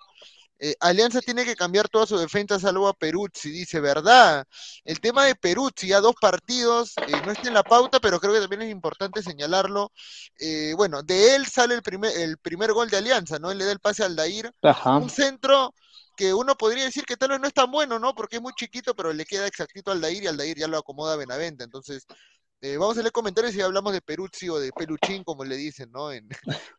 Eh, 0.58 0.76
Alianza 0.80 1.20
tiene 1.20 1.44
que 1.44 1.56
cambiar 1.56 1.90
toda 1.90 2.06
su 2.06 2.18
defensa 2.18 2.60
salvo 2.60 2.88
a 2.88 2.94
Peruzzi, 2.94 3.50
dice, 3.50 3.82
¿verdad? 3.82 4.46
El 4.86 5.02
tema 5.02 5.26
de 5.26 5.36
Peruzzi, 5.36 5.88
ya 5.88 6.00
dos 6.00 6.16
partidos, 6.20 6.94
eh, 7.08 7.22
no 7.26 7.34
está 7.34 7.50
en 7.50 7.54
la 7.56 7.64
pauta, 7.64 8.00
pero 8.00 8.20
creo 8.20 8.34
que 8.34 8.40
también 8.40 8.62
es 8.62 8.72
importante 8.72 9.22
señalarlo. 9.22 9.92
Eh, 10.40 10.74
bueno, 10.78 11.04
de 11.04 11.36
él 11.36 11.46
sale 11.46 11.76
el 11.76 11.82
primer, 11.82 12.16
el 12.18 12.38
primer 12.38 12.72
gol 12.72 12.90
de 12.90 12.98
Alianza, 12.98 13.38
¿no? 13.38 13.52
Él 13.52 13.58
le 13.58 13.66
da 13.66 13.74
el 13.74 13.80
pase 13.80 14.04
al 14.04 14.16
Dair, 14.16 14.50
un 15.02 15.10
centro 15.10 15.74
que 16.16 16.34
uno 16.34 16.56
podría 16.56 16.86
decir 16.86 17.04
que 17.04 17.18
tal 17.18 17.30
vez 17.30 17.40
no 17.42 17.48
es 17.48 17.54
tan 17.54 17.70
bueno, 17.70 18.00
¿no? 18.00 18.16
Porque 18.16 18.38
es 18.38 18.42
muy 18.42 18.54
chiquito, 18.56 18.96
pero 18.96 19.12
le 19.12 19.26
queda 19.26 19.48
exactito 19.48 19.92
al 19.92 20.00
Dair 20.00 20.24
y 20.24 20.28
al 20.28 20.38
Dair 20.38 20.58
ya 20.58 20.68
lo 20.70 20.78
acomoda 20.78 21.18
Benavente. 21.18 21.66
Entonces, 21.66 22.06
eh, 22.66 22.78
vamos 22.78 22.98
a 22.98 23.02
leer 23.02 23.12
comentarios 23.12 23.54
si 23.54 23.62
hablamos 23.62 23.94
de 23.94 24.02
Peruzzi 24.02 24.50
o 24.50 24.58
de 24.58 24.72
Peluchín, 24.72 25.24
como 25.24 25.44
le 25.44 25.56
dicen, 25.56 25.92
¿no? 25.92 26.12
En, 26.12 26.28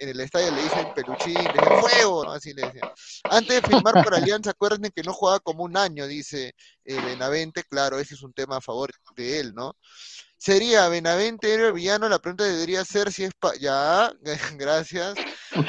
el 0.01 0.18
estadio 0.20 0.51
le 0.51 0.62
dicen 0.62 0.92
Peluchín, 0.94 1.35
de 1.35 1.81
fuego, 1.81 2.25
¿no? 2.25 2.33
Así 2.33 2.53
le 2.53 2.62
decían. 2.62 2.90
Antes 3.31 3.62
de 3.62 3.68
firmar 3.68 4.03
por 4.03 4.12
Alianza, 4.12 4.51
acuérdense 4.51 4.90
que 4.90 5.03
no 5.05 5.12
jugaba 5.12 5.38
como 5.38 5.62
un 5.62 5.77
año, 5.77 6.09
dice 6.09 6.55
eh, 6.85 7.01
Benavente, 7.01 7.62
claro, 7.62 8.01
ese 8.01 8.14
es 8.14 8.22
un 8.22 8.33
tema 8.33 8.57
a 8.57 8.61
favor 8.61 8.90
de 9.14 9.38
él, 9.38 9.55
¿no? 9.55 9.77
Sería 10.38 10.88
Benavente, 10.88 11.53
héroe 11.53 11.72
villano, 11.72 12.09
la 12.09 12.18
pregunta 12.18 12.44
debería 12.44 12.85
ser 12.85 13.11
si 13.11 13.25
es... 13.25 13.33
ya, 13.59 14.12
gracias. 14.59 15.14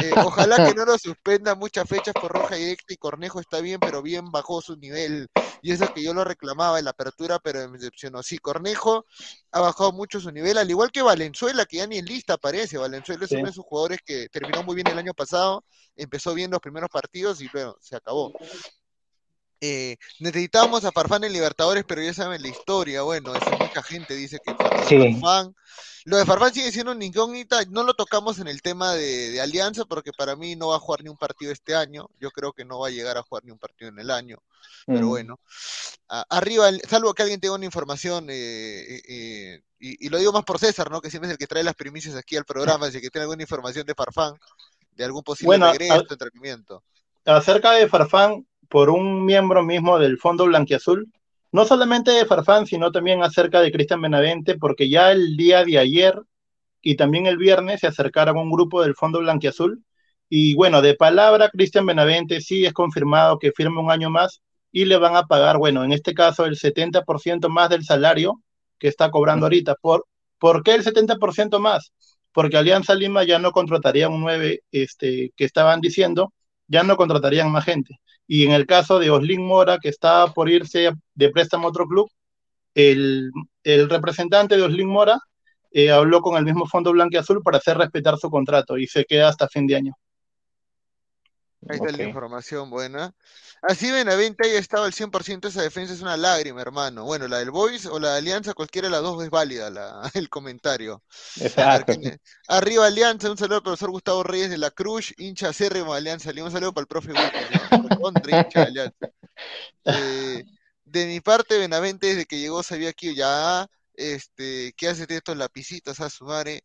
Eh, 0.01 0.12
ojalá 0.25 0.67
que 0.67 0.73
no 0.73 0.86
lo 0.86 0.97
suspenda 0.97 1.56
muchas 1.56 1.88
fechas 1.88 2.13
por 2.13 2.32
roja 2.32 2.56
directa 2.56 2.93
y 2.93 2.97
Cornejo 2.97 3.39
está 3.39 3.62
bien, 3.62 3.80
pero 3.80 4.01
bien 4.01 4.30
bajó 4.32 4.62
su 4.62 4.75
nivel. 4.75 5.27
Y 5.62 5.71
eso 5.71 5.91
que 5.93 6.03
yo 6.03 6.13
lo 6.13 6.23
reclamaba 6.23 6.80
en 6.80 6.86
la 6.86 6.91
apertura, 6.91 7.39
pero 7.39 7.67
me 7.69 7.77
decepcionó. 7.77 8.21
Sí, 8.21 8.38
Cornejo 8.38 9.06
ha 9.51 9.62
bajado 9.62 9.91
mucho 9.91 10.19
su 10.19 10.32
nivel, 10.32 10.58
al 10.58 10.69
igual 10.69 10.91
que 10.91 11.01
Valenzuela, 11.01 11.65
que 11.65 11.77
ya 11.77 11.88
ni 11.88 11.97
en 11.97 12.06
lista 12.06 12.34
aparece. 12.34 12.77
Valenzuela 12.77 13.25
es 13.25 13.32
uno 13.32 13.45
de 13.45 13.51
esos 13.51 13.65
jugadores 13.65 13.99
que 14.06 14.27
terminó 14.30 14.63
muy 14.63 14.75
bien 14.75 14.88
el 14.88 14.97
año 14.97 15.13
pasado, 15.13 15.63
empezó 15.95 16.34
bien 16.34 16.51
los 16.51 16.60
primeros 16.60 16.89
partidos 16.89 17.41
y 17.41 17.49
luego 17.51 17.77
se 17.82 17.95
acabó. 17.95 18.34
Eh, 19.60 19.98
necesitábamos 20.20 20.86
a 20.86 20.91
Farfán 20.91 21.24
en 21.24 21.34
Libertadores, 21.34 21.84
pero 21.88 22.02
ya 22.02 22.13
saben 22.13 22.41
la 22.41 22.48
historia. 22.48 23.02
Bueno, 23.02 23.34
mucha 23.34 23.84
gente 23.84 24.15
dice 24.15 24.39
que 24.43 24.54
Farfán. 24.54 25.56
Lo 26.06 26.15
de 26.15 26.26
Farfán 26.26 26.54
sigue 26.54 26.72
siendo 26.72 26.93
una 26.93 27.04
incógnita. 27.04 27.63
No 27.70 27.84
lo 27.84 27.93
tocamos 27.93 28.39
en 28.39 28.48
el 28.48 28.62
tema 28.62 28.93
de, 28.93 29.41
Alianza, 29.41 29.84
porque 29.86 30.12
para 30.13 30.36
mí 30.36 30.56
no 30.56 30.70
va 30.70 30.78
a 30.78 30.80
jugar 30.80 31.04
ni 31.04 31.10
un 31.10 31.17
partido 31.17 31.52
este 31.52 31.76
año. 31.76 32.08
Yo 32.20 32.32
creo 32.32 32.54
que 32.54 32.63
no 32.63 32.80
va 32.80 32.88
a 32.88 32.91
llegar 32.91 33.17
a 33.17 33.24
jugar 33.24 33.43
ni 33.43 33.52
un 33.52 33.60
partido 33.60 33.89
en 33.89 34.00
el 34.00 34.10
año. 34.12 34.38
Pero 34.86 35.08
mm. 35.08 35.10
bueno, 35.10 35.39
arriba, 36.08 36.70
salvo 36.88 37.13
que 37.13 37.24
alguien 37.24 37.41
tenga 37.41 37.56
una 37.56 37.65
información, 37.65 38.28
eh, 38.30 39.02
eh, 39.06 39.62
y, 39.80 40.08
lo 40.10 40.17
digo 40.17 40.32
más 40.32 40.46
por 40.46 40.60
César, 40.60 40.89
¿no? 40.89 41.02
Que 41.02 41.10
siempre 41.10 41.28
es 41.28 41.34
el 41.34 41.38
que 41.38 41.48
trae 41.48 41.63
las 41.63 41.76
primicias 41.76 42.15
aquí 42.15 42.38
al 42.38 42.46
programa, 42.46 42.89
si 42.89 43.02
que 43.02 43.10
tiene 43.10 43.24
alguna 43.24 43.43
información 43.43 43.86
de 43.86 43.93
Farfán, 43.93 44.34
de 44.91 45.04
algún 45.04 45.24
posible 45.24 45.58
regreso, 45.58 46.06
entrenamiento. 46.10 46.84
Acerca 47.26 47.72
de 47.72 47.89
Farfán, 47.89 48.48
por 48.69 48.89
un 48.89 49.25
miembro 49.25 49.63
mismo 49.63 49.99
del 49.99 50.17
Fondo 50.17 50.45
Blanquiazul, 50.45 51.12
no 51.51 51.65
solamente 51.65 52.12
de 52.12 52.25
Farfán, 52.25 52.65
sino 52.67 52.91
también 52.91 53.23
acerca 53.23 53.62
de 53.62 53.71
Cristian 53.71 54.01
Benavente, 54.01 54.58
porque 54.58 54.89
ya 54.89 55.12
el 55.12 55.38
día 55.38 55.63
de 55.63 55.77
ayer 55.77 56.21
y 56.82 56.95
también 56.95 57.25
el 57.25 57.38
viernes 57.38 57.82
se 57.82 57.88
acercaron 57.88 58.38
un 58.38 58.51
grupo 58.51 58.82
del 58.82 58.95
Fondo 58.95 59.19
Blanquiazul. 59.19 59.84
Y 60.30 60.56
bueno, 60.56 60.82
de 60.82 60.95
palabra, 60.95 61.49
Cristian 61.49 61.86
Benavente 61.86 62.41
sí 62.41 62.65
es 62.65 62.73
confirmado 62.73 63.39
que 63.39 63.51
firme 63.51 63.80
un 63.82 63.91
año 63.91 64.10
más 64.10 64.41
y 64.71 64.86
le 64.86 64.97
van 64.97 65.15
a 65.15 65.23
pagar, 65.23 65.58
bueno, 65.58 65.84
en 65.84 65.91
este 65.93 66.13
caso 66.13 66.45
el 66.45 66.58
70% 66.58 67.49
más 67.49 67.69
del 67.69 67.84
salario 67.84 68.41
que 68.77 68.88
está 68.88 69.10
cobrando 69.12 69.45
ahorita. 69.45 69.75
¿Por, 69.82 70.06
¿por 70.38 70.63
qué 70.63 70.75
el 70.75 70.84
70% 70.84 71.60
más? 71.60 71.93
Porque 72.32 72.58
Alianza 72.58 72.93
Lima 72.95 73.23
ya 73.23 73.39
no 73.39 73.51
contrataría 73.51 74.10
un 74.10 74.21
9 74.21 74.62
este, 74.71 75.32
que 75.36 75.45
estaban 75.45 75.82
diciendo, 75.82 76.34
ya 76.67 76.84
no 76.84 76.97
contratarían 76.97 77.51
más 77.51 77.65
gente. 77.65 77.99
Y 78.28 78.46
en 78.46 78.52
el 78.52 78.66
caso 78.66 79.00
de 79.00 79.10
Oslin 79.10 79.46
Mora, 79.46 79.80
que 79.80 79.90
está 79.90 80.28
por 80.34 80.50
irse 80.50 80.92
de 81.16 81.30
préstamo 81.30 81.68
a 81.68 81.70
otro 81.70 81.88
club, 81.88 82.10
el, 82.76 83.32
representante 83.63 84.56
de 84.58 84.63
Oslin 84.63 84.88
Mora 84.88 85.20
eh, 85.72 85.92
habló 85.92 86.22
con 86.22 86.38
el 86.38 86.46
mismo 86.46 86.68
Fondo 86.68 86.92
Blanco 86.92 87.16
y 87.16 87.18
Azul 87.18 87.42
para 87.44 87.58
hacer 87.58 87.78
respetar 87.78 88.18
su 88.18 88.30
contrato 88.30 88.78
y 88.78 88.88
se 88.88 89.06
queda 89.06 89.30
hasta 89.30 89.48
fin 89.48 89.68
de 89.68 89.76
año. 89.76 89.94
Ahí 91.67 91.78
está 91.78 91.91
la 91.91 92.04
información 92.04 92.70
buena. 92.70 93.13
Así 93.62 93.91
Benavente 93.91 94.48
haya 94.48 94.60
estado 94.60 94.84
al 94.84 94.93
100%, 94.93 95.48
esa 95.48 95.62
defensa 95.62 95.93
es 95.93 96.02
una 96.02 96.15
lágrima, 96.15 96.62
hermano. 96.62 97.04
Bueno, 97.04 97.28
la 97.28 97.39
del 97.39 97.52
Boys 97.52 97.88
o 97.88 98.00
la 98.00 98.13
de 98.13 98.17
Alianza, 98.20 98.54
cualquiera 98.54 98.88
de 98.88 98.91
las 98.91 99.02
dos 99.02 99.24
es 99.24 99.30
válida 99.30 99.70
la, 99.70 100.02
el 100.13 100.30
comentario. 100.30 101.04
Exacto. 101.39 101.93
Arriba 102.48 102.86
Alianza, 102.86 103.32
un 103.32 103.38
saludo 103.38 103.58
al 103.58 103.63
profesor 103.63 103.89
Gustavo 103.89 104.24
Reyes 104.24 104.50
de 104.50 104.58
la 104.58 104.72
Cruz, 104.72 105.13
hincha 105.17 105.50
acérrimo 105.50 105.93
de 105.93 105.98
Alianza. 105.98 106.30
Un 106.30 106.52
saludo 106.52 106.74
para 106.74 106.84
el 106.84 106.88
profe 106.88 107.12
hincha 107.12 108.62
de 108.62 108.67
Alianza. 108.67 109.10
Eh, 109.86 110.43
de 110.86 111.06
mi 111.06 111.20
parte, 111.20 111.58
Benavente, 111.58 112.08
desde 112.08 112.26
que 112.26 112.39
llegó, 112.39 112.63
sabía 112.63 112.93
que 112.93 113.15
ya, 113.15 113.67
este, 113.93 114.74
¿qué 114.78 114.89
hace 114.89 115.06
de 115.06 115.17
estos 115.17 115.36
lapicitos 115.36 116.00
a 116.00 116.10
su 116.10 116.26
madre? 116.26 116.63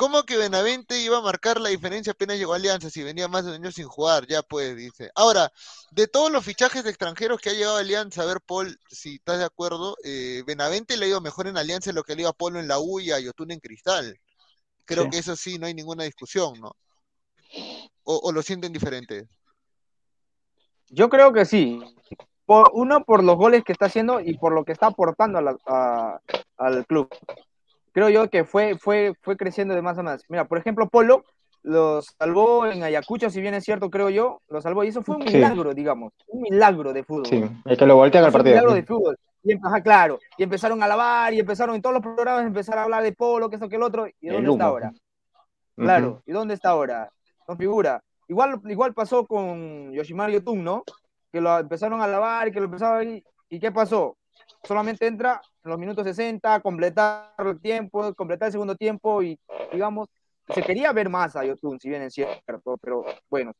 ¿Cómo 0.00 0.22
que 0.22 0.38
Benavente 0.38 0.98
iba 0.98 1.18
a 1.18 1.20
marcar 1.20 1.60
la 1.60 1.68
diferencia 1.68 2.12
apenas 2.12 2.38
llegó 2.38 2.54
a 2.54 2.56
Alianza 2.56 2.88
si 2.88 3.02
venía 3.02 3.28
más 3.28 3.44
de 3.44 3.50
un 3.50 3.56
año 3.56 3.70
sin 3.70 3.86
jugar? 3.86 4.26
Ya 4.26 4.40
pues, 4.40 4.74
dice. 4.74 5.10
Ahora, 5.14 5.52
de 5.90 6.08
todos 6.08 6.32
los 6.32 6.42
fichajes 6.42 6.86
extranjeros 6.86 7.38
que 7.38 7.50
ha 7.50 7.52
llegado 7.52 7.76
a 7.76 7.80
Alianza, 7.80 8.22
a 8.22 8.24
ver, 8.24 8.40
Paul, 8.40 8.80
si 8.88 9.16
estás 9.16 9.40
de 9.40 9.44
acuerdo, 9.44 9.98
eh, 10.02 10.42
Benavente 10.46 10.96
le 10.96 11.04
ha 11.04 11.08
ido 11.10 11.20
mejor 11.20 11.48
en 11.48 11.58
Alianza 11.58 11.90
de 11.90 11.96
lo 11.96 12.02
que 12.02 12.14
le 12.14 12.22
iba 12.22 12.30
a 12.30 12.32
Polo 12.32 12.58
en 12.58 12.66
la 12.66 12.78
U 12.78 12.98
y 12.98 13.12
a 13.12 13.20
Yotun 13.20 13.50
en 13.50 13.60
Cristal. 13.60 14.18
Creo 14.86 15.10
que 15.10 15.18
eso 15.18 15.36
sí, 15.36 15.58
no 15.58 15.66
hay 15.66 15.74
ninguna 15.74 16.04
discusión, 16.04 16.58
¿no? 16.58 16.74
¿O, 18.04 18.32
lo 18.32 18.40
sienten 18.40 18.72
diferente? 18.72 19.28
Yo 20.88 21.10
creo 21.10 21.30
que 21.34 21.44
sí. 21.44 21.78
Por, 22.46 22.70
uno, 22.72 23.04
por 23.04 23.22
los 23.22 23.36
goles 23.36 23.64
que 23.64 23.72
está 23.72 23.84
haciendo 23.84 24.18
y 24.18 24.38
por 24.38 24.54
lo 24.54 24.64
que 24.64 24.72
está 24.72 24.86
aportando 24.86 25.38
al 26.56 26.86
club 26.86 27.10
creo 27.92 28.08
yo 28.08 28.28
que 28.28 28.44
fue, 28.44 28.76
fue, 28.78 29.14
fue 29.20 29.36
creciendo 29.36 29.74
de 29.74 29.82
más 29.82 29.98
a 29.98 30.02
más. 30.02 30.22
Mira, 30.28 30.46
por 30.46 30.58
ejemplo, 30.58 30.88
Polo 30.88 31.24
los 31.62 32.14
salvó 32.18 32.66
en 32.66 32.82
Ayacucho, 32.82 33.28
si 33.28 33.40
bien 33.40 33.54
es 33.54 33.64
cierto, 33.64 33.90
creo 33.90 34.08
yo, 34.08 34.40
lo 34.48 34.60
salvó. 34.60 34.84
Y 34.84 34.88
eso 34.88 35.02
fue 35.02 35.16
un 35.16 35.24
milagro, 35.24 35.74
digamos, 35.74 36.12
un 36.28 36.42
milagro 36.42 36.92
de 36.92 37.04
fútbol. 37.04 37.26
Sí, 37.26 37.44
es 37.64 37.78
que 37.78 37.86
lo 37.86 37.96
voltean 37.96 38.24
al 38.24 38.32
partido. 38.32 38.54
Un 38.54 38.60
milagro 38.60 38.74
de 38.74 38.82
fútbol. 38.82 39.18
y, 39.42 39.54
ajá, 39.54 39.82
claro, 39.82 40.18
y 40.38 40.42
empezaron 40.42 40.82
a 40.82 40.88
lavar 40.88 41.34
y 41.34 41.40
empezaron 41.40 41.74
en 41.74 41.82
todos 41.82 41.94
los 41.94 42.02
programas 42.02 42.44
a 42.44 42.46
empezar 42.46 42.78
a 42.78 42.84
hablar 42.84 43.02
de 43.02 43.12
polo, 43.12 43.50
que 43.50 43.56
esto, 43.56 43.68
que 43.68 43.76
el 43.76 43.82
otro, 43.82 44.06
¿y 44.20 44.28
dónde 44.28 44.50
está 44.50 44.64
ahora? 44.64 44.92
Claro, 45.76 46.22
¿y 46.26 46.32
dónde 46.32 46.54
está 46.54 46.70
ahora? 46.70 47.10
No 47.48 47.56
figura. 47.56 48.02
Igual, 48.28 48.60
igual 48.66 48.94
pasó 48.94 49.26
con 49.26 49.92
Yoshimar 49.92 50.30
Yotun, 50.30 50.62
¿no? 50.62 50.84
Que 51.32 51.40
lo 51.40 51.58
empezaron 51.58 52.00
a 52.00 52.06
lavar 52.06 52.48
y 52.48 52.52
que 52.52 52.60
lo 52.60 52.66
empezaban 52.66 53.22
¿Y 53.52 53.58
qué 53.58 53.72
pasó? 53.72 54.16
Solamente 54.62 55.06
entra 55.06 55.40
en 55.64 55.70
los 55.70 55.78
minutos 55.78 56.04
60, 56.04 56.60
completar 56.60 57.34
el 57.38 57.60
tiempo, 57.60 58.14
completar 58.14 58.46
el 58.46 58.52
segundo 58.52 58.74
tiempo 58.76 59.22
y, 59.22 59.38
digamos, 59.72 60.08
se 60.54 60.62
quería 60.62 60.92
ver 60.92 61.08
más 61.08 61.36
a 61.36 61.44
Yotun, 61.44 61.78
si 61.80 61.88
bien 61.88 62.02
es 62.02 62.14
cierto, 62.14 62.76
pero 62.80 63.04
bueno, 63.28 63.52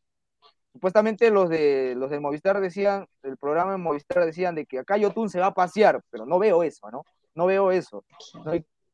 supuestamente 0.72 1.30
los 1.30 1.48
de 1.48 1.94
los 1.96 2.10
de 2.10 2.20
Movistar 2.20 2.60
decían, 2.60 3.06
el 3.22 3.36
programa 3.36 3.72
de 3.72 3.78
Movistar 3.78 4.24
decían 4.24 4.54
de 4.54 4.66
que 4.66 4.80
acá 4.80 4.96
Yotun 4.96 5.30
se 5.30 5.40
va 5.40 5.46
a 5.46 5.54
pasear, 5.54 6.00
pero 6.10 6.26
no 6.26 6.38
veo 6.38 6.62
eso, 6.62 6.90
¿no? 6.90 7.04
No 7.34 7.46
veo 7.46 7.70
eso. 7.70 8.04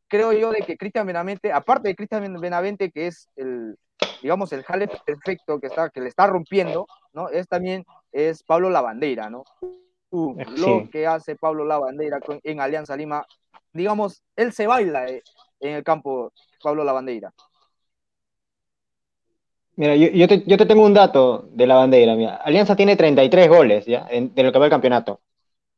creo 0.08 0.32
yo 0.32 0.52
de 0.52 0.60
que 0.60 0.76
Cristian 0.76 1.06
Benavente, 1.06 1.52
aparte 1.52 1.88
de 1.88 1.96
Cristian 1.96 2.40
Benavente, 2.40 2.90
que 2.90 3.08
es 3.08 3.28
el, 3.36 3.76
digamos, 4.22 4.52
el 4.52 4.62
jale 4.62 4.88
perfecto 5.04 5.58
que 5.58 5.66
está, 5.66 5.90
que 5.90 6.00
le 6.00 6.08
está 6.08 6.26
rompiendo, 6.26 6.86
¿no? 7.12 7.28
Es 7.28 7.48
también, 7.48 7.84
es 8.12 8.42
Pablo 8.42 8.70
Lavandera, 8.70 9.30
¿no? 9.30 9.44
Uh, 10.10 10.36
lo 10.56 10.88
que 10.90 11.06
hace 11.06 11.36
Pablo 11.36 11.64
Lavandera 11.64 12.20
en 12.42 12.60
Alianza 12.60 12.96
Lima, 12.96 13.26
digamos, 13.72 14.22
él 14.36 14.52
se 14.52 14.66
baila 14.66 15.06
eh, 15.08 15.22
en 15.60 15.74
el 15.74 15.84
campo, 15.84 16.32
Pablo 16.62 16.84
Lavandera. 16.84 17.32
Mira, 19.76 19.94
yo, 19.94 20.26
te, 20.26 20.66
tengo 20.66 20.86
un 20.86 20.94
dato 20.94 21.48
de 21.52 21.66
la 21.66 21.74
bandera. 21.74 22.14
Mira. 22.14 22.36
Alianza 22.36 22.74
tiene 22.74 22.96
33 22.96 23.48
goles 23.48 23.84
ya 23.84 24.06
de 24.06 24.42
lo 24.42 24.50
que 24.50 24.58
va 24.58 24.64
el 24.64 24.70
campeonato. 24.70 25.20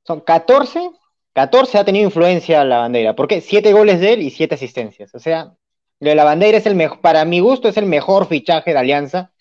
Son 0.07 0.21
14, 0.21 0.93
14 1.33 1.79
ha 1.79 1.85
tenido 1.85 2.05
influencia 2.05 2.65
la 2.65 2.79
bandera. 2.79 3.17
¿Por 3.17 3.27
qué? 3.27 3.41
7 3.41 3.73
goles 3.73 3.99
de 4.01 4.13
él 4.13 4.23
y 4.23 4.31
7 4.31 4.55
asistencias. 4.55 5.15
O 5.15 5.19
sea, 5.19 5.53
lo 5.99 6.11
de 6.11 6.15
la 6.15 6.23
bandera 6.23 6.59
es 6.59 6.67
el 6.67 6.77
mejor, 6.77 7.01
para 7.01 7.25
mi 7.25 7.41
gusto, 7.41 7.69
es 7.69 7.77
el 7.77 7.87
mejor 7.87 8.29
fichaje 8.29 8.73
de 8.73 8.79
Alianza 8.79 9.33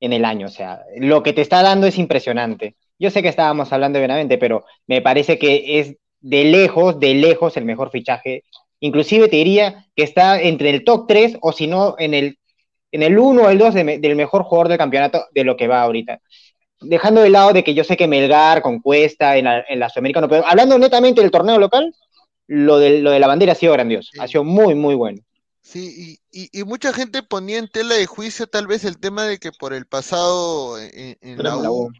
en 0.00 0.14
el 0.14 0.24
año. 0.24 0.46
O 0.46 0.50
sea, 0.50 0.82
lo 0.96 1.22
que 1.22 1.34
te 1.34 1.42
está 1.42 1.62
dando 1.62 1.86
es 1.86 1.98
impresionante. 1.98 2.74
Yo 2.98 3.10
sé 3.10 3.22
que 3.22 3.28
estábamos 3.28 3.72
hablando 3.72 3.98
de 3.98 4.02
Benavente, 4.02 4.38
pero 4.38 4.64
me 4.86 5.02
parece 5.02 5.38
que 5.38 5.80
es 5.80 5.96
de 6.20 6.44
lejos, 6.44 6.98
de 6.98 7.14
lejos 7.14 7.56
el 7.56 7.64
mejor 7.64 7.90
fichaje. 7.90 8.44
Inclusive 8.80 9.28
te 9.28 9.36
diría 9.36 9.86
que 9.94 10.02
está 10.02 10.40
entre 10.40 10.70
el 10.70 10.84
top 10.84 11.06
3 11.06 11.38
o 11.40 11.52
si 11.52 11.66
no 11.66 11.94
en 11.98 12.14
el 12.14 12.38
en 12.92 13.02
el 13.02 13.18
1 13.18 13.42
o 13.42 13.48
el 13.50 13.58
2 13.58 13.74
del 13.74 14.16
mejor 14.16 14.44
jugador 14.44 14.68
del 14.68 14.78
campeonato 14.78 15.26
de 15.32 15.44
lo 15.44 15.56
que 15.56 15.68
va 15.68 15.82
ahorita. 15.82 16.20
Dejando 16.80 17.20
de 17.20 17.30
lado 17.30 17.52
de 17.52 17.64
que 17.64 17.74
yo 17.74 17.84
sé 17.84 17.96
que 17.96 18.06
Melgar 18.06 18.62
con 18.62 18.80
Cuesta 18.80 19.36
en 19.36 19.44
la, 19.44 19.64
en 19.68 19.78
la 19.78 19.88
Sudamericana, 19.88 20.28
pero 20.28 20.46
hablando 20.46 20.78
netamente 20.78 21.20
del 21.20 21.30
torneo 21.30 21.58
local, 21.58 21.94
lo 22.46 22.78
de, 22.78 23.00
lo 23.00 23.10
de 23.10 23.18
la 23.18 23.26
bandera 23.26 23.52
ha 23.52 23.56
sido 23.56 23.72
grandioso, 23.72 24.10
ha 24.18 24.28
sido 24.28 24.44
muy, 24.44 24.74
muy 24.74 24.94
bueno. 24.94 25.20
Sí, 25.62 26.20
y, 26.30 26.60
y, 26.60 26.62
mucha 26.62 26.92
gente 26.92 27.24
ponía 27.24 27.58
en 27.58 27.66
tela 27.66 27.96
de 27.96 28.06
juicio 28.06 28.46
tal 28.46 28.68
vez 28.68 28.84
el 28.84 29.00
tema 29.00 29.24
de 29.24 29.38
que 29.38 29.50
por 29.50 29.72
el 29.72 29.84
pasado 29.84 30.78
en, 30.78 31.42
la 31.42 31.56
U, 31.68 31.90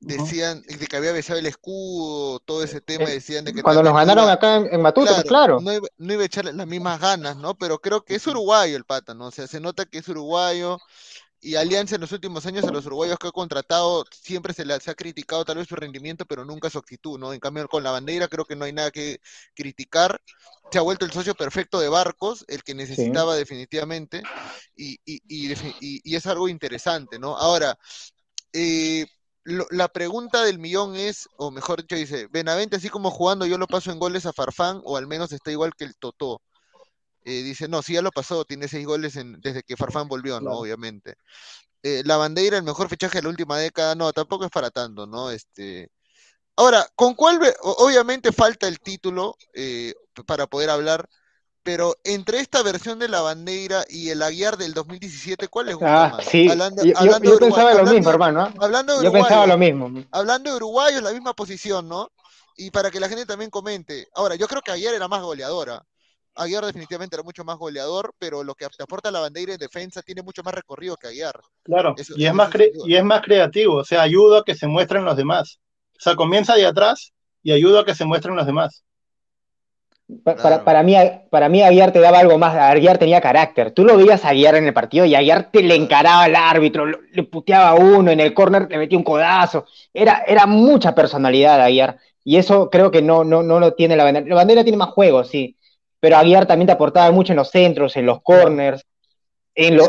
decían 0.00 0.62
de 0.62 0.86
que 0.86 0.96
había 0.96 1.12
besado 1.12 1.38
el 1.38 1.46
escudo, 1.46 2.40
todo 2.40 2.64
ese 2.64 2.80
tema, 2.80 3.04
eh, 3.04 3.14
decían 3.14 3.44
de 3.44 3.52
que... 3.52 3.62
Cuando 3.62 3.82
nos 3.82 3.94
ganaron 3.94 4.28
acá 4.28 4.56
en, 4.56 4.80
Matute, 4.80 5.10
claro. 5.24 5.60
No, 5.60 5.72
iba, 5.72 6.22
a 6.22 6.26
echarle 6.26 6.52
las 6.52 6.66
mismas 6.66 7.00
ganas, 7.00 7.36
¿no? 7.36 7.54
Pero 7.54 7.78
creo 7.80 8.02
que 8.02 8.14
es 8.14 8.26
uruguayo 8.26 8.76
el 8.76 8.84
pata, 8.84 9.14
¿no? 9.14 9.26
O 9.26 9.30
sea, 9.30 9.46
se 9.46 9.60
nota 9.60 9.84
que 9.84 9.98
es 9.98 10.08
uruguayo 10.08 10.78
y 11.42 11.54
Alianza 11.54 11.94
en 11.94 12.02
los 12.02 12.12
últimos 12.12 12.44
años 12.44 12.64
a 12.64 12.70
los 12.70 12.84
uruguayos 12.84 13.18
que 13.18 13.28
ha 13.28 13.32
contratado 13.32 14.04
siempre 14.10 14.52
se 14.52 14.64
les 14.66 14.86
ha 14.88 14.94
criticado 14.94 15.44
tal 15.44 15.56
vez 15.56 15.68
su 15.68 15.74
rendimiento, 15.74 16.26
pero 16.26 16.44
nunca 16.44 16.68
su 16.68 16.78
actitud, 16.78 17.18
¿no? 17.18 17.32
En 17.32 17.40
cambio 17.40 17.66
con 17.68 17.82
la 17.82 17.90
bandera 17.90 18.28
creo 18.28 18.44
que 18.44 18.56
no 18.56 18.66
hay 18.66 18.72
nada 18.72 18.90
que 18.90 19.20
criticar. 19.54 20.20
Se 20.70 20.78
ha 20.78 20.82
vuelto 20.82 21.04
el 21.04 21.12
socio 21.12 21.34
perfecto 21.34 21.80
de 21.80 21.88
Barcos, 21.88 22.44
el 22.46 22.62
que 22.62 22.74
necesitaba 22.74 23.36
definitivamente, 23.36 24.22
y, 24.76 25.00
y, 25.04 25.20
y, 25.26 26.00
y, 26.04 26.14
es 26.14 26.26
algo 26.26 26.48
interesante, 26.48 27.18
¿no? 27.18 27.36
Ahora, 27.36 27.76
eh, 28.52 29.06
la 29.70 29.88
pregunta 29.88 30.44
del 30.44 30.58
millón 30.58 30.96
es, 30.96 31.28
o 31.36 31.50
mejor 31.50 31.82
dicho, 31.82 31.96
dice, 31.96 32.28
Benavente, 32.30 32.76
así 32.76 32.88
como 32.88 33.10
jugando, 33.10 33.46
yo 33.46 33.58
lo 33.58 33.66
paso 33.66 33.90
en 33.90 33.98
goles 33.98 34.26
a 34.26 34.32
Farfán, 34.32 34.80
o 34.84 34.96
al 34.96 35.06
menos 35.06 35.32
está 35.32 35.50
igual 35.50 35.72
que 35.76 35.84
el 35.84 35.96
Totó. 35.96 36.42
Eh, 37.24 37.42
dice, 37.42 37.68
no, 37.68 37.82
sí, 37.82 37.94
ya 37.94 38.02
lo 38.02 38.12
pasó, 38.12 38.44
tiene 38.44 38.68
seis 38.68 38.86
goles 38.86 39.14
desde 39.38 39.62
que 39.62 39.76
Farfán 39.76 40.08
volvió, 40.08 40.40
¿no? 40.40 40.52
Obviamente. 40.52 41.16
Eh, 41.82 42.02
la 42.04 42.16
bandera, 42.16 42.58
el 42.58 42.62
mejor 42.64 42.88
fichaje 42.88 43.18
de 43.18 43.22
la 43.22 43.28
última 43.30 43.58
década, 43.58 43.94
no, 43.94 44.12
tampoco 44.12 44.44
es 44.44 44.50
para 44.50 44.70
tanto, 44.70 45.06
¿no? 45.06 45.30
Este. 45.30 45.90
Ahora, 46.56 46.86
¿con 46.94 47.14
cuál? 47.14 47.40
Obviamente 47.62 48.32
falta 48.32 48.68
el 48.68 48.80
título 48.80 49.36
eh, 49.54 49.94
para 50.26 50.46
poder 50.46 50.70
hablar, 50.70 51.08
pero 51.62 51.94
entre 52.04 52.40
esta 52.40 52.62
versión 52.62 52.98
de 52.98 53.08
la 53.08 53.20
bandera 53.20 53.84
y 53.88 54.08
el 54.08 54.22
Aguiar 54.22 54.56
del 54.56 54.72
2017, 54.72 55.48
¿cuál 55.48 55.68
es 55.68 55.76
ah, 55.82 56.18
Sí, 56.22 56.48
hablando, 56.48 56.82
yo, 56.84 57.38
pensaba 57.38 57.74
lo 57.74 57.84
mismo, 57.84 58.10
hermano. 58.10 58.52
Hablando 58.58 58.98
de 58.98 59.04
yo 59.04 59.12
pensaba 59.12 59.46
lo 59.46 59.58
mismo. 59.58 59.90
Hablando 60.10 60.50
de 60.50 60.56
Uruguay, 60.56 60.94
es 60.94 61.02
la 61.02 61.12
misma 61.12 61.34
posición, 61.34 61.88
¿no? 61.88 62.10
Y 62.56 62.70
para 62.70 62.90
que 62.90 63.00
la 63.00 63.08
gente 63.08 63.26
también 63.26 63.50
comente. 63.50 64.08
Ahora, 64.14 64.36
yo 64.36 64.46
creo 64.46 64.62
que 64.62 64.70
Aguiar 64.70 64.94
era 64.94 65.08
más 65.08 65.22
goleadora. 65.22 65.82
Aguiar 66.34 66.64
definitivamente 66.64 67.16
era 67.16 67.22
mucho 67.22 67.44
más 67.44 67.58
goleador, 67.58 68.14
pero 68.18 68.42
lo 68.42 68.54
que 68.54 68.66
te 68.76 68.82
aporta 68.82 69.10
la 69.10 69.20
bandera 69.20 69.52
en 69.52 69.58
defensa 69.58 70.00
tiene 70.00 70.22
mucho 70.22 70.42
más 70.42 70.54
recorrido 70.54 70.96
que 70.96 71.08
Aguiar. 71.08 71.40
Claro, 71.62 71.94
y, 72.16 72.24
es 72.24 72.34
más 72.34 72.50
y 72.86 72.94
es 72.94 73.04
más 73.04 73.20
creativo, 73.22 73.76
o 73.76 73.84
sea, 73.84 74.02
ayuda 74.02 74.40
a 74.40 74.44
que 74.44 74.54
se 74.54 74.66
muestren 74.66 75.04
los 75.04 75.16
demás. 75.16 75.60
O 75.92 76.00
sea, 76.00 76.16
comienza 76.16 76.54
de 76.54 76.64
atrás 76.64 77.12
y 77.42 77.52
ayuda 77.52 77.80
a 77.80 77.84
que 77.84 77.94
se 77.94 78.06
muestren 78.06 78.36
los 78.36 78.46
demás. 78.46 78.84
Para, 80.24 80.64
para, 80.64 80.82
mí, 80.82 80.94
para 81.30 81.48
mí 81.48 81.62
Aguiar 81.62 81.92
te 81.92 82.00
daba 82.00 82.18
algo 82.18 82.38
más, 82.38 82.54
Aguiar 82.54 82.98
tenía 82.98 83.20
carácter. 83.20 83.70
Tú 83.70 83.84
lo 83.84 83.96
veías 83.96 84.24
a 84.24 84.30
Aguiar 84.30 84.56
en 84.56 84.66
el 84.66 84.72
partido 84.72 85.04
y 85.04 85.14
Aguiar 85.14 85.50
te 85.50 85.62
le 85.62 85.74
encaraba 85.74 86.24
al 86.24 86.36
árbitro, 86.36 86.86
le 86.86 87.22
puteaba 87.24 87.70
a 87.70 87.74
uno, 87.74 88.10
en 88.10 88.20
el 88.20 88.34
córner 88.34 88.66
le 88.68 88.78
metía 88.78 88.98
un 88.98 89.04
codazo. 89.04 89.66
Era, 89.94 90.24
era 90.26 90.46
mucha 90.46 90.94
personalidad 90.94 91.60
Aguiar. 91.60 91.98
Y 92.24 92.36
eso 92.36 92.70
creo 92.70 92.90
que 92.90 93.02
no, 93.02 93.24
no, 93.24 93.42
no 93.42 93.60
lo 93.60 93.74
tiene 93.74 93.96
la 93.96 94.04
bandera. 94.04 94.26
La 94.26 94.34
bandera 94.34 94.62
tiene 94.62 94.78
más 94.78 94.90
juego, 94.90 95.24
sí. 95.24 95.56
Pero 96.00 96.16
Aguiar 96.16 96.46
también 96.46 96.66
te 96.66 96.72
aportaba 96.72 97.10
mucho 97.12 97.32
en 97.32 97.36
los 97.36 97.50
centros, 97.50 97.96
en 97.96 98.06
los 98.06 98.22
corners, 98.22 98.84
en 99.54 99.76
los 99.76 99.88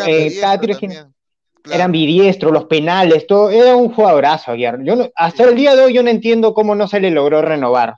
eran 1.70 1.92
bidiestros, 1.92 2.52
los 2.52 2.66
penales, 2.66 3.28
todo. 3.28 3.50
Era 3.50 3.76
un 3.76 3.94
jugadorazo 3.94 4.52
Aguiar. 4.52 4.84
Yo 4.84 5.10
hasta 5.16 5.44
el 5.44 5.56
día 5.56 5.76
de 5.76 5.84
hoy 5.84 5.94
yo 5.94 6.04
no 6.04 6.10
entiendo 6.10 6.54
cómo 6.54 6.76
no 6.76 6.88
se 6.88 7.00
le 7.00 7.12
logró 7.12 7.42
renovar. 7.42 7.96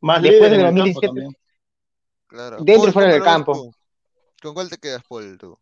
Más 0.00 0.22
Después 0.22 0.50
de 0.50 0.58
2017. 0.58 1.28
Dentro 2.60 2.88
y 2.88 2.92
fuera 2.92 3.12
del 3.12 3.22
campo. 3.22 3.72
¿Con 4.42 4.54
cuál 4.54 4.68
te 4.68 4.76
quedas, 4.76 5.02
Paul, 5.08 5.38
tú? 5.38 5.56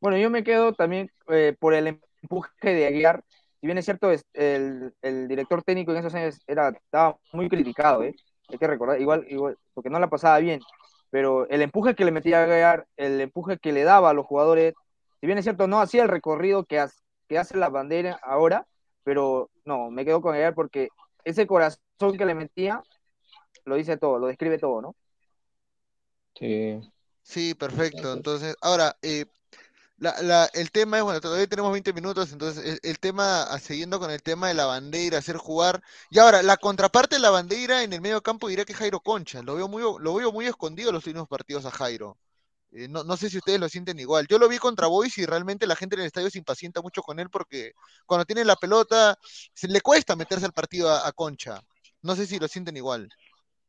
Bueno, 0.00 0.16
yo 0.16 0.30
me 0.30 0.44
quedo 0.44 0.72
también 0.72 1.10
eh, 1.28 1.56
por 1.58 1.74
el 1.74 2.00
empuje 2.22 2.50
de 2.62 2.86
Aguiar. 2.86 3.24
Si 3.60 3.66
bien 3.66 3.76
es 3.76 3.84
cierto, 3.84 4.10
el, 4.34 4.94
el, 5.02 5.26
director 5.26 5.64
técnico 5.64 5.90
en 5.90 5.98
esos 5.98 6.14
años 6.14 6.38
era, 6.46 6.68
estaba 6.68 7.18
muy 7.32 7.48
criticado, 7.48 8.04
¿eh? 8.04 8.14
hay 8.48 8.58
que 8.58 8.66
recordar, 8.68 9.00
igual, 9.00 9.26
igual, 9.28 9.58
porque 9.74 9.90
no 9.90 9.98
la 9.98 10.08
pasaba 10.08 10.38
bien, 10.38 10.60
pero 11.10 11.48
el 11.48 11.62
empuje 11.62 11.96
que 11.96 12.04
le 12.04 12.12
metía 12.12 12.38
a 12.38 12.44
Aguiar, 12.44 12.86
el 12.96 13.20
empuje 13.20 13.58
que 13.58 13.72
le 13.72 13.82
daba 13.82 14.10
a 14.10 14.14
los 14.14 14.26
jugadores, 14.26 14.74
si 15.20 15.26
bien 15.26 15.38
es 15.38 15.44
cierto, 15.44 15.66
no 15.66 15.80
hacía 15.80 16.04
el 16.04 16.08
recorrido 16.08 16.64
que, 16.64 16.78
hace, 16.78 17.00
que 17.28 17.36
hace 17.36 17.56
la 17.56 17.68
bandera 17.68 18.20
ahora, 18.22 18.68
pero 19.02 19.50
no, 19.64 19.90
me 19.90 20.04
quedo 20.04 20.22
con 20.22 20.34
Aguiar 20.34 20.54
porque 20.54 20.90
ese 21.24 21.48
corazón 21.48 22.16
que 22.16 22.24
le 22.24 22.36
metía 22.36 22.80
lo 23.64 23.74
dice 23.74 23.96
todo, 23.96 24.20
lo 24.20 24.28
describe 24.28 24.58
todo, 24.58 24.80
¿no? 24.80 24.96
Sí. 26.34 26.80
Sí, 27.22 27.54
perfecto. 27.54 28.12
Entonces, 28.12 28.56
ahora, 28.60 28.96
eh, 29.02 29.26
la, 29.98 30.48
el 30.54 30.70
tema 30.70 30.98
es, 30.98 31.02
bueno, 31.04 31.20
todavía 31.20 31.46
tenemos 31.48 31.72
20 31.72 31.92
minutos, 31.92 32.32
entonces 32.32 32.80
el, 32.82 32.98
tema, 33.00 33.46
siguiendo 33.58 33.98
con 33.98 34.10
el 34.10 34.22
tema 34.22 34.48
de 34.48 34.54
la 34.54 34.66
bandera, 34.66 35.18
hacer 35.18 35.36
jugar. 35.36 35.82
Y 36.10 36.18
ahora, 36.20 36.42
la 36.42 36.56
contraparte 36.56 37.16
de 37.16 37.20
la 37.22 37.30
bandera 37.30 37.82
en 37.82 37.92
el 37.92 38.00
medio 38.00 38.22
campo 38.22 38.48
diría 38.48 38.64
que 38.64 38.74
Jairo 38.74 39.00
Concha. 39.00 39.42
Lo 39.42 39.56
veo 39.56 39.68
muy, 39.68 39.82
lo 39.82 40.14
veo 40.14 40.32
muy 40.32 40.46
escondido 40.46 40.92
los 40.92 41.06
últimos 41.06 41.28
partidos 41.28 41.66
a 41.66 41.70
Jairo. 41.70 42.16
Eh, 42.72 42.88
no, 42.88 43.02
no, 43.04 43.16
sé 43.16 43.30
si 43.30 43.38
ustedes 43.38 43.60
lo 43.60 43.68
sienten 43.68 43.98
igual. 43.98 44.26
Yo 44.28 44.38
lo 44.38 44.48
vi 44.48 44.58
contra 44.58 44.86
Boys 44.86 45.18
y 45.18 45.26
realmente 45.26 45.66
la 45.66 45.76
gente 45.76 45.96
en 45.96 46.00
el 46.02 46.06
estadio 46.06 46.30
se 46.30 46.38
impacienta 46.38 46.82
mucho 46.82 47.02
con 47.02 47.18
él 47.18 47.30
porque 47.30 47.72
cuando 48.06 48.24
tiene 48.24 48.44
la 48.44 48.56
pelota 48.56 49.18
se 49.54 49.68
le 49.68 49.80
cuesta 49.80 50.16
meterse 50.16 50.44
al 50.46 50.52
partido 50.52 50.90
a 50.92 51.12
Concha. 51.12 51.60
No 52.02 52.14
sé 52.14 52.26
si 52.26 52.38
lo 52.38 52.48
sienten 52.48 52.76
igual. 52.76 53.08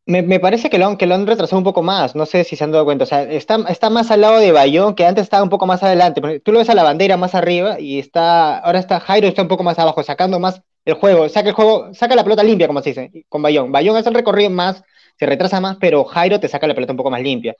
Me, 0.09 0.39
parece 0.39 0.71
que 0.71 0.79
lo, 0.79 0.87
han, 0.87 0.97
que 0.97 1.05
lo 1.05 1.13
han 1.13 1.27
retrasado 1.27 1.59
un 1.59 1.63
poco 1.63 1.83
más, 1.83 2.15
no 2.15 2.25
sé 2.25 2.43
si 2.43 2.55
se 2.55 2.63
han 2.63 2.71
dado 2.71 2.83
cuenta. 2.83 3.03
O 3.03 3.07
sea, 3.07 3.21
está, 3.21 3.59
está 3.69 3.91
más 3.91 4.09
al 4.09 4.21
lado 4.21 4.39
de 4.39 4.51
Bayón, 4.51 4.95
que 4.95 5.05
antes 5.05 5.21
estaba 5.21 5.43
un 5.43 5.49
poco 5.49 5.67
más 5.67 5.83
adelante. 5.83 6.39
Tú 6.39 6.51
lo 6.51 6.57
ves 6.57 6.69
a 6.71 6.73
la 6.73 6.81
bandera 6.81 7.15
más 7.15 7.35
arriba 7.35 7.79
y 7.79 7.99
está, 7.99 8.57
ahora 8.57 8.79
está 8.79 8.99
Jairo 8.99 9.27
está 9.27 9.43
un 9.43 9.47
poco 9.47 9.61
más 9.61 9.77
abajo, 9.77 10.01
sacando 10.01 10.39
más 10.39 10.63
el 10.83 10.95
juego, 10.95 11.29
saca 11.29 11.49
el 11.49 11.53
juego, 11.53 11.93
saca 11.93 12.15
la 12.15 12.23
pelota 12.23 12.41
limpia, 12.41 12.65
como 12.65 12.81
se 12.81 12.89
dice, 12.89 13.25
con 13.29 13.43
Bayón. 13.43 13.71
Bayón 13.71 13.97
hace 13.97 14.09
el 14.09 14.15
recorrido 14.15 14.49
más, 14.49 14.81
se 15.19 15.27
retrasa 15.27 15.61
más, 15.61 15.77
pero 15.79 16.03
Jairo 16.05 16.39
te 16.39 16.47
saca 16.47 16.65
la 16.65 16.73
pelota 16.73 16.93
un 16.93 16.97
poco 16.97 17.11
más 17.11 17.21
limpia. 17.21 17.55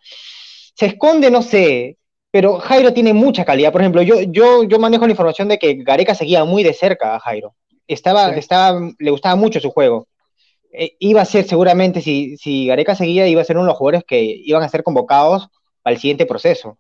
Se 0.74 0.88
esconde, 0.88 1.30
no 1.30 1.44
sé, 1.44 1.98
pero 2.32 2.58
Jairo 2.58 2.94
tiene 2.94 3.14
mucha 3.14 3.46
calidad. 3.46 3.72
Por 3.72 3.82
ejemplo, 3.82 4.02
yo, 4.02 4.22
yo, 4.22 4.64
yo 4.64 4.80
manejo 4.80 5.06
la 5.06 5.12
información 5.12 5.50
de 5.50 5.60
que 5.60 5.76
Gareca 5.84 6.16
seguía 6.16 6.46
muy 6.46 6.64
de 6.64 6.74
cerca 6.74 7.16
a 7.16 7.20
Jairo. 7.20 7.54
Estaba, 7.88 8.30
estaba, 8.30 8.90
le 8.98 9.12
gustaba 9.12 9.36
mucho 9.36 9.60
su 9.60 9.70
juego 9.70 10.08
eh, 10.72 10.96
iba 11.00 11.22
a 11.22 11.26
ser 11.26 11.46
seguramente, 11.46 12.02
si, 12.02 12.38
si 12.38 12.68
Gareca 12.68 12.96
seguía, 12.96 13.28
iba 13.28 13.42
a 13.42 13.46
ser 13.46 13.58
uno 13.58 13.66
de 13.66 13.70
los 13.72 13.78
jugadores 13.78 14.04
que 14.06 14.22
iban 14.22 14.64
a 14.64 14.70
ser 14.70 14.84
convocados 14.84 15.50
para 15.82 15.94
el 15.96 16.00
siguiente 16.00 16.26
proceso. 16.26 16.78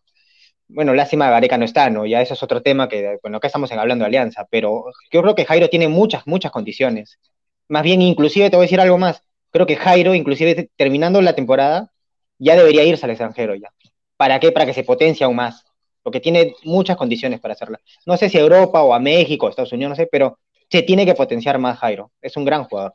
Bueno, 0.67 0.93
lástima 0.93 1.29
Gareca 1.29 1.57
no 1.57 1.65
está, 1.65 1.89
¿no? 1.89 2.05
Ya 2.05 2.21
eso 2.21 2.35
es 2.35 2.43
otro 2.43 2.61
tema 2.61 2.87
que, 2.87 3.17
bueno, 3.23 3.37
acá 3.37 3.47
estamos 3.47 3.71
hablando 3.71 4.03
de 4.03 4.07
alianza, 4.07 4.47
pero 4.51 4.85
yo 5.11 5.21
creo 5.21 5.35
que 5.35 5.45
Jairo 5.45 5.69
tiene 5.69 5.87
muchas, 5.87 6.27
muchas 6.27 6.51
condiciones. 6.51 7.19
Más 7.67 7.83
bien, 7.83 8.01
inclusive 8.01 8.49
te 8.49 8.55
voy 8.55 8.63
a 8.65 8.67
decir 8.67 8.81
algo 8.81 8.97
más. 8.97 9.23
Creo 9.51 9.65
que 9.65 9.75
Jairo, 9.75 10.13
inclusive 10.13 10.69
terminando 10.75 11.21
la 11.21 11.33
temporada, 11.33 11.91
ya 12.37 12.55
debería 12.55 12.83
irse 12.83 13.05
al 13.05 13.11
extranjero 13.11 13.55
ya. 13.55 13.71
¿Para 14.17 14.39
qué? 14.39 14.51
Para 14.51 14.65
que 14.65 14.73
se 14.73 14.83
potencie 14.83 15.25
aún 15.25 15.37
más. 15.37 15.65
Porque 16.03 16.19
tiene 16.19 16.53
muchas 16.63 16.97
condiciones 16.97 17.39
para 17.39 17.53
hacerla. 17.53 17.79
No 18.05 18.17
sé 18.17 18.29
si 18.29 18.37
a 18.37 18.41
Europa 18.41 18.81
o 18.83 18.93
a 18.93 18.99
México, 18.99 19.49
Estados 19.49 19.73
Unidos, 19.73 19.89
no 19.91 19.95
sé, 19.95 20.07
pero 20.11 20.39
se 20.69 20.83
tiene 20.83 21.05
que 21.05 21.15
potenciar 21.15 21.57
más 21.59 21.79
Jairo. 21.79 22.11
Es 22.21 22.37
un 22.37 22.45
gran 22.45 22.65
jugador. 22.65 22.93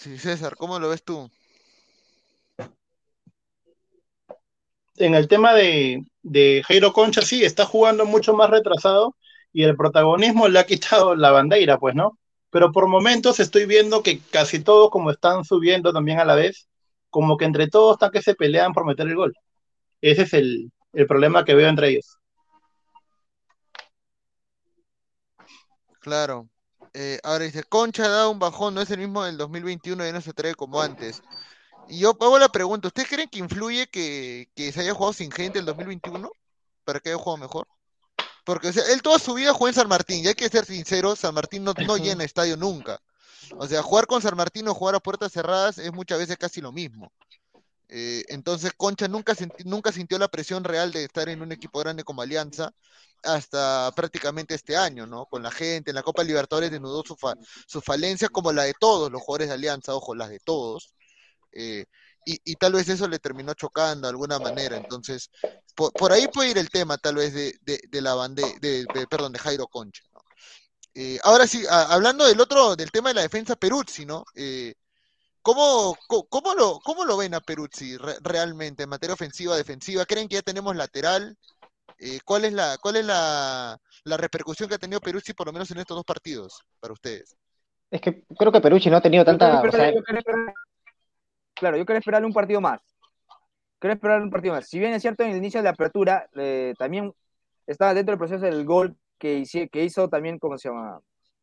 Sí, 0.00 0.16
César, 0.16 0.56
¿cómo 0.56 0.78
lo 0.78 0.88
ves 0.88 1.02
tú? 1.02 1.30
En 4.96 5.14
el 5.14 5.28
tema 5.28 5.52
de, 5.52 6.02
de 6.22 6.62
Jairo 6.66 6.94
Concha, 6.94 7.20
sí, 7.20 7.44
está 7.44 7.66
jugando 7.66 8.06
mucho 8.06 8.32
más 8.32 8.48
retrasado 8.48 9.14
y 9.52 9.64
el 9.64 9.76
protagonismo 9.76 10.48
le 10.48 10.58
ha 10.58 10.64
quitado 10.64 11.14
la 11.14 11.32
bandera, 11.32 11.76
pues, 11.78 11.94
¿no? 11.94 12.18
Pero 12.48 12.72
por 12.72 12.88
momentos 12.88 13.40
estoy 13.40 13.66
viendo 13.66 14.02
que 14.02 14.20
casi 14.30 14.64
todos, 14.64 14.88
como 14.88 15.10
están 15.10 15.44
subiendo 15.44 15.92
también 15.92 16.18
a 16.18 16.24
la 16.24 16.34
vez, 16.34 16.66
como 17.10 17.36
que 17.36 17.44
entre 17.44 17.68
todos 17.68 17.96
están 17.96 18.10
que 18.10 18.22
se 18.22 18.34
pelean 18.34 18.72
por 18.72 18.86
meter 18.86 19.06
el 19.06 19.16
gol. 19.16 19.34
Ese 20.00 20.22
es 20.22 20.32
el, 20.32 20.72
el 20.94 21.06
problema 21.06 21.44
que 21.44 21.54
veo 21.54 21.68
entre 21.68 21.90
ellos. 21.90 22.16
Claro. 26.00 26.48
Eh, 26.94 27.20
ahora 27.22 27.44
dice, 27.44 27.62
Concha 27.64 28.04
ha 28.04 28.08
dado 28.08 28.30
un 28.30 28.38
bajón, 28.38 28.74
no 28.74 28.80
es 28.80 28.90
el 28.90 28.98
mismo 28.98 29.24
del 29.24 29.36
2021 29.36 30.06
y 30.06 30.12
no 30.12 30.20
se 30.20 30.32
trae 30.32 30.54
como 30.54 30.80
antes. 30.80 31.22
Y 31.88 32.00
yo 32.00 32.10
hago 32.10 32.38
la 32.38 32.48
pregunta, 32.48 32.88
¿ustedes 32.88 33.08
creen 33.08 33.28
que 33.28 33.38
influye 33.38 33.88
que, 33.88 34.50
que 34.54 34.72
se 34.72 34.80
haya 34.80 34.94
jugado 34.94 35.12
sin 35.12 35.30
gente 35.30 35.58
el 35.58 35.64
2021? 35.64 36.30
¿Para 36.84 37.00
que 37.00 37.10
haya 37.10 37.18
jugado 37.18 37.38
mejor? 37.38 37.68
Porque 38.44 38.68
o 38.68 38.72
sea, 38.72 38.84
él 38.92 39.02
toda 39.02 39.18
su 39.18 39.34
vida 39.34 39.52
jugó 39.52 39.68
en 39.68 39.74
San 39.74 39.88
Martín, 39.88 40.24
y 40.24 40.28
hay 40.28 40.34
que 40.34 40.48
ser 40.48 40.64
sincero, 40.64 41.14
San 41.16 41.34
Martín 41.34 41.64
no, 41.64 41.74
no 41.86 41.96
llena 41.96 42.24
estadio 42.24 42.56
nunca. 42.56 43.00
O 43.56 43.66
sea, 43.66 43.82
jugar 43.82 44.06
con 44.06 44.22
San 44.22 44.36
Martín 44.36 44.68
o 44.68 44.74
jugar 44.74 44.94
a 44.94 45.00
puertas 45.00 45.32
cerradas 45.32 45.78
es 45.78 45.92
muchas 45.92 46.18
veces 46.18 46.36
casi 46.36 46.60
lo 46.60 46.72
mismo. 46.72 47.12
Eh, 47.92 48.24
entonces 48.28 48.72
Concha 48.76 49.08
nunca, 49.08 49.34
nunca 49.64 49.92
sintió 49.92 50.18
la 50.18 50.28
presión 50.28 50.62
real 50.64 50.92
de 50.92 51.04
estar 51.04 51.28
en 51.28 51.42
un 51.42 51.52
equipo 51.52 51.80
grande 51.80 52.04
como 52.04 52.22
Alianza 52.22 52.72
hasta 53.22 53.92
prácticamente 53.96 54.54
este 54.54 54.76
año, 54.76 55.06
¿no? 55.06 55.26
Con 55.26 55.42
la 55.42 55.50
gente, 55.50 55.90
en 55.90 55.96
la 55.96 56.02
Copa 56.04 56.22
Libertadores 56.24 56.70
denudó 56.70 57.02
su, 57.04 57.16
fa- 57.16 57.34
su 57.66 57.80
falencia 57.80 58.28
como 58.28 58.52
la 58.52 58.64
de 58.64 58.74
todos 58.78 59.10
los 59.10 59.22
jugadores 59.22 59.48
de 59.48 59.54
Alianza, 59.54 59.94
ojo, 59.94 60.14
las 60.14 60.30
de 60.30 60.38
todos. 60.40 60.94
eh, 61.52 61.84
y, 62.24 62.54
tal 62.56 62.74
vez 62.74 62.88
eso 62.88 63.08
le 63.08 63.18
terminó 63.18 63.54
chocando 63.54 64.06
de 64.06 64.10
alguna 64.10 64.38
manera. 64.38 64.76
Entonces, 64.76 65.30
por, 65.74 66.12
ahí 66.12 66.28
puede 66.28 66.50
ir 66.50 66.58
el 66.58 66.70
tema, 66.70 66.98
tal 66.98 67.16
vez, 67.16 67.34
de, 67.34 67.54
de, 67.62 67.80
de 67.88 68.00
la 68.02 68.14
bande, 68.14 68.58
de, 68.60 69.06
perdón, 69.08 69.32
de 69.32 69.38
Jairo 69.40 69.66
Concha, 69.68 70.02
¿no? 70.12 70.20
Eh, 70.94 71.18
ahora 71.24 71.46
sí, 71.46 71.64
hablando 71.70 72.26
del 72.26 72.40
otro, 72.40 72.76
del 72.76 72.90
tema 72.90 73.10
de 73.10 73.14
la 73.16 73.22
defensa 73.22 73.56
Peruzzi, 73.56 74.06
¿no? 74.06 74.24
Eh, 74.34 74.74
¿cómo, 75.42 75.96
cómo 76.28 76.54
lo, 76.54 76.78
¿Cómo 76.80 77.04
lo 77.04 77.16
ven 77.16 77.34
a 77.34 77.40
Peruzzi 77.40 77.96
re- 77.96 78.16
realmente 78.22 78.82
en 78.84 78.88
materia 78.88 79.14
ofensiva, 79.14 79.56
defensiva? 79.56 80.04
¿Creen 80.04 80.28
que 80.28 80.36
ya 80.36 80.42
tenemos 80.42 80.74
lateral? 80.76 81.36
Eh, 81.98 82.20
¿cuál 82.24 82.44
es 82.46 82.52
la, 82.52 82.78
cuál 82.80 82.96
es 82.96 83.04
la, 83.04 83.78
la 84.04 84.16
repercusión 84.16 84.68
que 84.68 84.76
ha 84.76 84.78
tenido 84.78 85.00
Peruzzi 85.00 85.34
por 85.34 85.46
lo 85.46 85.52
menos 85.52 85.70
en 85.70 85.78
estos 85.78 85.96
dos 85.96 86.04
partidos 86.04 86.60
para 86.80 86.92
ustedes? 86.94 87.36
Es 87.90 88.00
que 88.00 88.24
creo 88.38 88.52
que 88.52 88.60
Perucci 88.60 88.88
no 88.88 88.98
ha 88.98 89.00
tenido 89.02 89.22
Yo 89.22 89.26
tanta. 89.26 89.60
o 89.60 89.64
esperar- 89.64 89.72
sea, 89.76 89.94
yo 89.94 90.02
quería 90.04 90.20
esperar- 90.20 90.54
claro, 91.54 91.76
yo 91.76 91.84
quería 91.84 91.98
esperarle 91.98 92.26
un 92.26 92.32
partido 92.32 92.60
más. 92.60 92.80
Quería 93.80 93.94
esperarle 93.94 94.24
un 94.24 94.30
partido 94.30 94.54
más. 94.54 94.68
Si 94.68 94.78
bien 94.78 94.92
es 94.92 95.02
cierto, 95.02 95.24
en 95.24 95.30
el 95.30 95.36
inicio 95.38 95.58
de 95.60 95.64
la 95.64 95.70
apertura, 95.70 96.28
eh, 96.36 96.74
también 96.78 97.12
estaba 97.66 97.92
dentro 97.94 98.12
del 98.12 98.18
proceso 98.18 98.44
del 98.44 98.64
gol 98.64 98.96
que, 99.18 99.38
hice- 99.38 99.68
que 99.68 99.84
hizo 99.84 100.08
también, 100.08 100.38
¿cómo 100.38 100.56
se 100.56 100.68
llama? 100.68 101.00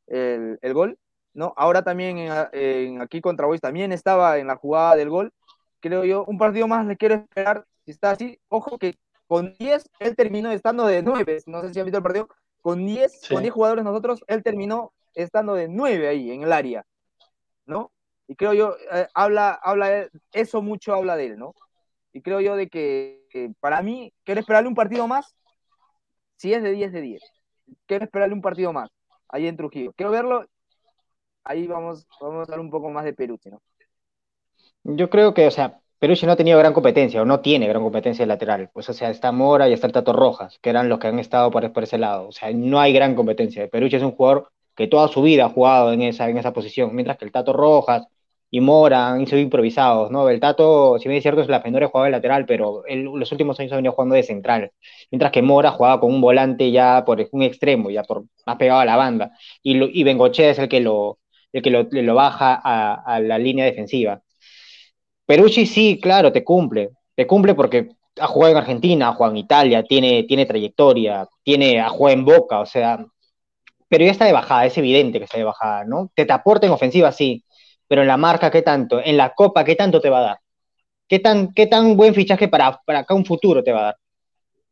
El, 0.07 0.57
el 0.61 0.73
gol, 0.73 0.97
¿no? 1.37 1.53
Ahora 1.55 1.83
también 1.83 2.17
en, 2.17 2.33
en 2.51 2.99
aquí 3.01 3.21
contra 3.21 3.45
Boys 3.45 3.61
también 3.61 3.91
estaba 3.91 4.39
en 4.39 4.47
la 4.47 4.55
jugada 4.55 4.95
del 4.95 5.09
gol. 5.11 5.31
Creo 5.79 6.03
yo, 6.03 6.25
un 6.25 6.39
partido 6.39 6.67
más 6.67 6.83
le 6.87 6.97
quiero 6.97 7.13
esperar. 7.13 7.63
Si 7.85 7.91
está 7.91 8.09
así, 8.11 8.39
ojo 8.49 8.79
que 8.79 8.95
con 9.27 9.53
10 9.59 9.87
él 9.99 10.15
terminó 10.15 10.49
estando 10.51 10.87
de 10.87 11.03
9. 11.03 11.43
No 11.45 11.61
sé 11.61 11.71
si 11.73 11.79
han 11.79 11.85
visto 11.85 11.99
el 11.99 12.03
partido. 12.03 12.27
Con 12.63 12.83
10, 12.87 13.21
Sí. 13.21 13.33
con 13.35 13.43
10 13.43 13.53
jugadores 13.53 13.85
nosotros, 13.85 14.23
él 14.27 14.41
terminó 14.41 14.91
estando 15.13 15.53
de 15.53 15.67
9 15.67 16.07
ahí 16.07 16.31
en 16.31 16.41
el 16.41 16.51
área, 16.51 16.83
¿no? 17.67 17.91
Y 18.27 18.35
creo 18.35 18.53
yo, 18.53 18.75
eh, 18.91 19.07
habla, 19.13 19.51
habla, 19.61 20.07
eso 20.33 20.61
mucho 20.63 20.95
habla 20.95 21.15
de 21.15 21.27
él, 21.27 21.37
¿no? 21.37 21.53
Y 22.13 22.21
creo 22.21 22.41
yo 22.41 22.55
de 22.55 22.67
que, 22.67 23.25
que 23.29 23.51
para 23.59 23.83
mí, 23.83 24.11
quiero 24.23 24.41
esperarle 24.41 24.67
un 24.69 24.75
partido 24.75 25.07
más, 25.07 25.35
si 26.35 26.51
es 26.51 26.63
de 26.63 26.71
10 26.71 26.91
de 26.91 27.01
10. 27.01 27.21
Quiero 27.85 28.05
esperarle 28.05 28.33
un 28.33 28.41
partido 28.41 28.73
más, 28.73 28.89
ahí 29.29 29.47
en 29.47 29.55
Trujillo. 29.55 29.93
Quiero 29.93 30.11
verlo, 30.11 30.45
ahí 31.47 31.67
vamos, 31.67 32.07
vamos 32.21 32.47
a 32.47 32.51
dar 32.51 32.59
un 32.59 32.69
poco 32.69 32.89
más 32.89 33.05
de 33.05 33.13
Peruzzi, 33.13 33.49
¿no? 33.49 33.61
Yo 34.83 35.09
creo 35.09 35.33
que, 35.33 35.47
o 35.47 35.51
sea, 35.51 35.81
Perucci 35.99 36.25
no 36.25 36.31
ha 36.33 36.35
tenido 36.35 36.59
gran 36.59 36.73
competencia, 36.73 37.21
o 37.21 37.25
no 37.25 37.41
tiene 37.41 37.67
gran 37.67 37.81
competencia 37.81 38.23
de 38.23 38.27
lateral. 38.27 38.69
Pues, 38.71 38.87
o 38.89 38.93
sea, 38.93 39.09
está 39.09 39.31
Mora 39.31 39.67
y 39.67 39.73
está 39.73 39.87
el 39.87 39.93
Tato 39.93 40.13
Rojas, 40.13 40.59
que 40.61 40.69
eran 40.69 40.89
los 40.89 40.99
que 40.99 41.07
han 41.07 41.19
estado 41.19 41.49
por, 41.51 41.65
ese 41.83 41.97
lado. 41.97 42.27
O 42.29 42.31
sea, 42.31 42.51
no 42.53 42.79
hay 42.79 42.93
gran 42.93 43.15
competencia. 43.15 43.67
Perucci 43.67 43.97
es 43.97 44.03
un 44.03 44.11
jugador 44.11 44.51
que 44.75 44.87
toda 44.87 45.07
su 45.07 45.21
vida 45.23 45.45
ha 45.45 45.49
jugado 45.49 45.91
en 45.91 46.03
esa, 46.03 46.29
en 46.29 46.37
esa 46.37 46.53
posición, 46.53 46.93
mientras 46.95 47.17
que 47.17 47.25
el 47.25 47.31
Tato 47.31 47.51
Rojas 47.51 48.07
y 48.49 48.61
Mora 48.61 49.09
han 49.09 49.27
sido 49.27 49.41
improvisados, 49.41 50.09
¿no? 50.11 50.29
El 50.29 50.39
Tato, 50.39 50.97
si 50.99 51.09
bien 51.09 51.17
es 51.17 51.23
cierto, 51.23 51.41
es 51.41 51.49
la 51.49 51.63
penora 51.63 51.87
jugaba 51.87 52.05
de 52.05 52.11
lateral, 52.11 52.45
pero 52.45 52.85
él 52.85 53.03
los 53.03 53.31
últimos 53.31 53.59
años 53.59 53.73
ha 53.73 53.75
venido 53.75 53.93
jugando 53.93 54.15
de 54.15 54.23
central, 54.23 54.71
mientras 55.11 55.31
que 55.31 55.41
Mora 55.41 55.71
jugaba 55.71 55.99
con 55.99 56.13
un 56.13 56.21
volante 56.21 56.71
ya 56.71 57.03
por 57.05 57.27
un 57.31 57.41
extremo, 57.41 57.89
ya 57.89 58.03
por 58.03 58.23
más 58.45 58.55
pegado 58.57 58.79
a 58.79 58.85
la 58.85 58.95
banda, 58.95 59.31
y, 59.63 59.73
lo, 59.73 59.87
y 59.87 60.03
Bengochea 60.03 60.51
es 60.51 60.59
el 60.59 60.69
que 60.69 60.79
lo, 60.79 61.19
el 61.57 61.63
que 61.63 62.03
lo, 62.03 62.15
baja 62.15 62.59
a, 62.63 63.19
la 63.19 63.37
línea 63.37 63.65
defensiva. 63.65 64.21
Perucci 65.25 65.65
sí, 65.65 65.99
claro, 66.01 66.31
te 66.31 66.43
cumple. 66.43 66.91
Te 67.15 67.27
cumple 67.27 67.55
porque 67.55 67.89
ha 68.19 68.27
jugado 68.27 68.51
en 68.53 68.57
Argentina, 68.57 69.09
ha 69.09 69.13
jugado 69.13 69.33
en 69.33 69.37
Italia, 69.37 69.83
tiene, 69.83 70.23
tiene 70.23 70.45
trayectoria, 70.45 71.27
tiene, 71.43 71.79
ha 71.81 71.89
jugado 71.89 72.17
en 72.17 72.25
Boca, 72.25 72.59
o 72.59 72.65
sea, 72.65 73.05
pero 73.89 74.05
ya 74.05 74.11
está 74.11 74.25
de 74.25 74.33
bajada, 74.33 74.65
es 74.65 74.77
evidente 74.77 75.19
que 75.19 75.25
está 75.25 75.37
de 75.37 75.43
bajada, 75.43 75.85
¿no? 75.85 76.11
Te, 76.15 76.25
te 76.25 76.33
aporta 76.33 76.65
en 76.67 76.73
ofensiva, 76.73 77.11
sí, 77.11 77.43
pero 77.87 78.01
en 78.01 78.07
la 78.07 78.17
marca, 78.17 78.51
¿qué 78.51 78.61
tanto? 78.61 79.01
En 79.03 79.17
la 79.17 79.33
Copa, 79.33 79.63
¿qué 79.63 79.75
tanto 79.75 80.01
te 80.01 80.09
va 80.09 80.19
a 80.19 80.21
dar? 80.21 80.39
¿Qué 81.07 81.19
tan, 81.19 81.53
qué 81.53 81.67
tan 81.67 81.95
buen 81.95 82.13
fichaje 82.13 82.47
para, 82.47 82.81
para 82.85 82.99
acá 82.99 83.13
un 83.13 83.25
futuro 83.25 83.63
te 83.63 83.71
va 83.71 83.79
a 83.79 83.83
dar? 83.83 83.97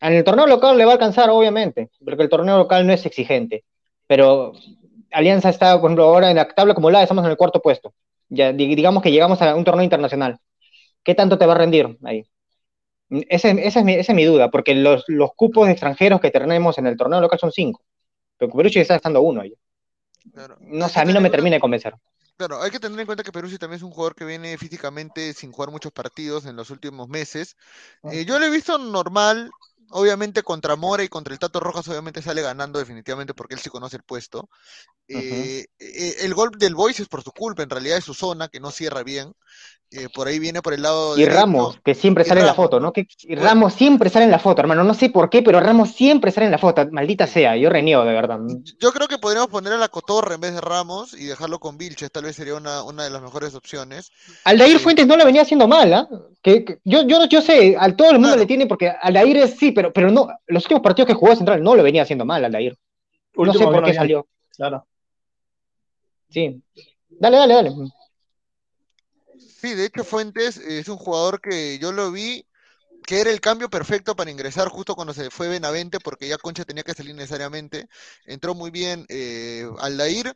En 0.01 0.14
el 0.14 0.24
torneo 0.24 0.47
local 0.47 0.78
le 0.78 0.86
va 0.86 0.91
a 0.91 0.93
alcanzar, 0.95 1.30
obviamente, 1.30 1.89
porque 2.03 2.24
el 2.24 2.30
torneo 2.30 2.57
local 2.57 2.86
no 2.86 2.93
es 2.93 3.05
exigente, 3.05 3.64
pero 4.07 4.53
Alianza 5.16 5.49
está, 5.49 5.80
por 5.80 5.89
ejemplo, 5.89 6.03
ahora 6.05 6.30
en 6.30 6.36
la 6.36 6.47
tabla 6.47 6.74
acumulada 6.74 7.03
estamos 7.03 7.26
en 7.26 7.32
el 7.32 7.38
cuarto 7.38 7.61
puesto. 7.61 7.93
Ya, 8.30 8.51
digamos 8.51 9.01
que 9.01 9.11
llegamos 9.11 9.41
a 9.41 9.55
un 9.55 9.63
torneo 9.63 9.84
internacional. 9.84 10.39
¿Qué 11.03 11.16
tanto 11.16 11.38
te 11.38 11.45
va 11.45 11.53
a 11.53 11.57
rendir 11.57 11.97
ahí? 12.03 12.26
Esa, 13.09 13.49
esa, 13.49 13.80
es, 13.80 13.86
mi, 13.86 13.93
esa 13.93 14.11
es 14.11 14.16
mi 14.16 14.26
duda, 14.26 14.49
porque 14.49 14.74
los, 14.74 15.03
los 15.07 15.30
cupos 15.36 15.70
extranjeros 15.70 16.20
que 16.20 16.32
tenemos 16.32 16.78
en 16.78 16.88
el 16.88 16.97
torneo 16.97 17.22
local 17.22 17.39
son 17.39 17.51
cinco, 17.51 17.84
pero 18.38 18.51
Perucci 18.51 18.80
está 18.80 18.95
estando 18.95 19.22
uno 19.22 19.41
ahí. 19.41 19.53
Claro. 20.34 20.57
No 20.59 20.89
sé, 20.89 20.99
a 20.99 21.05
mí 21.05 21.13
no 21.13 21.22
me 21.22 21.30
termina 21.30 21.55
de 21.55 21.61
convencer. 21.61 21.95
Claro, 22.38 22.61
hay 22.61 22.70
que 22.70 22.80
tener 22.80 22.99
en 22.99 23.05
cuenta 23.05 23.24
que 23.24 23.32
Peruzzi 23.32 23.57
también 23.57 23.78
es 23.78 23.84
un 23.84 23.91
jugador 23.91 24.13
que 24.13 24.26
viene 24.26 24.57
físicamente 24.57 25.34
sin 25.34 25.53
jugar 25.53 25.72
muchos 25.72 25.93
partidos 25.93 26.45
en 26.45 26.57
los 26.57 26.70
últimos 26.70 27.07
meses. 27.07 27.55
Eh, 28.11 28.26
yo 28.26 28.39
lo 28.39 28.45
he 28.45 28.49
visto 28.49 28.78
normal, 28.78 29.49
obviamente 29.92 30.44
contra 30.44 30.76
Mora 30.76 31.04
y 31.04 31.08
contra 31.10 31.34
el 31.34 31.40
Tato 31.40 31.60
Rojas, 31.60 31.88
obviamente 31.88 32.22
sale 32.22 32.42
ganando 32.42 32.80
definitivamente 32.80 33.34
porque 33.34 33.56
él 33.56 33.60
sí 33.62 33.70
conoce 33.70 33.98
el 33.98 34.04
puesto. 34.04 34.50
Eh, 35.08 35.66
eh, 35.80 36.16
el 36.22 36.34
gol 36.34 36.52
del 36.58 36.76
Boys 36.76 37.00
es 37.00 37.08
por 37.08 37.22
su 37.24 37.32
culpa, 37.32 37.64
en 37.64 37.70
realidad 37.70 37.98
es 37.98 38.04
su 38.06 38.14
zona 38.14 38.48
que 38.48 38.60
no 38.60 38.72
cierra 38.72 39.04
bien. 39.04 39.34
Eh, 39.92 40.10
por 40.14 40.28
ahí 40.28 40.40
viene 40.40 40.62
por 40.64 40.74
el 40.74 40.82
lado 40.82 41.16
Y 41.16 41.22
derecho. 41.22 41.40
Ramos, 41.40 41.80
que 41.86 41.94
siempre 41.94 42.24
Y 42.24 42.28
sale 42.28 42.42
en 42.42 42.48
la 42.48 42.56
foto, 42.56 42.80
¿no? 42.80 42.92
Que, 42.92 43.08
y 43.20 43.36
Ramos 43.36 43.76
siempre 43.76 44.10
sale 44.10 44.26
en 44.26 44.32
la 44.32 44.40
foto, 44.40 44.60
hermano. 44.62 44.84
No 44.84 44.96
sé 44.96 45.10
por 45.10 45.30
qué, 45.30 45.44
pero 45.44 45.60
Ramos 45.62 45.92
siempre 45.92 46.32
sale 46.32 46.48
en 46.48 46.52
la 46.52 46.58
foto. 46.58 46.86
Maldita 46.92 47.28
sea, 47.28 47.56
yo 47.56 47.70
reniego 47.70 48.04
de 48.04 48.12
verdad. 48.12 48.40
Yo 48.80 48.92
creo 48.92 49.08
que 49.08 49.20
podríamos 49.20 49.50
poner 49.50 49.72
a 49.74 49.78
la 49.78 49.88
Cotorra 49.88 50.36
en 50.36 50.42
vez 50.42 50.54
de 50.56 50.60
Ramos 50.60 51.14
y 51.14 51.26
dejarlo 51.26 51.60
con 51.60 51.78
Vilches, 51.78 52.12
tal 52.12 52.24
vez 52.24 52.36
sería 52.36 52.56
una, 52.56 52.82
una 52.84 53.04
de 53.04 53.12
las 53.12 53.22
mejores 53.22 53.54
opciones. 53.54 54.12
Aldair 54.44 54.80
Sí. 54.80 54.84
Fuentes 54.84 55.06
no 55.08 55.16
la 55.16 55.24
venía 55.24 55.44
haciendo 55.44 55.68
mal, 55.68 55.94
¿ah? 55.94 56.10
Que, 56.42 56.66
que- 56.66 56.80
yo, 56.84 57.04
yo, 57.04 57.24
yo 57.26 57.42
sé, 57.42 57.78
a 57.80 57.96
todo 57.96 58.08
el 58.10 58.16
mundo 58.16 58.30
Claro. 58.30 58.42
le 58.42 58.48
tiene, 58.48 58.66
porque 58.66 58.90
Aldair 58.90 59.38
es 59.38 59.56
sí, 59.58 59.72
pero, 59.76 59.93
pero 59.93 60.09
no, 60.09 60.28
los 60.47 60.63
últimos 60.63 60.82
partidos 60.82 61.07
que 61.07 61.13
jugó 61.13 61.32
de 61.32 61.38
central 61.38 61.61
no 61.61 61.76
lo 61.76 61.84
venía 61.84 62.03
haciendo 62.03 62.26
mal, 62.26 62.43
Aldair. 62.43 62.78
No 63.36 63.51
sé 63.51 63.59
Último 63.59 63.71
por 63.71 63.84
qué 63.84 63.93
salió. 63.93 64.28
Claro. 64.55 64.88
Sí. 66.30 66.63
Dale, 67.09 67.38
dale, 67.38 67.53
dale. 67.53 67.71
Sí, 69.38 69.73
de 69.73 69.86
hecho 69.86 70.03
Fuentes 70.03 70.57
es 70.57 70.88
un 70.89 70.97
jugador 70.97 71.41
que 71.41 71.78
yo 71.80 71.91
lo 71.91 72.11
vi 72.11 72.45
que 73.05 73.21
era 73.21 73.30
el 73.30 73.39
cambio 73.39 73.69
perfecto 73.69 74.15
para 74.15 74.32
ingresar 74.32 74.67
justo 74.67 74.95
cuando 74.95 75.13
se 75.13 75.30
fue 75.30 75.47
Benavente, 75.47 75.99
porque 75.99 76.28
ya 76.28 76.38
Concha 76.38 76.65
tenía 76.65 76.84
que 76.84 76.93
salir 76.93 77.13
necesariamente. 77.13 77.88
Entró 78.26 78.55
muy 78.55 78.71
bien 78.71 79.05
eh, 79.09 79.69
Aldair, 79.80 80.34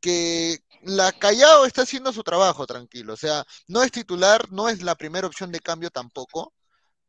que 0.00 0.58
la 0.82 1.12
Callao 1.12 1.64
está 1.64 1.82
haciendo 1.82 2.12
su 2.12 2.22
trabajo 2.22 2.66
tranquilo. 2.66 3.14
O 3.14 3.16
sea, 3.16 3.44
no 3.68 3.82
es 3.82 3.90
titular, 3.90 4.50
no 4.52 4.68
es 4.68 4.82
la 4.82 4.96
primera 4.96 5.26
opción 5.26 5.50
de 5.50 5.60
cambio 5.60 5.90
tampoco, 5.90 6.52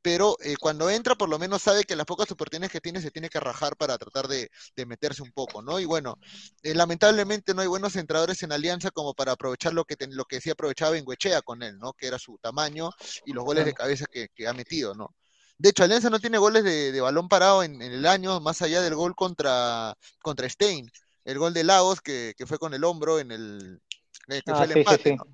pero 0.02 0.36
eh, 0.42 0.56
cuando 0.60 0.90
entra 0.90 1.16
por 1.16 1.30
lo 1.30 1.38
menos 1.38 1.62
sabe 1.62 1.84
que 1.84 1.96
las 1.96 2.06
pocas 2.06 2.30
oportunidades 2.32 2.72
que 2.72 2.82
tiene 2.82 3.02
se 3.02 3.12
tiene 3.12 3.30
que 3.30 3.40
rajar 3.40 3.76
para 3.76 3.98
tratar 3.98 4.28
de, 4.28 4.50
meterse 4.86 5.22
un 5.22 5.32
poco, 5.32 5.62
¿no? 5.62 5.80
Y 5.80 5.86
bueno, 5.86 6.18
eh, 6.64 6.74
lamentablemente 6.74 7.54
no 7.54 7.62
hay 7.62 7.68
buenos 7.68 7.96
entradores 7.96 8.42
en 8.44 8.52
Alianza 8.52 8.90
como 8.92 9.14
para 9.14 9.34
aprovechar 9.34 9.74
lo 9.74 9.86
que, 9.86 9.96
lo 10.10 10.26
que 10.26 10.42
sí 10.42 10.50
aprovechaba 10.50 10.92
Benguechea 10.92 11.42
con 11.42 11.62
él, 11.62 11.78
¿no? 11.78 11.94
Que 11.94 12.08
era 12.08 12.18
su 12.18 12.38
tamaño 12.40 12.90
y 13.26 13.34
los 13.34 13.44
goles 13.44 13.66
de 13.66 13.74
cabeza 13.74 14.06
que, 14.12 14.30
ha 14.48 14.54
metido, 14.54 14.96
¿no? 14.96 15.14
De 15.58 15.70
hecho, 15.70 15.84
Alianza 15.84 16.10
no 16.10 16.20
tiene 16.20 16.40
goles 16.40 16.64
de, 16.64 17.00
balón 17.00 17.30
parado 17.30 17.62
en, 17.62 17.82
el 17.82 18.06
año, 18.08 18.40
más 18.40 18.62
allá 18.64 18.82
del 18.82 18.96
gol 18.96 19.16
contra, 19.16 19.96
contra 20.22 20.50
Stein. 20.50 20.90
El 21.24 21.38
gol 21.38 21.54
de 21.54 21.64
Lagos, 21.64 22.02
que, 22.02 22.34
fue 22.48 22.58
con 22.58 22.74
el 22.74 22.84
hombro 22.84 23.20
en 23.20 23.32
el, 23.32 23.80
eh, 24.30 24.42
que 24.44 24.52
fue 24.52 24.62
ah, 24.62 24.64
el 24.64 24.78
empate, 24.78 25.16
¿no? 25.16 25.26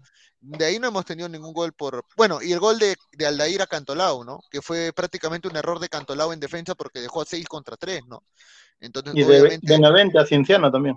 De 0.49 0.65
ahí 0.65 0.79
no 0.79 0.87
hemos 0.87 1.05
tenido 1.05 1.27
ningún 1.27 1.53
gol 1.53 1.73
por. 1.73 2.03
Bueno, 2.15 2.41
y 2.41 2.53
el 2.53 2.59
gol 2.59 2.79
de, 2.79 2.95
de 3.11 3.27
Aldair 3.27 3.61
a 3.61 3.67
Cantolao, 3.67 4.23
¿no? 4.23 4.39
Que 4.49 4.61
fue 4.61 4.93
prácticamente 4.93 5.47
un 5.47 5.57
error 5.57 5.79
de 5.79 5.89
Cantolao 5.89 6.31
en 6.31 6.39
defensa 6.39 6.73
porque 6.75 7.01
dejó 7.01 7.21
a 7.21 7.25
6 7.25 7.45
contra 7.47 7.75
3, 7.75 8.01
¿no? 8.07 8.23
Entonces, 8.79 9.13
y 9.15 9.23
de, 9.23 9.59
de 9.61 10.19
a 10.19 10.25
Cienciano 10.25 10.71
también. 10.71 10.95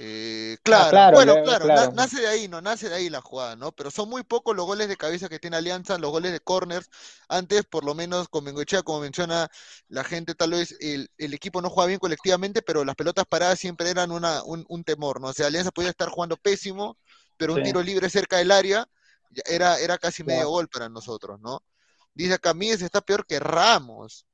Eh, 0.00 0.54
ah, 0.56 0.60
claro, 0.62 1.16
bueno, 1.16 1.42
claro, 1.42 1.92
nace 1.92 2.20
de 2.20 2.28
ahí, 2.28 2.46
¿no? 2.46 2.60
Nace 2.60 2.88
de 2.88 2.94
ahí 2.94 3.10
la 3.10 3.20
jugada, 3.20 3.56
¿no? 3.56 3.72
Pero 3.72 3.90
son 3.90 4.08
muy 4.08 4.22
pocos 4.22 4.54
los 4.54 4.64
goles 4.64 4.86
de 4.86 4.96
cabeza 4.96 5.28
que 5.28 5.40
tiene 5.40 5.56
Alianza, 5.56 5.98
los 5.98 6.12
goles 6.12 6.30
de 6.30 6.38
corners. 6.38 6.88
Antes, 7.28 7.64
por 7.64 7.84
lo 7.84 7.96
menos, 7.96 8.28
con 8.28 8.44
Bengochea, 8.44 8.82
como 8.82 9.00
menciona 9.00 9.48
la 9.88 10.04
gente, 10.04 10.36
tal 10.36 10.52
vez 10.52 10.76
el, 10.78 11.10
equipo 11.18 11.60
no 11.60 11.68
jugaba 11.68 11.88
bien 11.88 11.98
colectivamente, 11.98 12.62
pero 12.62 12.84
las 12.84 12.94
pelotas 12.94 13.24
paradas 13.26 13.58
siempre 13.58 13.90
eran 13.90 14.12
una, 14.12 14.44
un, 14.44 14.64
un 14.68 14.84
temor, 14.84 15.20
¿no? 15.20 15.28
O 15.28 15.32
sea, 15.32 15.48
Alianza 15.48 15.72
podía 15.72 15.90
estar 15.90 16.08
jugando 16.08 16.36
pésimo, 16.36 16.96
pero 17.38 17.54
un 17.54 17.62
tiro 17.62 17.82
libre 17.82 18.10
cerca 18.10 18.36
del 18.36 18.50
área 18.50 18.86
era, 19.46 19.78
era 19.78 19.96
casi 19.96 20.24
medio 20.24 20.50
gol 20.50 20.68
para 20.68 20.88
nosotros, 20.88 21.40
¿no? 21.40 21.62
Dice 22.12 22.34
acá, 22.34 22.52
está 22.60 23.00
peor 23.00 23.24
que 23.26 23.38
Ramos. 23.38 24.26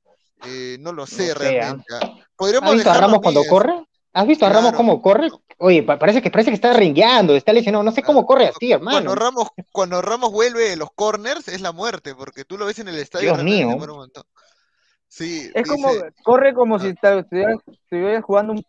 Eh, 0.45 0.77
no 0.79 0.91
lo 0.91 1.05
sé 1.05 1.33
realmente. 1.33 1.85
¿ah? 1.93 2.13
¿Has 2.37 2.73
visto 2.73 2.89
a 2.89 2.97
Ramos 2.97 3.19
cuando 3.21 3.43
corre? 3.45 3.85
¿Has 4.11 4.27
visto 4.27 4.45
a 4.45 4.49
Ramos 4.49 4.73
cómo 4.73 5.01
corre? 5.01 5.29
Oye, 5.57 5.83
parece 5.83 6.21
que 6.21 6.31
parece 6.31 6.49
que 6.49 6.55
está 6.55 6.73
ringueando, 6.73 7.35
está 7.35 7.53
lesionado, 7.53 7.83
no 7.83 7.91
sé 7.91 8.01
cómo 8.01 8.25
corre 8.25 8.47
así, 8.47 8.71
hermano. 8.71 8.97
Cuando 8.97 9.15
Ramos, 9.15 9.47
cuando 9.71 10.01
Ramos 10.01 10.31
vuelve 10.31 10.69
de 10.69 10.77
los 10.77 10.89
corners 10.93 11.47
es 11.47 11.61
la 11.61 11.71
muerte, 11.71 12.15
porque 12.15 12.45
tú 12.45 12.57
lo 12.57 12.65
ves 12.65 12.79
en 12.79 12.87
el 12.87 12.97
estadio. 12.97 13.33
Dios 13.33 13.43
mío. 13.43 13.77
Sí, 15.07 15.49
es 15.53 15.67
como, 15.67 15.89
corre 16.23 16.53
como 16.53 16.79
si 16.79 16.93
ah. 17.03 17.23
estuvieras 17.67 18.23
jugando 18.23 18.53
un 18.53 18.65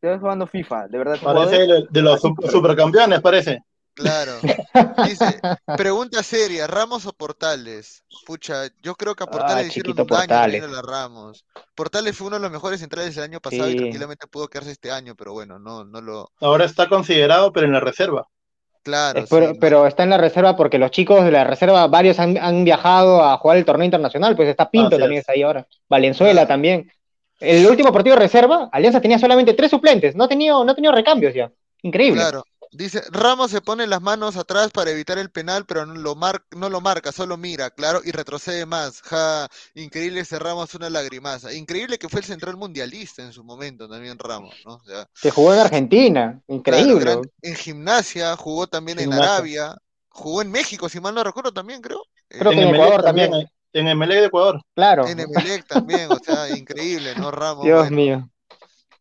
Estoy 0.00 0.18
jugando 0.20 0.46
FIFA, 0.46 0.86
de 0.88 0.98
verdad. 0.98 1.18
Parece 1.20 1.66
de, 1.90 2.02
los 2.02 2.20
supercampeones, 2.20 3.20
parece. 3.20 3.62
Claro. 3.94 4.32
Dice, 5.04 5.40
pregunta 5.76 6.22
seria, 6.22 6.68
¿Ramos 6.68 7.04
o 7.06 7.12
Portales? 7.12 8.04
Pucha, 8.24 8.68
yo 8.80 8.94
creo 8.94 9.16
que 9.16 9.24
a 9.24 9.26
Portales 9.26 9.64
ah, 9.64 9.66
hicieron 9.66 9.98
un 9.98 10.06
daño 10.06 10.28
también 10.28 10.64
a 10.72 10.82
Ramos. 10.82 11.44
Portales 11.74 12.16
fue 12.16 12.28
uno 12.28 12.36
de 12.36 12.42
los 12.42 12.52
mejores 12.52 12.78
centrales 12.78 13.16
del 13.16 13.24
año 13.24 13.40
pasado 13.40 13.68
y 13.68 13.74
tranquilamente 13.74 14.28
pudo 14.28 14.46
quedarse 14.46 14.70
este 14.70 14.92
año, 14.92 15.16
pero 15.16 15.32
bueno, 15.32 15.58
no, 15.58 15.84
no 15.84 16.00
lo... 16.00 16.30
Ahora 16.40 16.64
está 16.64 16.88
considerado, 16.88 17.52
pero 17.52 17.66
en 17.66 17.72
la 17.72 17.80
reserva. 17.80 18.28
Claro. 18.84 19.24
pero, 19.60 19.86
está 19.86 20.04
en 20.04 20.10
la 20.10 20.16
reserva 20.16 20.56
porque 20.56 20.78
los 20.78 20.92
chicos 20.92 21.24
de 21.24 21.32
la 21.32 21.42
reserva, 21.42 21.88
varios 21.88 22.20
han, 22.20 22.64
viajado 22.64 23.22
a 23.22 23.36
jugar 23.36 23.58
el 23.58 23.64
torneo 23.64 23.84
internacional, 23.84 24.36
pues 24.36 24.48
está 24.48 24.70
Pinto 24.70 24.96
también 24.96 25.18
está 25.18 25.32
ahí 25.32 25.42
ahora. 25.42 25.66
Valenzuela 25.88 26.46
también. 26.46 26.90
El 27.40 27.66
último 27.66 27.92
partido 27.92 28.16
de 28.16 28.22
reserva, 28.22 28.68
Alianza 28.72 29.00
tenía 29.00 29.18
solamente 29.18 29.54
tres 29.54 29.70
suplentes, 29.70 30.16
no 30.16 30.24
ha 30.24 30.28
tenido, 30.28 30.64
no 30.64 30.72
ha 30.72 30.92
recambios 30.92 31.34
ya. 31.34 31.52
Increíble. 31.82 32.20
Claro. 32.20 32.44
Dice, 32.70 33.02
Ramos 33.10 33.50
se 33.50 33.62
pone 33.62 33.86
las 33.86 34.02
manos 34.02 34.36
atrás 34.36 34.70
para 34.70 34.90
evitar 34.90 35.16
el 35.16 35.30
penal, 35.30 35.64
pero 35.64 35.86
no 35.86 35.94
lo, 35.94 36.16
no 36.50 36.68
lo 36.68 36.80
marca, 36.80 37.12
solo 37.12 37.36
mira, 37.38 37.70
claro, 37.70 38.00
y 38.04 38.10
retrocede 38.10 38.66
más. 38.66 39.00
Ja, 39.02 39.48
increíble 39.74 40.20
ese 40.20 40.38
Ramos, 40.38 40.74
una 40.74 40.90
lagrimaza. 40.90 41.52
Increíble 41.54 41.98
que 41.98 42.08
fue 42.08 42.20
el 42.20 42.26
central 42.26 42.56
mundialista 42.56 43.22
en 43.22 43.32
su 43.32 43.42
momento 43.42 43.88
también 43.88 44.18
Ramos, 44.18 44.54
¿no? 44.66 44.80
Se 45.14 45.30
jugó 45.30 45.54
en 45.54 45.60
Argentina, 45.60 46.42
increíble. 46.48 47.20
en 47.40 47.54
gimnasia, 47.54 48.36
jugó 48.36 48.66
también 48.66 48.98
en 48.98 49.14
Arabia, 49.14 49.74
jugó 50.10 50.42
en 50.42 50.50
México, 50.50 50.88
si 50.88 51.00
mal 51.00 51.14
no 51.14 51.24
recuerdo 51.24 51.52
también, 51.52 51.80
creo. 51.80 52.02
Creo 52.28 52.50
que 52.52 52.62
en 52.62 52.74
Ecuador 52.74 53.02
también. 53.02 53.48
En 53.72 53.88
Emelec 53.88 54.20
de 54.20 54.26
Ecuador. 54.26 54.62
Claro. 54.74 55.06
En 55.06 55.20
Emelec 55.20 55.66
también, 55.66 56.10
o 56.10 56.18
sea, 56.18 56.48
increíble, 56.56 57.14
¿no, 57.16 57.30
Ramos? 57.30 57.64
Dios 57.64 57.90
mío. 57.90 58.28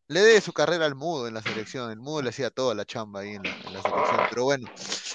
Le 0.09 0.21
dé 0.21 0.39
su 0.39 0.53
carrera 0.53 0.85
al 0.85 0.95
Mudo 0.95 1.27
en 1.27 1.33
la 1.33 1.41
selección. 1.41 1.91
El 1.91 1.99
Mudo 1.99 2.21
le 2.21 2.29
hacía 2.29 2.49
toda 2.49 2.73
la 2.75 2.85
chamba 2.85 3.21
ahí 3.21 3.35
en 3.35 3.43
la, 3.43 3.81
selección. 3.81 4.21
Pero 4.29 4.43
bueno, 4.45 4.67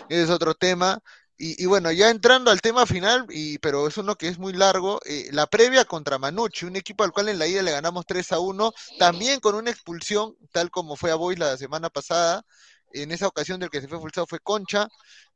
ese 0.09 0.23
es 0.23 0.31
otro 0.31 0.55
tema. 0.55 0.99
Y, 1.45 1.67
bueno, 1.67 1.91
ya 1.91 2.09
entrando 2.11 2.53
al 2.53 2.61
tema 2.61 2.87
final, 2.87 3.27
y, 3.29 3.59
pero 3.59 3.89
es 3.89 3.97
uno 3.97 4.15
que 4.15 4.29
es 4.29 4.39
muy 4.39 4.53
largo, 4.53 5.01
eh, 5.05 5.29
la 5.33 5.49
previa 5.49 5.85
contra 5.85 6.17
Manucci, 6.17 6.67
un 6.67 6.77
equipo 6.77 7.03
al 7.03 7.11
cual 7.11 7.31
en 7.31 7.39
la 7.41 7.49
ida 7.49 7.63
le 7.63 7.73
ganamos 7.73 8.07
3 8.07 8.31
a 8.31 8.39
1, 8.39 8.73
también 9.01 9.41
con 9.41 9.57
una 9.57 9.71
expulsión, 9.73 10.37
tal 10.53 10.71
como 10.71 10.95
fue 10.95 11.11
a 11.11 11.17
Boys 11.17 11.41
la 11.41 11.57
semana 11.57 11.91
pasada. 11.91 12.45
En 12.93 13.11
esa 13.11 13.27
ocasión 13.27 13.59
del 13.59 13.71
que 13.71 13.81
se 13.81 13.89
fue 13.89 13.97
expulsado 13.97 14.29
fue 14.29 14.39
Concha, 14.39 14.87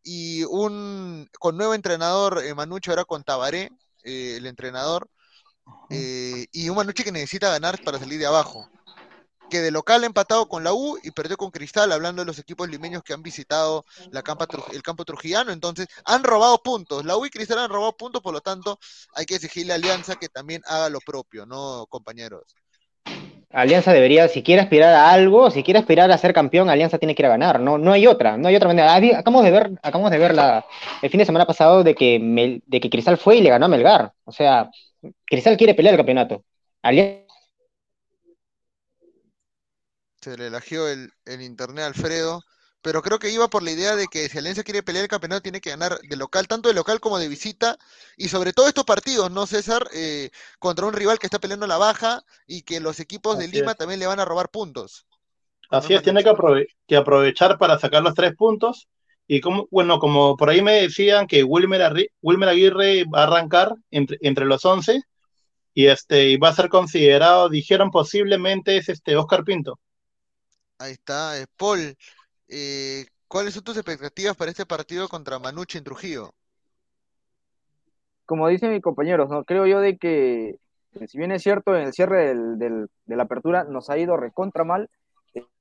y 0.04 0.44
un 0.44 1.28
con 1.40 1.56
nuevo 1.56 1.74
entrenador, 1.74 2.40
eh, 2.44 2.54
Manucci 2.54 2.90
ahora 2.90 3.04
con 3.04 3.24
Tabaré, 3.24 3.72
eh, 4.06 4.36
el 4.36 4.46
entrenador, 4.46 5.10
eh, 5.90 6.46
y 6.52 6.68
un 6.68 6.76
Manucci 6.76 7.04
que 7.04 7.12
necesita 7.12 7.50
ganar 7.50 7.82
para 7.84 7.98
salir 7.98 8.18
de 8.18 8.26
abajo. 8.26 8.68
Que 9.50 9.60
de 9.60 9.70
local 9.70 10.02
ha 10.02 10.06
empatado 10.06 10.48
con 10.48 10.64
la 10.64 10.72
U 10.72 10.98
y 11.04 11.12
perdió 11.12 11.36
con 11.36 11.50
Cristal, 11.50 11.92
hablando 11.92 12.22
de 12.22 12.26
los 12.26 12.38
equipos 12.38 12.68
limeños 12.68 13.02
que 13.04 13.12
han 13.12 13.22
visitado 13.22 13.84
la 14.10 14.22
campa, 14.22 14.48
el 14.72 14.82
campo 14.82 15.04
trujillano. 15.04 15.52
Entonces, 15.52 15.86
han 16.04 16.24
robado 16.24 16.58
puntos. 16.62 17.04
La 17.04 17.16
U 17.16 17.26
y 17.26 17.30
Cristal 17.30 17.60
han 17.60 17.70
robado 17.70 17.96
puntos, 17.96 18.22
por 18.22 18.32
lo 18.32 18.40
tanto, 18.40 18.78
hay 19.14 19.24
que 19.26 19.36
exigirle 19.36 19.72
a 19.72 19.76
Alianza 19.76 20.16
que 20.16 20.28
también 20.28 20.62
haga 20.66 20.88
lo 20.90 21.00
propio, 21.00 21.46
¿no, 21.46 21.86
compañeros? 21.88 22.56
Alianza 23.56 23.90
debería, 23.90 24.28
si 24.28 24.42
quiere 24.42 24.60
aspirar 24.60 24.92
a 24.92 25.10
algo, 25.10 25.50
si 25.50 25.62
quiere 25.62 25.80
aspirar 25.80 26.10
a 26.10 26.18
ser 26.18 26.34
campeón, 26.34 26.68
Alianza 26.68 26.98
tiene 26.98 27.14
que 27.14 27.22
ir 27.22 27.26
a 27.26 27.30
ganar, 27.30 27.58
no, 27.58 27.78
no 27.78 27.92
hay 27.92 28.06
otra, 28.06 28.36
no 28.36 28.48
hay 28.48 28.56
otra 28.56 28.68
manera. 28.68 28.94
Acabamos 29.18 29.44
de 29.44 29.50
ver, 29.50 29.70
acabamos 29.82 30.10
de 30.10 30.18
ver 30.18 30.34
la, 30.34 30.66
el 31.00 31.08
fin 31.08 31.16
de 31.16 31.24
semana 31.24 31.46
pasado 31.46 31.82
de 31.82 31.94
que, 31.94 32.60
de 32.66 32.80
que 32.80 32.90
Cristal 32.90 33.16
fue 33.16 33.36
y 33.36 33.40
le 33.40 33.48
ganó 33.48 33.64
a 33.64 33.68
Melgar. 33.68 34.12
O 34.24 34.32
sea, 34.32 34.68
Cristal 35.24 35.56
quiere 35.56 35.72
pelear 35.72 35.94
el 35.94 35.98
campeonato. 35.98 36.44
Se 40.20 40.36
le 40.36 40.48
elagió 40.48 40.86
el, 40.88 41.10
el 41.24 41.40
internet 41.40 41.84
a 41.84 41.86
Alfredo 41.86 42.42
pero 42.82 43.02
creo 43.02 43.18
que 43.18 43.30
iba 43.30 43.48
por 43.48 43.62
la 43.62 43.72
idea 43.72 43.96
de 43.96 44.06
que 44.06 44.28
si 44.28 44.38
Alianza 44.38 44.62
quiere 44.62 44.82
pelear 44.82 45.04
el 45.04 45.08
campeonato 45.08 45.42
tiene 45.42 45.60
que 45.60 45.70
ganar 45.70 45.98
de 45.98 46.16
local, 46.16 46.46
tanto 46.46 46.68
de 46.68 46.74
local 46.74 47.00
como 47.00 47.18
de 47.18 47.28
visita, 47.28 47.78
y 48.16 48.28
sobre 48.28 48.52
todo 48.52 48.68
estos 48.68 48.84
partidos, 48.84 49.30
¿no, 49.30 49.46
César? 49.46 49.88
Eh, 49.94 50.30
contra 50.58 50.86
un 50.86 50.92
rival 50.92 51.18
que 51.18 51.26
está 51.26 51.38
peleando 51.38 51.66
la 51.66 51.78
baja 51.78 52.22
y 52.46 52.62
que 52.62 52.80
los 52.80 53.00
equipos 53.00 53.38
de 53.38 53.48
Lima 53.48 53.74
también 53.74 54.00
le 54.00 54.06
van 54.06 54.20
a 54.20 54.24
robar 54.24 54.50
puntos. 54.50 55.06
Así 55.70 55.94
es, 55.94 56.02
tiene 56.02 56.22
que, 56.22 56.96
aprovechar 56.96 57.58
para 57.58 57.78
sacar 57.78 58.02
los 58.02 58.14
tres 58.14 58.34
puntos. 58.36 58.88
Y 59.26 59.40
como, 59.40 59.66
bueno, 59.72 59.98
como 59.98 60.36
por 60.36 60.50
ahí 60.50 60.62
me 60.62 60.82
decían 60.82 61.26
que 61.26 61.42
Wilmer, 61.42 61.82
Aguirre 61.82 63.04
va 63.04 63.20
a 63.20 63.22
arrancar 63.24 63.74
entre, 63.90 64.18
entre 64.20 64.44
los 64.44 64.64
11 64.64 65.02
y, 65.74 65.88
este, 65.88 66.28
y 66.28 66.36
va 66.36 66.50
a 66.50 66.54
ser 66.54 66.68
considerado, 66.68 67.48
dijeron 67.48 67.90
posiblemente 67.90 68.76
es 68.76 68.88
este 68.88 69.16
Oscar 69.16 69.42
Pinto. 69.44 69.80
Ahí 70.78 70.92
está, 70.92 71.36
es 71.38 71.46
Paul. 71.56 71.96
Eh, 72.48 73.06
¿cuáles 73.28 73.54
son 73.54 73.64
tus 73.64 73.76
expectativas 73.76 74.36
para 74.36 74.50
este 74.50 74.66
partido 74.66 75.08
contra 75.08 75.38
Manucci 75.38 75.78
en 75.78 75.84
Trujillo? 75.84 76.32
Como 78.24 78.48
dice 78.48 78.68
mi 78.68 78.80
compañero, 78.80 79.26
¿no? 79.28 79.44
creo 79.44 79.66
yo 79.66 79.80
de 79.80 79.98
que, 79.98 80.58
si 81.06 81.18
bien 81.18 81.32
es 81.32 81.42
cierto, 81.42 81.76
en 81.76 81.86
el 81.86 81.92
cierre 81.92 82.34
de 82.34 82.88
la 83.06 83.22
apertura 83.22 83.64
nos 83.64 83.88
ha 83.90 83.98
ido 83.98 84.16
recontra 84.16 84.64
mal 84.64 84.90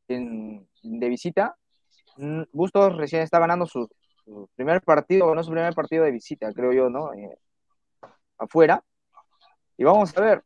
de 0.07 1.09
visita, 1.09 1.57
mm, 2.17 2.43
Bustos 2.51 2.95
recién 2.95 3.21
está 3.21 3.39
ganando 3.39 3.65
su, 3.65 3.89
primer 4.55 4.81
partido, 4.81 5.33
no 5.35 5.43
su 5.43 5.51
primer 5.51 5.73
partido 5.73 6.03
de 6.03 6.11
visita, 6.11 6.51
creo 6.53 6.73
yo, 6.73 6.89
¿no? 6.89 7.13
Eh, 7.13 7.37
afuera. 8.37 8.83
Y 9.77 9.83
vamos 9.83 10.17
a 10.17 10.21
ver, 10.21 10.43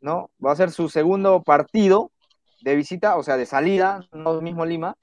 ¿no? 0.00 0.30
Va 0.44 0.52
a 0.52 0.56
ser 0.56 0.70
su 0.70 0.88
segundo 0.88 1.42
partido 1.42 2.12
de 2.60 2.76
visita, 2.76 3.16
o 3.16 3.22
sea, 3.22 3.36
de 3.36 3.46
salida, 3.46 4.06
no 4.12 4.40
mismo 4.40 4.64
Lima, 4.64 4.96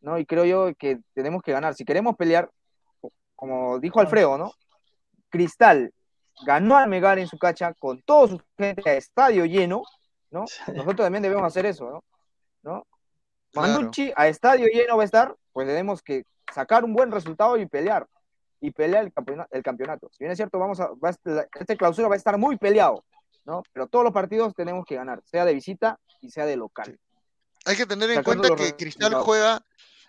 ¿no? 0.00 0.18
Y 0.18 0.26
creo 0.26 0.44
yo 0.44 0.74
que 0.74 1.00
tenemos 1.14 1.42
que 1.42 1.52
ganar. 1.52 1.74
Si 1.74 1.84
queremos 1.84 2.16
pelear, 2.16 2.50
como 3.34 3.78
dijo 3.78 4.00
Alfredo, 4.00 4.38
¿no? 4.38 4.52
Cristal 5.28 5.92
ganó 6.44 6.76
al 6.76 6.88
Megar 6.88 7.18
en 7.18 7.26
su 7.26 7.38
cacha 7.38 7.72
con 7.74 8.02
todo 8.02 8.28
su 8.28 8.40
gente 8.58 8.88
a 8.90 8.94
estadio 8.94 9.44
lleno, 9.44 9.82
¿no? 10.30 10.44
Nosotros 10.68 10.96
también 10.96 11.22
debemos 11.22 11.44
hacer 11.44 11.66
eso, 11.66 11.90
¿no? 11.90 12.04
¿No? 12.62 12.86
A 14.16 14.28
estadio 14.28 14.66
lleno 14.66 14.96
va 14.96 15.02
a 15.02 15.06
estar, 15.06 15.34
pues 15.52 15.66
tenemos 15.66 16.02
que 16.02 16.24
sacar 16.52 16.84
un 16.84 16.92
buen 16.92 17.10
resultado 17.10 17.56
y 17.56 17.66
pelear, 17.66 18.06
y 18.60 18.70
pelear 18.70 19.04
el 19.04 19.12
campeonato. 19.12 19.48
El 19.54 19.62
campeonato. 19.62 20.08
Si 20.12 20.24
bien 20.24 20.32
es 20.32 20.36
cierto, 20.38 20.58
vamos 20.58 20.80
a, 20.80 20.88
va 21.02 21.10
a- 21.10 21.46
este 21.60 21.76
clausura 21.76 22.08
va 22.08 22.14
a 22.14 22.18
estar 22.18 22.36
muy 22.38 22.56
peleado, 22.58 23.04
¿no? 23.44 23.62
Pero 23.72 23.86
todos 23.86 24.04
los 24.04 24.12
partidos 24.12 24.54
tenemos 24.54 24.84
que 24.84 24.96
ganar, 24.96 25.22
sea 25.24 25.44
de 25.44 25.54
visita 25.54 25.98
y 26.20 26.30
sea 26.30 26.44
de 26.44 26.56
local. 26.56 26.98
Hay 27.66 27.76
que 27.76 27.84
tener 27.84 28.10
en 28.10 28.22
cuenta 28.22 28.54
que 28.54 28.76
Cristal 28.76 29.12
juega, 29.14 29.60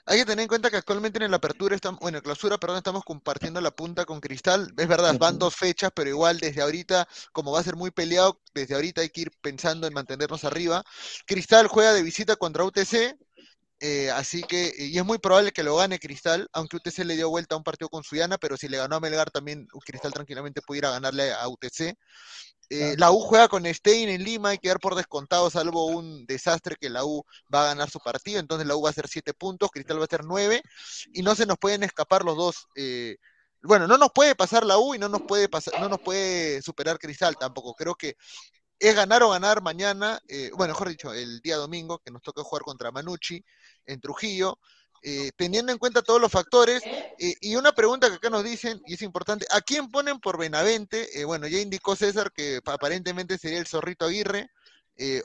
hay 0.06 0.20
que 0.20 0.26
tener 0.26 0.44
en 0.44 0.48
cuenta 0.48 0.70
que 0.70 0.78
actualmente 0.78 1.24
en 1.24 1.32
la 1.32 1.38
apertura 1.38 1.76
estamos, 1.76 2.00
bueno, 2.00 2.20
en 2.20 2.24
clausura, 2.24 2.60
perdón, 2.60 2.78
estamos 2.78 3.04
compartiendo 3.04 3.60
la 3.62 3.72
punta 3.72 4.06
con 4.06 4.22
Cristal. 4.22 4.72
Es 4.78 4.88
verdad, 4.88 5.18
van 5.18 5.40
dos 5.40 5.56
fechas, 5.56 5.92
pero 5.94 6.08
igual 6.08 6.40
desde 6.40 6.62
ahorita, 6.62 7.08
como 7.32 7.52
va 7.52 7.60
a 7.60 7.64
ser 7.64 7.76
muy 7.76 7.90
peleado, 7.90 8.40
desde 8.54 8.76
ahorita 8.76 9.02
hay 9.02 9.10
que 9.10 9.22
ir 9.22 9.32
pensando 9.42 9.88
en 9.88 9.94
mantenernos 9.94 10.44
arriba. 10.44 10.84
Cristal 11.26 11.68
juega 11.68 11.94
de 11.94 12.04
visita 12.04 12.36
contra 12.36 12.64
UTC, 12.64 13.18
eh, 13.80 14.10
así 14.12 14.44
que, 14.44 14.74
y 14.78 14.98
es 14.98 15.06
muy 15.06 15.20
probable 15.20 15.52
que 15.52 15.64
lo 15.64 15.76
gane 15.76 16.00
Cristal, 16.00 16.48
aunque 16.54 16.78
UTC 16.78 17.06
le 17.06 17.16
dio 17.16 17.30
vuelta 17.30 17.56
a 17.56 17.58
un 17.58 17.64
partido 17.64 17.90
con 17.90 18.04
Suyana, 18.04 18.38
pero 18.38 18.58
si 18.58 18.68
le 18.68 18.78
ganó 18.78 18.96
a 18.96 19.00
Melgar 19.00 19.30
también 19.32 19.68
Cristal 19.86 20.14
tranquilamente 20.14 20.62
pudiera 20.62 20.92
ganarle 20.92 21.32
a 21.34 21.48
UTC. 21.48 21.96
Eh, 22.70 22.96
La 22.98 23.12
U 23.12 23.20
juega 23.20 23.48
con 23.48 23.66
Stein 23.66 24.10
en 24.10 24.24
Lima, 24.24 24.50
hay 24.50 24.58
que 24.58 24.68
dar 24.68 24.80
por 24.80 24.96
descontado, 24.96 25.50
salvo 25.50 25.86
un 25.86 26.26
desastre 26.26 26.76
que 26.76 26.90
la 26.90 27.06
U 27.06 27.24
va 27.54 27.64
a 27.64 27.68
ganar 27.68 27.90
su 27.90 28.00
partido, 28.00 28.40
entonces 28.40 28.68
la 28.68 28.76
U 28.76 28.82
va 28.82 28.90
a 28.90 28.92
hacer 28.92 29.08
7 29.08 29.34
puntos, 29.34 29.70
Cristal 29.72 29.98
va 29.98 30.02
a 30.02 30.06
hacer 30.06 30.26
9, 30.26 30.62
y 31.14 31.22
no 31.22 31.36
se 31.36 31.46
nos 31.46 31.58
pueden 31.58 31.84
escapar 31.84 32.24
los 32.26 32.36
dos. 32.36 32.68
eh, 32.76 33.18
bueno, 33.64 33.88
no 33.88 33.98
nos 33.98 34.12
puede 34.14 34.36
pasar 34.36 34.66
la 34.66 34.78
U 34.78 34.96
y 34.96 35.00
no 35.00 35.10
nos 35.10 35.24
puede 35.24 35.50
pasar, 35.50 35.80
no 35.80 35.90
nos 35.90 36.00
puede 36.00 36.62
superar 36.62 37.00
Cristal 37.00 37.36
tampoco. 37.38 37.74
Creo 37.74 37.96
que 37.96 38.16
es 38.80 38.96
ganar 38.96 39.24
o 39.24 39.30
ganar 39.30 39.62
mañana, 39.62 40.20
eh, 40.28 40.52
bueno, 40.56 40.74
mejor 40.74 40.90
dicho, 40.90 41.14
el 41.14 41.40
día 41.42 41.58
domingo, 41.58 42.00
que 42.00 42.12
nos 42.12 42.22
toca 42.22 42.44
jugar 42.44 42.64
contra 42.64 42.92
Manucci 42.92 43.44
en 43.86 44.00
Trujillo, 44.02 44.60
eh, 45.04 45.32
teniendo 45.38 45.72
en 45.72 45.78
cuenta 45.80 46.02
todos 46.02 46.22
los 46.22 46.32
factores. 46.32 46.88
eh, 47.18 47.36
y 47.42 47.56
una 47.56 47.72
pregunta 47.74 48.10
que 48.10 48.16
acá 48.16 48.30
nos 48.30 48.44
dicen, 48.44 48.82
y 48.86 48.94
es 48.96 49.02
importante, 49.02 49.46
¿a 49.52 49.62
quién 49.62 49.90
ponen 49.90 50.20
por 50.20 50.38
Benavente? 50.38 51.10
Bueno, 51.26 51.48
ya 51.48 51.60
indicó 51.60 51.96
César 51.96 52.32
que 52.34 52.62
pa- 52.64 52.74
aparentemente 52.74 53.38
sería 53.38 53.60
el 53.60 53.68
Zorrito 53.68 54.06
Aguirre, 54.06 54.50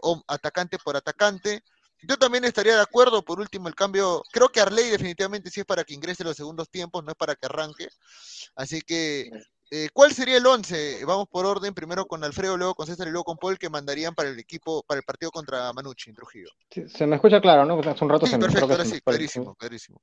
o 0.02 0.22
atacante 0.28 0.78
por 0.78 0.96
atacante. 0.96 1.62
Yo 2.02 2.16
también 2.18 2.44
estaría 2.44 2.74
de 2.76 2.82
acuerdo, 2.82 3.24
por 3.24 3.38
último, 3.40 3.68
el 3.68 3.74
cambio, 3.74 4.22
creo 4.32 4.48
que 4.50 4.60
Arley 4.60 4.90
definitivamente 4.90 5.50
sí 5.50 5.60
es 5.60 5.66
para 5.66 5.84
que 5.84 5.94
ingrese 5.94 6.24
los 6.24 6.36
segundos 6.36 6.68
tiempos, 6.70 7.04
no 7.04 7.10
es 7.12 7.16
para 7.16 7.34
que 7.36 7.46
arranque. 7.46 7.88
Así 8.56 8.80
que, 8.82 9.30
eh, 9.72 9.88
¿cuál 9.92 10.12
sería 10.12 10.36
el 10.36 10.46
11? 10.46 11.04
Vamos 11.04 11.28
por 11.28 11.46
orden, 11.46 11.74
primero 11.74 12.06
con 12.06 12.22
Alfredo, 12.24 12.56
luego 12.56 12.74
con 12.74 12.86
César 12.86 13.08
y 13.08 13.10
luego 13.10 13.24
con 13.24 13.38
Paul, 13.38 13.58
que 13.58 13.70
mandarían 13.70 14.14
para 14.14 14.28
el 14.30 14.38
equipo, 14.38 14.82
para 14.86 14.98
el 15.00 15.04
partido 15.04 15.30
contra 15.32 15.72
Manucci 15.72 16.10
en 16.10 16.16
Trujillo. 16.16 16.50
Sí, 16.70 16.88
Se 16.88 17.06
me 17.06 17.16
escucha 17.16 17.40
claro, 17.40 17.64
¿no? 17.64 17.78
Hace 17.80 18.04
un 18.04 18.10
rato 18.10 18.26
Sí, 18.26 18.30
se 18.30 18.38
me 18.38 18.44
perfecto, 18.44 18.72
ahora 18.72 18.84
sí, 18.84 19.00
clarísimo, 19.00 19.54
clarísimo. 19.54 20.00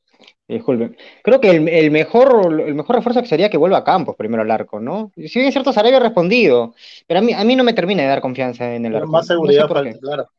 Disculpen. 0.47 0.97
Creo 1.23 1.39
que 1.39 1.51
el, 1.51 1.67
el 1.69 1.91
mejor, 1.91 2.61
el 2.61 2.73
mejor 2.75 2.95
refuerzo 2.97 3.21
que 3.21 3.27
sería 3.27 3.49
que 3.49 3.57
vuelva 3.57 3.77
a 3.79 3.83
Campos 3.83 4.15
primero 4.15 4.41
al 4.41 4.51
arco, 4.51 4.79
¿no? 4.79 5.11
Si 5.15 5.21
bien 5.39 5.47
es 5.47 5.53
cierto, 5.53 5.71
Sarabia 5.73 5.97
ha 5.97 6.01
respondido, 6.01 6.73
pero 7.07 7.19
a 7.19 7.23
mí, 7.23 7.33
a 7.33 7.43
mí 7.43 7.55
no 7.55 7.63
me 7.63 7.73
termina 7.73 8.01
de 8.03 8.09
dar 8.09 8.21
confianza 8.21 8.73
en 8.75 8.85
el 8.85 8.95
Pero 8.95 8.95
arco. 8.95 9.07
más 9.07 9.25
No 9.39 9.53
sé 9.53 9.65
seguridad 9.65 9.67
falta, 9.67 9.81
qué. 9.81 9.99
claro. 9.99 10.29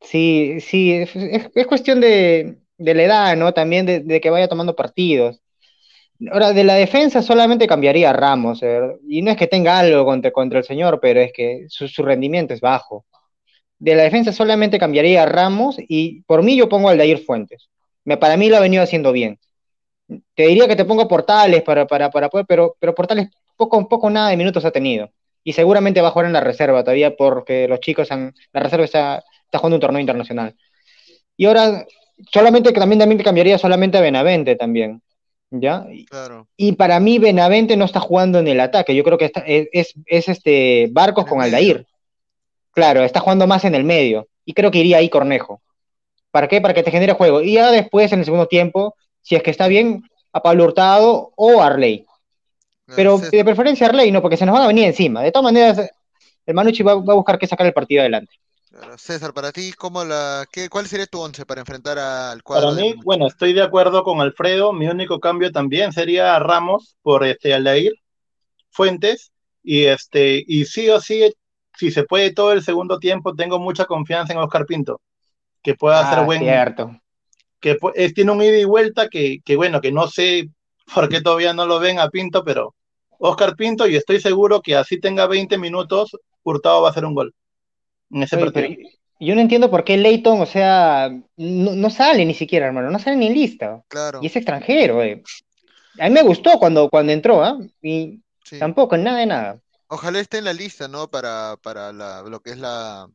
Sí, 0.00 0.60
sí, 0.60 0.92
es, 0.92 1.16
es- 1.16 1.50
es 1.54 1.66
cuestión 1.66 2.00
de, 2.00 2.58
de 2.78 2.94
la 2.94 3.02
edad, 3.04 3.36
¿no? 3.36 3.54
También 3.54 3.86
de, 3.86 4.00
de 4.00 4.20
que 4.20 4.30
vaya 4.30 4.48
tomando 4.48 4.76
partidos. 4.76 5.42
Ahora, 6.30 6.52
de 6.52 6.64
la 6.64 6.74
defensa 6.74 7.22
solamente 7.22 7.66
cambiaría 7.66 8.10
a 8.10 8.12
Ramos, 8.12 8.62
y 9.08 9.22
no 9.22 9.30
es 9.30 9.36
que 9.36 9.46
tenga 9.46 9.78
algo 9.78 10.04
contra, 10.04 10.30
contra 10.30 10.58
el 10.58 10.64
señor, 10.64 11.00
pero 11.00 11.20
es 11.20 11.32
que 11.32 11.66
su, 11.68 11.88
su 11.88 12.02
rendimiento 12.02 12.52
es 12.52 12.60
bajo. 12.60 13.06
De 13.78 13.94
la 13.94 14.02
defensa 14.02 14.32
solamente 14.32 14.78
cambiaría 14.78 15.22
a 15.22 15.26
Ramos 15.26 15.76
y 15.78 16.22
por 16.22 16.42
mí 16.42 16.56
yo 16.56 16.68
pongo 16.68 16.90
al 16.90 16.98
Dair 16.98 17.24
Fuentes. 17.24 17.70
Me, 18.04 18.18
para 18.18 18.36
mí 18.36 18.50
lo 18.50 18.58
ha 18.58 18.60
venido 18.60 18.82
haciendo 18.82 19.12
bien. 19.12 19.38
Te 20.34 20.46
diría 20.48 20.68
que 20.68 20.76
te 20.76 20.84
pongo 20.84 21.08
Portales 21.08 21.62
para, 21.62 21.86
para, 21.86 22.10
para 22.10 22.28
poder, 22.28 22.46
pero, 22.46 22.76
pero 22.78 22.94
Portales 22.94 23.28
poco, 23.56 23.88
poco 23.88 24.10
nada 24.10 24.30
de 24.30 24.36
minutos 24.36 24.64
ha 24.64 24.70
tenido. 24.70 25.10
Y 25.42 25.54
seguramente 25.54 26.02
va 26.02 26.08
a 26.08 26.10
jugar 26.10 26.26
en 26.26 26.34
la 26.34 26.40
reserva 26.40 26.82
todavía 26.82 27.16
porque 27.16 27.66
los 27.68 27.80
chicos 27.80 28.10
han, 28.12 28.34
la 28.52 28.60
reserva 28.60 28.84
está, 28.84 29.24
está 29.44 29.58
jugando 29.58 29.76
un 29.76 29.80
torneo 29.80 30.00
internacional. 30.00 30.54
Y 31.36 31.46
ahora, 31.46 31.86
solamente 32.32 32.72
también, 32.72 32.98
también 32.98 33.22
cambiaría 33.22 33.56
solamente 33.58 33.96
a 33.96 34.02
Benavente 34.02 34.56
también. 34.56 35.00
¿Ya? 35.50 35.84
Claro. 36.08 36.46
Y 36.56 36.72
para 36.72 37.00
mí 37.00 37.18
Benavente 37.18 37.76
no 37.76 37.84
está 37.84 38.00
jugando 38.00 38.38
en 38.38 38.48
el 38.48 38.60
ataque. 38.60 38.94
Yo 38.94 39.02
creo 39.02 39.18
que 39.18 39.24
está, 39.26 39.40
es, 39.40 39.68
es, 39.72 39.94
es 40.06 40.28
este 40.28 40.88
Barcos 40.92 41.26
con 41.26 41.40
Aldair. 41.40 41.86
Claro, 42.72 43.02
está 43.02 43.20
jugando 43.20 43.46
más 43.46 43.64
en 43.64 43.74
el 43.74 43.84
medio. 43.84 44.28
Y 44.44 44.54
creo 44.54 44.70
que 44.70 44.78
iría 44.78 44.98
ahí 44.98 45.08
Cornejo. 45.08 45.60
¿Para 46.30 46.46
qué? 46.46 46.60
Para 46.60 46.74
que 46.74 46.82
te 46.82 46.90
genere 46.90 47.14
juego. 47.14 47.40
Y 47.40 47.54
ya 47.54 47.70
después, 47.70 48.12
en 48.12 48.20
el 48.20 48.24
segundo 48.24 48.46
tiempo, 48.46 48.94
si 49.22 49.34
es 49.34 49.42
que 49.42 49.50
está 49.50 49.66
bien, 49.66 50.04
a 50.32 50.40
Pablo 50.40 50.64
Hurtado 50.64 51.32
o 51.34 51.60
Arley. 51.60 52.06
Pero 52.94 53.18
de 53.18 53.44
preferencia 53.44 53.86
Arley, 53.86 54.10
no, 54.10 54.20
porque 54.20 54.36
se 54.36 54.46
nos 54.46 54.52
van 54.52 54.62
a 54.62 54.68
venir 54.68 54.84
encima. 54.84 55.22
De 55.22 55.30
todas 55.30 55.44
maneras, 55.44 55.90
el 56.46 56.54
Manucci 56.54 56.82
va, 56.82 56.94
va 56.96 57.12
a 57.12 57.16
buscar 57.16 57.38
que 57.38 57.46
sacar 57.46 57.66
el 57.66 57.72
partido 57.72 58.00
adelante. 58.00 58.34
Claro. 58.80 58.96
César, 58.98 59.34
para 59.34 59.52
ti, 59.52 59.72
¿cómo 59.74 60.04
la, 60.04 60.46
qué, 60.50 60.70
¿cuál 60.70 60.86
sería 60.86 61.06
tu 61.06 61.20
once 61.20 61.44
para 61.44 61.60
enfrentar 61.60 61.98
al 61.98 62.42
cuadro 62.42 62.68
Para 62.68 62.80
mí, 62.80 62.94
bueno, 63.04 63.26
estoy 63.26 63.52
de 63.52 63.62
acuerdo 63.62 64.02
con 64.02 64.20
Alfredo. 64.22 64.72
Mi 64.72 64.86
único 64.88 65.20
cambio 65.20 65.52
también 65.52 65.92
sería 65.92 66.38
Ramos 66.38 66.96
por 67.02 67.24
este 67.24 67.52
Aldair 67.52 67.92
Fuentes. 68.70 69.32
Y 69.62 69.84
este, 69.84 70.42
y 70.46 70.64
sí 70.64 70.88
o 70.88 71.00
sí, 71.00 71.30
si 71.76 71.90
se 71.90 72.04
puede 72.04 72.32
todo 72.32 72.52
el 72.52 72.62
segundo 72.62 72.98
tiempo, 72.98 73.34
tengo 73.34 73.58
mucha 73.58 73.84
confianza 73.84 74.32
en 74.32 74.38
Oscar 74.38 74.64
Pinto, 74.64 75.00
que 75.62 75.74
pueda 75.74 76.00
hacer 76.00 76.20
Ah, 76.20 76.24
buen, 76.24 76.40
cierto. 76.40 77.00
que 77.60 77.76
es- 77.94 78.14
tiene 78.14 78.32
un 78.32 78.42
ida 78.42 78.58
y 78.58 78.64
vuelta 78.64 79.08
que, 79.08 79.38
que 79.44 79.56
bueno, 79.56 79.80
que 79.80 79.92
no 79.92 80.08
sé 80.08 80.48
por 80.94 81.08
qué 81.08 81.20
todavía 81.20 81.52
no 81.52 81.66
lo 81.66 81.78
ven 81.80 81.98
a 81.98 82.08
Pinto, 82.08 82.42
pero 82.44 82.74
Oscar 83.18 83.54
Pinto, 83.56 83.86
y 83.86 83.96
estoy 83.96 84.20
seguro 84.20 84.62
que 84.62 84.76
así 84.76 84.98
tenga 84.98 85.26
20 85.26 85.58
minutos, 85.58 86.16
Hurtado 86.42 86.82
va 86.82 86.88
a 86.88 86.90
hacer 86.90 87.04
un 87.04 87.14
gol 87.14 87.34
en 88.10 88.22
ese 88.22 88.36
Oye, 88.36 88.50
partido. 88.50 88.90
yo 89.20 89.34
no 89.34 89.40
entiendo 89.40 89.70
por 89.70 89.84
qué 89.84 89.96
Leighton, 89.96 90.40
o 90.40 90.46
sea, 90.46 91.10
no, 91.36 91.74
no 91.74 91.90
sale 91.90 92.24
ni 92.24 92.34
siquiera, 92.34 92.66
hermano, 92.66 92.90
no 92.90 92.98
sale 92.98 93.16
ni 93.16 93.26
en 93.28 93.34
lista. 93.34 93.82
Claro, 93.88 94.20
Y 94.22 94.26
es 94.26 94.36
extranjero, 94.36 95.02
eh. 95.02 95.22
A 95.98 96.08
mí 96.08 96.14
me 96.14 96.22
gustó 96.22 96.58
cuando, 96.58 96.88
cuando 96.88 97.12
entró, 97.12 97.42
¿ah? 97.44 97.58
Y 97.82 98.20
sí. 98.44 98.58
tampoco, 98.58 98.96
nada 98.96 99.18
de 99.18 99.26
nada. 99.26 99.60
Ojalá 99.88 100.20
esté 100.20 100.38
en 100.38 100.44
la 100.44 100.52
lista, 100.52 100.86
¿no? 100.88 101.08
Para, 101.10 101.56
para 101.62 101.92
la, 101.92 102.22
lo 102.22 102.40
que 102.40 102.50
es 102.50 102.58
la, 102.58 103.08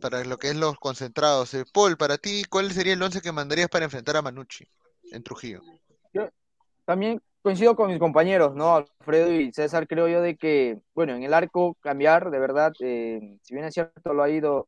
para 0.00 0.24
lo 0.24 0.36
que 0.36 0.48
es 0.48 0.56
los 0.56 0.76
concentrados. 0.78 1.54
Eh, 1.54 1.64
Paul, 1.72 1.96
para 1.96 2.18
ti, 2.18 2.44
¿cuál 2.50 2.72
sería 2.72 2.94
el 2.94 3.02
once 3.02 3.20
que 3.20 3.32
mandarías 3.32 3.68
para 3.68 3.84
enfrentar 3.84 4.16
a 4.16 4.22
Manucci 4.22 4.64
en 5.12 5.22
Trujillo? 5.22 5.60
También 6.84 7.20
coincido 7.46 7.76
con 7.76 7.86
mis 7.86 8.00
compañeros, 8.00 8.56
¿no? 8.56 8.74
Alfredo 8.74 9.30
y 9.30 9.52
César, 9.52 9.86
creo 9.86 10.08
yo 10.08 10.20
de 10.20 10.34
que, 10.36 10.80
bueno, 10.96 11.14
en 11.14 11.22
el 11.22 11.32
arco 11.32 11.76
cambiar, 11.80 12.32
de 12.32 12.40
verdad, 12.40 12.72
eh, 12.80 13.38
si 13.40 13.54
bien 13.54 13.64
es 13.64 13.72
cierto, 13.72 14.12
lo 14.14 14.24
ha 14.24 14.28
ido, 14.28 14.66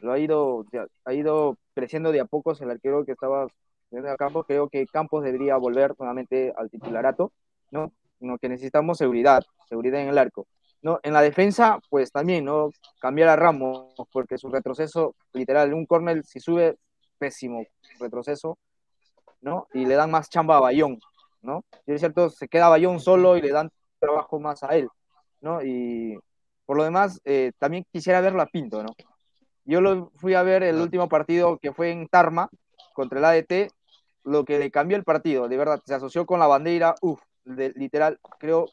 lo 0.00 0.10
ha 0.10 0.18
ido, 0.18 0.66
ha 1.04 1.14
ido 1.14 1.56
creciendo 1.72 2.10
de 2.10 2.18
a 2.18 2.24
pocos 2.24 2.60
el 2.60 2.72
arquero 2.72 3.04
que 3.04 3.12
estaba 3.12 3.46
en 3.92 4.04
el 4.04 4.16
campo, 4.16 4.42
creo 4.42 4.68
que 4.68 4.88
Campos 4.88 5.22
debería 5.22 5.56
volver 5.56 5.94
nuevamente 6.00 6.52
al 6.56 6.68
titularato, 6.68 7.30
¿no? 7.70 7.92
Lo 8.18 8.38
que 8.38 8.48
necesitamos 8.48 8.98
seguridad, 8.98 9.44
seguridad 9.68 10.00
en 10.00 10.08
el 10.08 10.18
arco. 10.18 10.48
¿no? 10.82 10.98
En 11.04 11.12
la 11.12 11.22
defensa, 11.22 11.78
pues 11.90 12.10
también, 12.10 12.44
¿no? 12.44 12.70
Cambiar 12.98 13.28
a 13.28 13.36
Ramos, 13.36 13.94
porque 14.10 14.36
su 14.36 14.48
retroceso, 14.48 15.14
literal, 15.32 15.72
un 15.72 15.86
córner, 15.86 16.24
si 16.24 16.40
sube, 16.40 16.76
pésimo 17.18 17.64
retroceso, 18.00 18.58
¿no? 19.40 19.68
Y 19.72 19.86
le 19.86 19.94
dan 19.94 20.10
más 20.10 20.28
chamba 20.28 20.56
a 20.56 20.60
Bayón, 20.60 20.98
¿no? 21.46 21.64
Y 21.86 21.92
es 21.92 22.00
cierto, 22.00 22.28
se 22.28 22.48
queda 22.48 22.68
Bayón 22.68 23.00
solo 23.00 23.36
y 23.36 23.42
le 23.42 23.50
dan 23.50 23.70
trabajo 23.98 24.38
más 24.38 24.62
a 24.62 24.76
él, 24.76 24.88
¿no? 25.40 25.62
Y 25.62 26.18
por 26.66 26.76
lo 26.76 26.84
demás, 26.84 27.20
eh, 27.24 27.52
también 27.58 27.86
quisiera 27.92 28.20
verlo 28.20 28.42
a 28.42 28.46
Pinto, 28.46 28.82
¿no? 28.82 28.94
Yo 29.64 29.80
lo 29.80 30.10
fui 30.16 30.34
a 30.34 30.42
ver 30.42 30.62
el 30.62 30.80
último 30.80 31.08
partido 31.08 31.58
que 31.58 31.72
fue 31.72 31.90
en 31.90 32.06
Tarma 32.08 32.48
contra 32.92 33.18
el 33.18 33.24
ADT, 33.24 33.72
lo 34.24 34.44
que 34.44 34.58
le 34.58 34.70
cambió 34.70 34.96
el 34.96 35.04
partido, 35.04 35.48
de 35.48 35.56
verdad, 35.56 35.80
se 35.84 35.94
asoció 35.94 36.26
con 36.26 36.40
la 36.40 36.46
bandera, 36.46 36.94
uff, 37.00 37.20
literal, 37.44 38.18
creo, 38.38 38.66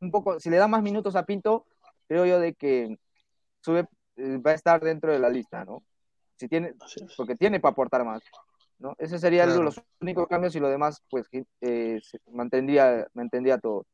un 0.00 0.10
poco, 0.10 0.40
si 0.40 0.50
le 0.50 0.56
da 0.56 0.68
más 0.68 0.82
minutos 0.82 1.16
a 1.16 1.24
Pinto, 1.24 1.66
creo 2.08 2.26
yo 2.26 2.40
de 2.40 2.54
que 2.54 2.98
sube, 3.60 3.86
eh, 4.16 4.38
va 4.38 4.52
a 4.52 4.54
estar 4.54 4.80
dentro 4.80 5.12
de 5.12 5.18
la 5.18 5.30
lista, 5.30 5.64
¿no? 5.64 5.82
Si 6.36 6.48
tiene, 6.48 6.74
porque 7.16 7.36
tiene 7.36 7.60
para 7.60 7.72
aportar 7.72 8.04
más, 8.04 8.22
¿no? 8.78 8.94
Ese 8.98 9.18
sería 9.18 9.44
Claro. 9.44 9.62
los 9.62 9.80
únicos 10.00 10.26
cambios 10.28 10.54
y 10.56 10.60
lo 10.60 10.68
demás, 10.68 11.02
pues, 11.10 11.26
eh, 11.60 12.00
se 12.02 12.20
mantendría, 12.30 13.06
mantendría 13.14 13.58
todo. 13.58 13.86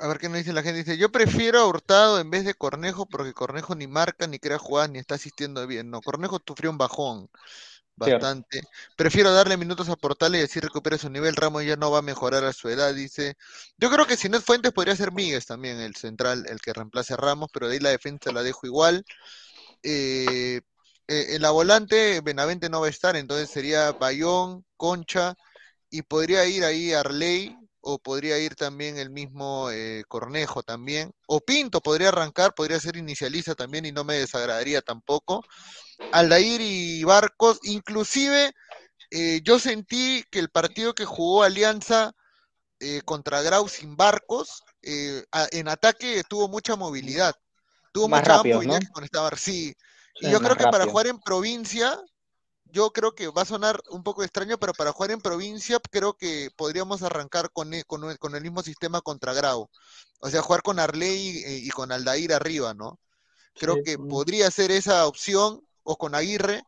A 0.00 0.08
ver 0.08 0.18
qué 0.18 0.28
nos 0.28 0.38
dice 0.38 0.52
la 0.52 0.62
gente. 0.62 0.78
Dice, 0.78 0.96
yo 0.96 1.10
prefiero 1.10 1.58
a 1.60 1.66
Hurtado 1.66 2.20
en 2.20 2.30
vez 2.30 2.44
de 2.44 2.54
Cornejo 2.54 3.06
porque 3.06 3.32
Cornejo 3.32 3.74
ni 3.74 3.86
marca, 3.86 4.26
ni 4.26 4.38
crea 4.38 4.58
jugadas, 4.58 4.90
ni 4.90 4.98
está 4.98 5.16
asistiendo 5.16 5.66
bien. 5.66 5.90
No, 5.90 6.00
Cornejo 6.00 6.40
sufrió 6.46 6.70
un 6.70 6.78
bajón 6.78 7.28
Cierto. 8.00 8.30
bastante. 8.30 8.62
Prefiero 8.96 9.32
darle 9.32 9.56
minutos 9.56 9.88
a 9.88 9.96
Portales 9.96 10.40
y 10.40 10.44
así 10.44 10.60
recupera 10.60 10.98
su 10.98 11.10
nivel. 11.10 11.36
Ramos 11.36 11.64
ya 11.64 11.76
no 11.76 11.90
va 11.90 11.98
a 11.98 12.02
mejorar 12.02 12.44
a 12.44 12.52
su 12.52 12.68
edad, 12.68 12.94
dice. 12.94 13.36
Yo 13.78 13.90
creo 13.90 14.06
que 14.06 14.16
si 14.16 14.28
no 14.28 14.38
es 14.38 14.44
Fuentes 14.44 14.72
podría 14.72 14.96
ser 14.96 15.12
Míguez 15.12 15.46
también, 15.46 15.78
el 15.80 15.96
central, 15.96 16.44
el 16.48 16.60
que 16.60 16.72
reemplace 16.72 17.14
a 17.14 17.16
Ramos, 17.16 17.50
pero 17.52 17.68
de 17.68 17.74
ahí 17.74 17.80
la 17.80 17.90
defensa 17.90 18.32
la 18.32 18.42
dejo 18.42 18.66
igual. 18.66 19.04
Eh, 19.82 20.60
eh, 21.12 21.34
en 21.34 21.42
la 21.42 21.50
volante, 21.50 22.20
Benavente 22.22 22.70
no 22.70 22.80
va 22.80 22.86
a 22.86 22.90
estar, 22.90 23.16
entonces 23.16 23.50
sería 23.50 23.92
Bayón, 23.92 24.64
Concha, 24.76 25.34
y 25.90 26.02
podría 26.02 26.46
ir 26.46 26.64
ahí 26.64 26.92
Arley, 26.94 27.54
o 27.82 27.98
podría 27.98 28.38
ir 28.38 28.54
también 28.54 28.96
el 28.96 29.10
mismo 29.10 29.70
eh, 29.70 30.04
Cornejo 30.08 30.62
también, 30.62 31.12
o 31.26 31.40
Pinto 31.40 31.80
podría 31.80 32.08
arrancar, 32.08 32.54
podría 32.54 32.78
ser 32.80 32.96
inicialista 32.96 33.54
también 33.54 33.84
y 33.84 33.92
no 33.92 34.04
me 34.04 34.14
desagradaría 34.14 34.80
tampoco. 34.80 35.44
Aldair 36.12 36.60
y 36.60 37.04
Barcos, 37.04 37.58
inclusive 37.64 38.52
eh, 39.10 39.40
yo 39.44 39.58
sentí 39.58 40.24
que 40.30 40.38
el 40.38 40.48
partido 40.48 40.94
que 40.94 41.04
jugó 41.04 41.42
Alianza 41.42 42.12
eh, 42.78 43.02
contra 43.04 43.42
Grau 43.42 43.68
sin 43.68 43.96
Barcos, 43.96 44.62
en 44.82 45.68
ataque 45.68 46.22
tuvo 46.28 46.48
mucha 46.48 46.74
movilidad, 46.74 47.34
tuvo 47.92 48.08
mucha 48.08 48.42
movilidad 48.42 48.80
que 48.80 48.88
cuando 48.88 49.06
estaba, 49.06 49.30
sí. 49.36 49.74
Y 50.22 50.30
yo 50.30 50.40
creo 50.40 50.56
que 50.56 50.64
para 50.64 50.86
jugar 50.86 51.06
en 51.06 51.18
provincia, 51.18 52.00
yo 52.64 52.90
creo 52.90 53.14
que 53.14 53.28
va 53.28 53.42
a 53.42 53.46
sonar 53.46 53.82
un 53.90 54.02
poco 54.02 54.22
extraño, 54.22 54.58
pero 54.58 54.72
para 54.72 54.92
jugar 54.92 55.10
en 55.10 55.20
provincia 55.20 55.78
creo 55.90 56.14
que 56.14 56.50
podríamos 56.56 57.02
arrancar 57.02 57.50
con, 57.52 57.74
e, 57.74 57.84
con, 57.84 58.16
con 58.16 58.34
el 58.34 58.42
mismo 58.42 58.62
sistema 58.62 59.00
contra 59.00 59.34
Grau. 59.34 59.68
O 60.20 60.30
sea, 60.30 60.40
jugar 60.42 60.62
con 60.62 60.78
Arley 60.78 61.42
y, 61.46 61.68
con 61.70 61.92
Aldair 61.92 62.32
arriba, 62.32 62.74
¿no? 62.74 62.98
Creo 63.54 63.82
que 63.84 63.98
podría 63.98 64.50
ser 64.50 64.70
esa 64.70 65.06
opción, 65.06 65.60
o 65.82 65.98
con 65.98 66.14
Aguirre, 66.14 66.62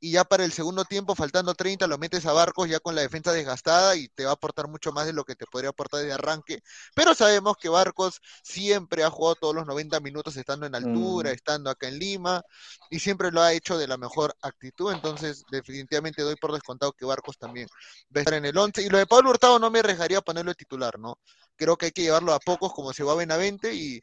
y 0.00 0.12
ya 0.12 0.24
para 0.24 0.44
el 0.44 0.52
segundo 0.52 0.84
tiempo, 0.84 1.14
faltando 1.14 1.54
30, 1.54 1.86
lo 1.86 1.98
metes 1.98 2.26
a 2.26 2.32
Barcos 2.32 2.68
ya 2.68 2.80
con 2.80 2.94
la 2.94 3.02
defensa 3.02 3.32
desgastada 3.32 3.96
y 3.96 4.08
te 4.08 4.24
va 4.24 4.30
a 4.30 4.34
aportar 4.34 4.68
mucho 4.68 4.92
más 4.92 5.06
de 5.06 5.12
lo 5.12 5.24
que 5.24 5.34
te 5.34 5.46
podría 5.46 5.70
aportar 5.70 6.02
de 6.02 6.12
arranque. 6.12 6.60
Pero 6.94 7.14
sabemos 7.14 7.56
que 7.56 7.68
Barcos 7.68 8.20
siempre 8.42 9.04
ha 9.04 9.10
jugado 9.10 9.36
todos 9.36 9.54
los 9.54 9.66
90 9.66 10.00
minutos 10.00 10.36
estando 10.36 10.66
en 10.66 10.74
altura, 10.74 11.30
mm. 11.30 11.34
estando 11.34 11.70
acá 11.70 11.88
en 11.88 11.98
Lima, 11.98 12.42
y 12.90 12.98
siempre 12.98 13.30
lo 13.30 13.42
ha 13.42 13.52
hecho 13.52 13.78
de 13.78 13.88
la 13.88 13.96
mejor 13.96 14.34
actitud. 14.42 14.92
Entonces, 14.92 15.44
definitivamente 15.50 16.22
doy 16.22 16.36
por 16.36 16.52
descontado 16.52 16.92
que 16.92 17.06
Barcos 17.06 17.38
también 17.38 17.68
va 18.14 18.16
a 18.16 18.20
estar 18.20 18.34
en 18.34 18.44
el 18.44 18.56
11. 18.56 18.82
Y 18.82 18.88
lo 18.88 18.98
de 18.98 19.06
Pablo 19.06 19.30
Hurtado 19.30 19.58
no 19.58 19.70
me 19.70 19.78
arriesgaría 19.78 20.18
a 20.18 20.22
ponerlo 20.22 20.50
de 20.50 20.56
titular, 20.56 20.98
¿no? 20.98 21.18
Creo 21.56 21.76
que 21.76 21.86
hay 21.86 21.92
que 21.92 22.02
llevarlo 22.02 22.32
a 22.32 22.38
pocos 22.38 22.72
como 22.72 22.92
se 22.92 23.02
va 23.02 23.12
a 23.12 23.16
Benavente 23.16 23.74
y, 23.74 24.02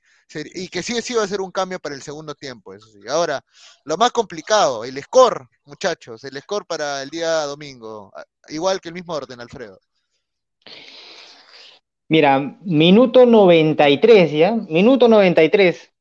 y 0.56 0.68
que 0.68 0.82
sí, 0.84 1.02
sí 1.02 1.14
va 1.14 1.24
a 1.24 1.28
ser 1.28 1.42
un 1.42 1.52
cambio 1.52 1.80
para 1.80 1.96
el 1.96 2.02
segundo 2.02 2.36
tiempo, 2.36 2.74
eso 2.74 2.88
sí. 2.88 3.00
Ahora, 3.08 3.42
lo 3.86 3.98
más 3.98 4.12
complicado, 4.12 4.84
el 4.84 5.02
score, 5.02 5.48
muchachos, 5.66 6.24
el 6.24 6.40
score 6.42 6.66
para 6.66 7.02
el 7.04 7.10
día 7.10 7.44
domingo, 7.44 8.12
igual 8.50 8.82
que 8.82 8.90
el 8.90 8.96
mismo 8.96 9.14
orden, 9.14 9.40
Alfredo. 9.40 9.80
Mira, 12.10 12.58
minuto 12.62 13.26
93 13.26 14.32
ya, 14.32 14.52
minuto 14.52 15.08
93. 15.08 15.92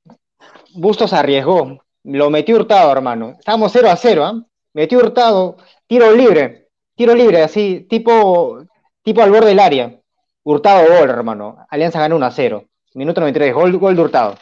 Bustos 0.75 1.13
arriesgó, 1.13 1.83
lo 2.05 2.31
metió 2.31 2.57
hurtado, 2.57 2.93
hermano. 2.93 3.37
Estamos 3.39 3.73
0 3.73 3.91
a 3.91 3.97
0, 3.97 4.25
¿ah? 4.25 4.47
Metió 4.75 4.99
hurtado, 4.99 5.57
tiro 5.87 6.13
libre, 6.13 6.69
tiro 6.97 7.15
libre, 7.15 7.43
así, 7.43 7.87
tipo, 7.89 8.65
tipo 9.03 9.23
al 9.23 9.31
borde 9.31 9.49
del 9.49 9.61
área. 9.61 10.02
Hurtado 10.45 10.99
gol, 10.99 11.11
hermano. 11.11 11.67
Alianza 11.69 12.01
ganó 12.01 12.17
1 12.17 12.27
a 12.27 12.31
0. 12.31 12.65
Minuto 12.95 13.21
93, 13.21 13.55
gol, 13.55 13.79
gol 13.79 13.97
de 13.97 14.03
Hurtado. 14.03 14.35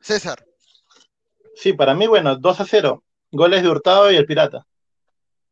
César. 0.00 0.44
Sí, 1.54 1.72
para 1.72 1.94
mí, 1.94 2.06
bueno, 2.06 2.36
2 2.36 2.60
a 2.60 2.64
0. 2.64 3.02
Goles 3.30 3.62
de 3.62 3.68
Hurtado 3.68 4.10
y 4.10 4.16
el 4.16 4.26
Pirata. 4.26 4.66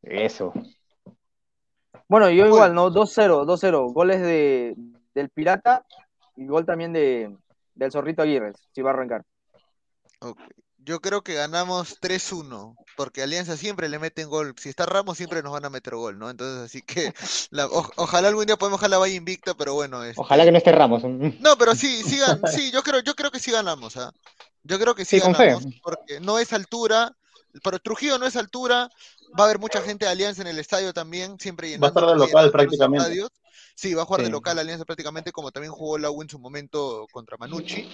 Eso. 0.02 0.52
Bueno, 2.08 2.30
yo 2.30 2.46
igual, 2.46 2.74
¿no? 2.74 2.90
2-0, 2.90 3.44
2-0. 3.44 3.92
Goles 3.92 4.20
de, 4.20 4.76
del 5.14 5.28
Pirata 5.30 5.84
y 6.36 6.46
gol 6.46 6.64
también 6.64 6.92
de, 6.92 7.36
del 7.74 7.90
Zorrito 7.90 8.22
Aguirre, 8.22 8.52
si 8.72 8.82
va 8.82 8.90
a 8.90 8.94
arrancar. 8.94 9.24
Yo 10.86 11.00
creo 11.00 11.22
que 11.22 11.34
ganamos 11.34 12.00
3-1, 12.00 12.76
porque 12.96 13.20
Alianza 13.20 13.56
siempre 13.56 13.88
le 13.88 13.98
meten 13.98 14.28
gol. 14.28 14.54
Si 14.56 14.68
está 14.68 14.86
Ramos, 14.86 15.16
siempre 15.16 15.42
nos 15.42 15.52
van 15.52 15.64
a 15.64 15.68
meter 15.68 15.96
gol, 15.96 16.16
¿no? 16.16 16.30
Entonces, 16.30 16.64
así 16.64 16.80
que 16.80 17.12
ojalá 17.96 18.28
algún 18.28 18.46
día 18.46 18.56
podemos 18.56 18.78
dejar 18.78 18.90
la 18.90 18.98
valla 18.98 19.14
invicta, 19.14 19.54
pero 19.54 19.74
bueno. 19.74 20.04
Este 20.04 20.20
ojalá 20.20 20.44
que 20.44 20.52
no 20.52 20.58
esté 20.58 20.70
Ramos. 20.70 21.02
No, 21.40 21.58
pero 21.58 21.74
sí, 21.74 22.04
sí, 22.04 22.20
sí 22.54 22.70
yo, 22.70 22.84
creo, 22.84 23.00
yo 23.00 23.16
creo 23.16 23.32
que 23.32 23.40
sí 23.40 23.50
ganamos. 23.50 23.96
¿ah? 23.96 24.12
Yo 24.62 24.78
creo 24.78 24.94
que 24.94 25.04
sí, 25.04 25.18
ganamos, 25.18 25.66
porque 25.82 26.20
no 26.20 26.38
es 26.38 26.52
altura, 26.52 27.16
pero 27.64 27.80
Trujillo 27.80 28.18
no 28.18 28.26
es 28.26 28.36
altura, 28.36 28.88
va 29.36 29.42
a 29.42 29.46
haber 29.46 29.58
mucha 29.58 29.82
gente 29.82 30.04
de 30.04 30.12
Alianza 30.12 30.42
en 30.42 30.48
el 30.48 30.60
estadio 30.60 30.94
también, 30.94 31.36
siempre 31.40 31.68
llenando. 31.68 31.92
Va 31.92 32.00
a 32.00 32.12
estar 32.12 32.16
de 32.16 32.26
local 32.26 32.52
prácticamente. 32.52 33.26
Sí, 33.76 33.92
va 33.92 34.02
a 34.02 34.06
jugar 34.06 34.22
de 34.22 34.30
local 34.30 34.58
Alianza 34.58 34.86
prácticamente, 34.86 35.32
como 35.32 35.52
también 35.52 35.70
jugó 35.70 35.98
la 35.98 36.10
U 36.10 36.22
en 36.22 36.30
su 36.30 36.38
momento 36.38 37.06
contra 37.12 37.36
Manucci. 37.36 37.86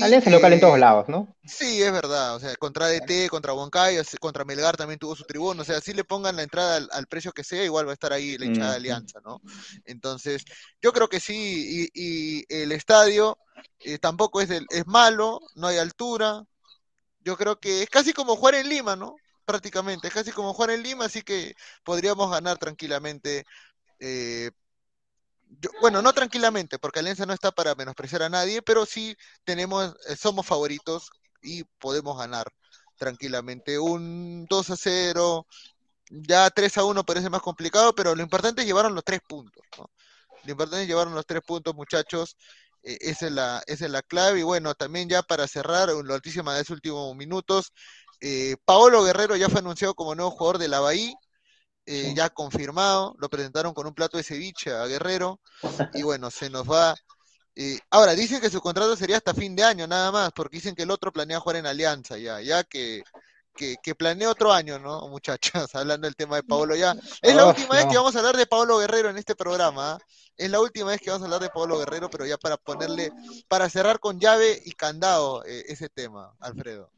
Alianza 0.00 0.30
local 0.30 0.52
en 0.52 0.60
todos 0.60 0.78
lados, 0.78 1.08
¿no? 1.08 1.34
Sí, 1.44 1.82
es 1.82 1.90
verdad. 1.90 2.36
O 2.36 2.40
sea, 2.40 2.54
contra 2.54 2.86
DT, 2.86 3.28
contra 3.28 3.52
Huancayo, 3.52 4.00
contra 4.20 4.44
Melgar 4.44 4.76
también 4.76 5.00
tuvo 5.00 5.16
su 5.16 5.24
tribuna. 5.24 5.62
O 5.62 5.64
sea, 5.64 5.80
si 5.80 5.92
le 5.92 6.04
pongan 6.04 6.36
la 6.36 6.44
entrada 6.44 6.86
al, 6.92 7.06
precio 7.08 7.32
que 7.32 7.42
sea, 7.42 7.64
igual 7.64 7.86
va 7.86 7.90
a 7.90 7.94
estar 7.94 8.12
ahí 8.12 8.38
la 8.38 8.44
hinchada 8.44 8.70
de 8.70 8.76
Alianza, 8.76 9.18
¿no? 9.24 9.40
Entonces, 9.86 10.44
yo 10.80 10.92
creo 10.92 11.08
que 11.08 11.18
sí. 11.18 11.90
Y, 11.92 12.44
el 12.48 12.70
estadio 12.70 13.38
eh, 13.80 13.98
tampoco 13.98 14.40
es, 14.40 14.50
es 14.50 14.86
malo, 14.86 15.40
no 15.56 15.66
hay 15.66 15.78
altura. 15.78 16.44
Yo 17.24 17.36
creo 17.36 17.58
que 17.58 17.82
es 17.82 17.90
casi 17.90 18.12
como 18.12 18.36
jugar 18.36 18.54
en 18.54 18.68
Lima, 18.68 18.94
¿no? 18.94 19.16
Prácticamente, 19.44 20.06
es 20.06 20.14
casi 20.14 20.30
como 20.30 20.54
jugar 20.54 20.70
en 20.70 20.84
Lima, 20.84 21.06
así 21.06 21.22
que 21.22 21.54
podríamos 21.82 22.30
ganar 22.30 22.56
tranquilamente. 22.58 23.44
Eh, 23.98 24.52
bueno, 25.80 26.02
no 26.02 26.12
tranquilamente, 26.12 26.78
porque 26.78 27.00
Alianza 27.00 27.26
no 27.26 27.32
está 27.32 27.52
para 27.52 27.74
menospreciar 27.74 28.22
a 28.22 28.28
nadie, 28.28 28.62
pero 28.62 28.86
sí 28.86 29.16
tenemos, 29.44 29.94
eh, 30.08 30.16
somos 30.16 30.46
favoritos 30.46 31.10
y 31.42 31.64
podemos 31.78 32.18
ganar 32.18 32.52
tranquilamente. 32.96 33.78
Un 33.78 34.46
2 34.48 34.70
a 34.70 34.76
0, 34.76 35.46
ya 36.10 36.50
3 36.50 36.78
a 36.78 36.84
1 36.84 37.04
parece 37.04 37.30
más 37.30 37.42
complicado, 37.42 37.94
pero 37.94 38.14
lo 38.14 38.22
importante 38.22 38.62
es 38.62 38.66
llevar 38.66 38.90
los 38.90 39.04
tres 39.04 39.20
puntos. 39.26 39.62
Lo 40.44 40.52
importante 40.52 40.82
es 40.82 40.88
llevar 40.88 41.08
los 41.08 41.26
tres 41.26 41.42
puntos, 41.46 41.74
muchachos. 41.74 42.36
E, 42.82 42.96
esa, 43.00 43.26
es 43.26 43.32
la, 43.32 43.62
esa 43.66 43.86
es 43.86 43.90
la 43.90 44.02
clave. 44.02 44.40
Y 44.40 44.42
bueno, 44.42 44.74
también 44.74 45.08
ya 45.08 45.22
para 45.22 45.46
cerrar, 45.46 45.88
lo 45.88 46.14
altísima 46.14 46.54
de 46.54 46.62
esos 46.62 46.76
últimos 46.76 47.14
minutos, 47.16 47.72
eh, 48.20 48.56
Paolo 48.64 49.04
Guerrero 49.04 49.36
ya 49.36 49.48
fue 49.48 49.60
anunciado 49.60 49.94
como 49.94 50.14
nuevo 50.14 50.30
jugador 50.32 50.58
de 50.58 50.68
la 50.68 50.80
Bahía. 50.80 51.14
Eh, 51.90 52.12
ya 52.14 52.28
confirmado, 52.28 53.16
lo 53.18 53.30
presentaron 53.30 53.72
con 53.72 53.86
un 53.86 53.94
plato 53.94 54.18
de 54.18 54.22
ceviche 54.22 54.70
a 54.70 54.84
Guerrero, 54.84 55.40
y 55.94 56.02
bueno, 56.02 56.30
se 56.30 56.50
nos 56.50 56.70
va. 56.70 56.94
Eh, 57.56 57.78
ahora, 57.88 58.12
dicen 58.12 58.42
que 58.42 58.50
su 58.50 58.60
contrato 58.60 58.94
sería 58.94 59.16
hasta 59.16 59.32
fin 59.32 59.56
de 59.56 59.64
año, 59.64 59.86
nada 59.86 60.12
más, 60.12 60.30
porque 60.32 60.58
dicen 60.58 60.74
que 60.74 60.82
el 60.82 60.90
otro 60.90 61.10
planea 61.10 61.40
jugar 61.40 61.56
en 61.56 61.66
Alianza 61.66 62.18
ya, 62.18 62.42
ya 62.42 62.62
que, 62.62 63.02
que, 63.54 63.94
planea 63.94 64.28
otro 64.28 64.52
año, 64.52 64.78
¿no, 64.78 65.08
muchachos? 65.08 65.74
Hablando 65.74 66.06
del 66.06 66.14
tema 66.14 66.36
de 66.36 66.42
Paolo 66.42 66.76
ya. 66.76 66.94
Es 67.22 67.34
la 67.34 67.46
última 67.46 67.76
vez 67.76 67.86
que 67.86 67.96
vamos 67.96 68.14
a 68.14 68.18
hablar 68.18 68.36
de 68.36 68.46
Pablo 68.46 68.76
Guerrero 68.76 69.08
en 69.08 69.16
este 69.16 69.34
programa, 69.34 69.92
¿ah? 69.92 69.98
Es 70.36 70.50
la 70.50 70.60
última 70.60 70.90
vez 70.90 71.00
que 71.00 71.08
vamos 71.08 71.22
a 71.22 71.24
hablar 71.24 71.40
de 71.40 71.48
Pablo 71.48 71.78
Guerrero, 71.78 72.10
pero 72.10 72.26
ya 72.26 72.36
para 72.36 72.58
ponerle, 72.58 73.12
para 73.48 73.70
cerrar 73.70 73.98
con 73.98 74.20
llave 74.20 74.60
y 74.62 74.72
candado 74.72 75.42
eh, 75.46 75.64
ese 75.68 75.88
tema, 75.88 76.34
Alfredo. 76.38 76.90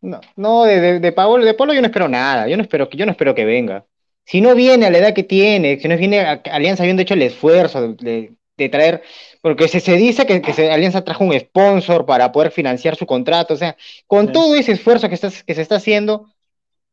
No, 0.00 0.22
no, 0.36 0.64
de, 0.64 0.80
de, 0.80 1.00
de 1.00 1.12
Pablo, 1.12 1.44
de 1.44 1.52
Pablo 1.52 1.74
yo 1.74 1.82
no 1.82 1.88
espero 1.88 2.08
nada, 2.08 2.48
yo 2.48 2.56
no 2.56 2.62
espero, 2.62 2.88
yo 2.90 3.04
no 3.04 3.12
espero 3.12 3.34
que 3.34 3.44
venga 3.44 3.84
si 4.24 4.40
no 4.40 4.54
viene 4.54 4.86
a 4.86 4.90
la 4.90 4.98
edad 4.98 5.14
que 5.14 5.22
tiene, 5.22 5.78
si 5.78 5.88
no 5.88 5.96
viene 5.96 6.20
a 6.20 6.42
Alianza 6.52 6.82
habiendo 6.82 7.02
hecho 7.02 7.14
el 7.14 7.22
esfuerzo 7.22 7.94
de, 7.94 8.36
traer, 8.70 9.02
porque 9.40 9.66
se, 9.66 9.80
se 9.80 9.96
dice 9.96 10.24
que, 10.24 10.40
Alianza 10.70 11.02
trajo 11.02 11.24
un 11.24 11.38
sponsor 11.38 12.06
para 12.06 12.30
poder 12.30 12.52
financiar 12.52 12.94
su 12.94 13.06
contrato, 13.06 13.54
o 13.54 13.56
sea, 13.56 13.76
con 14.06 14.30
todo 14.30 14.54
ese 14.54 14.72
esfuerzo 14.72 15.08
que, 15.08 15.18
que 15.18 15.54
se 15.54 15.62
está 15.62 15.76
haciendo 15.76 16.32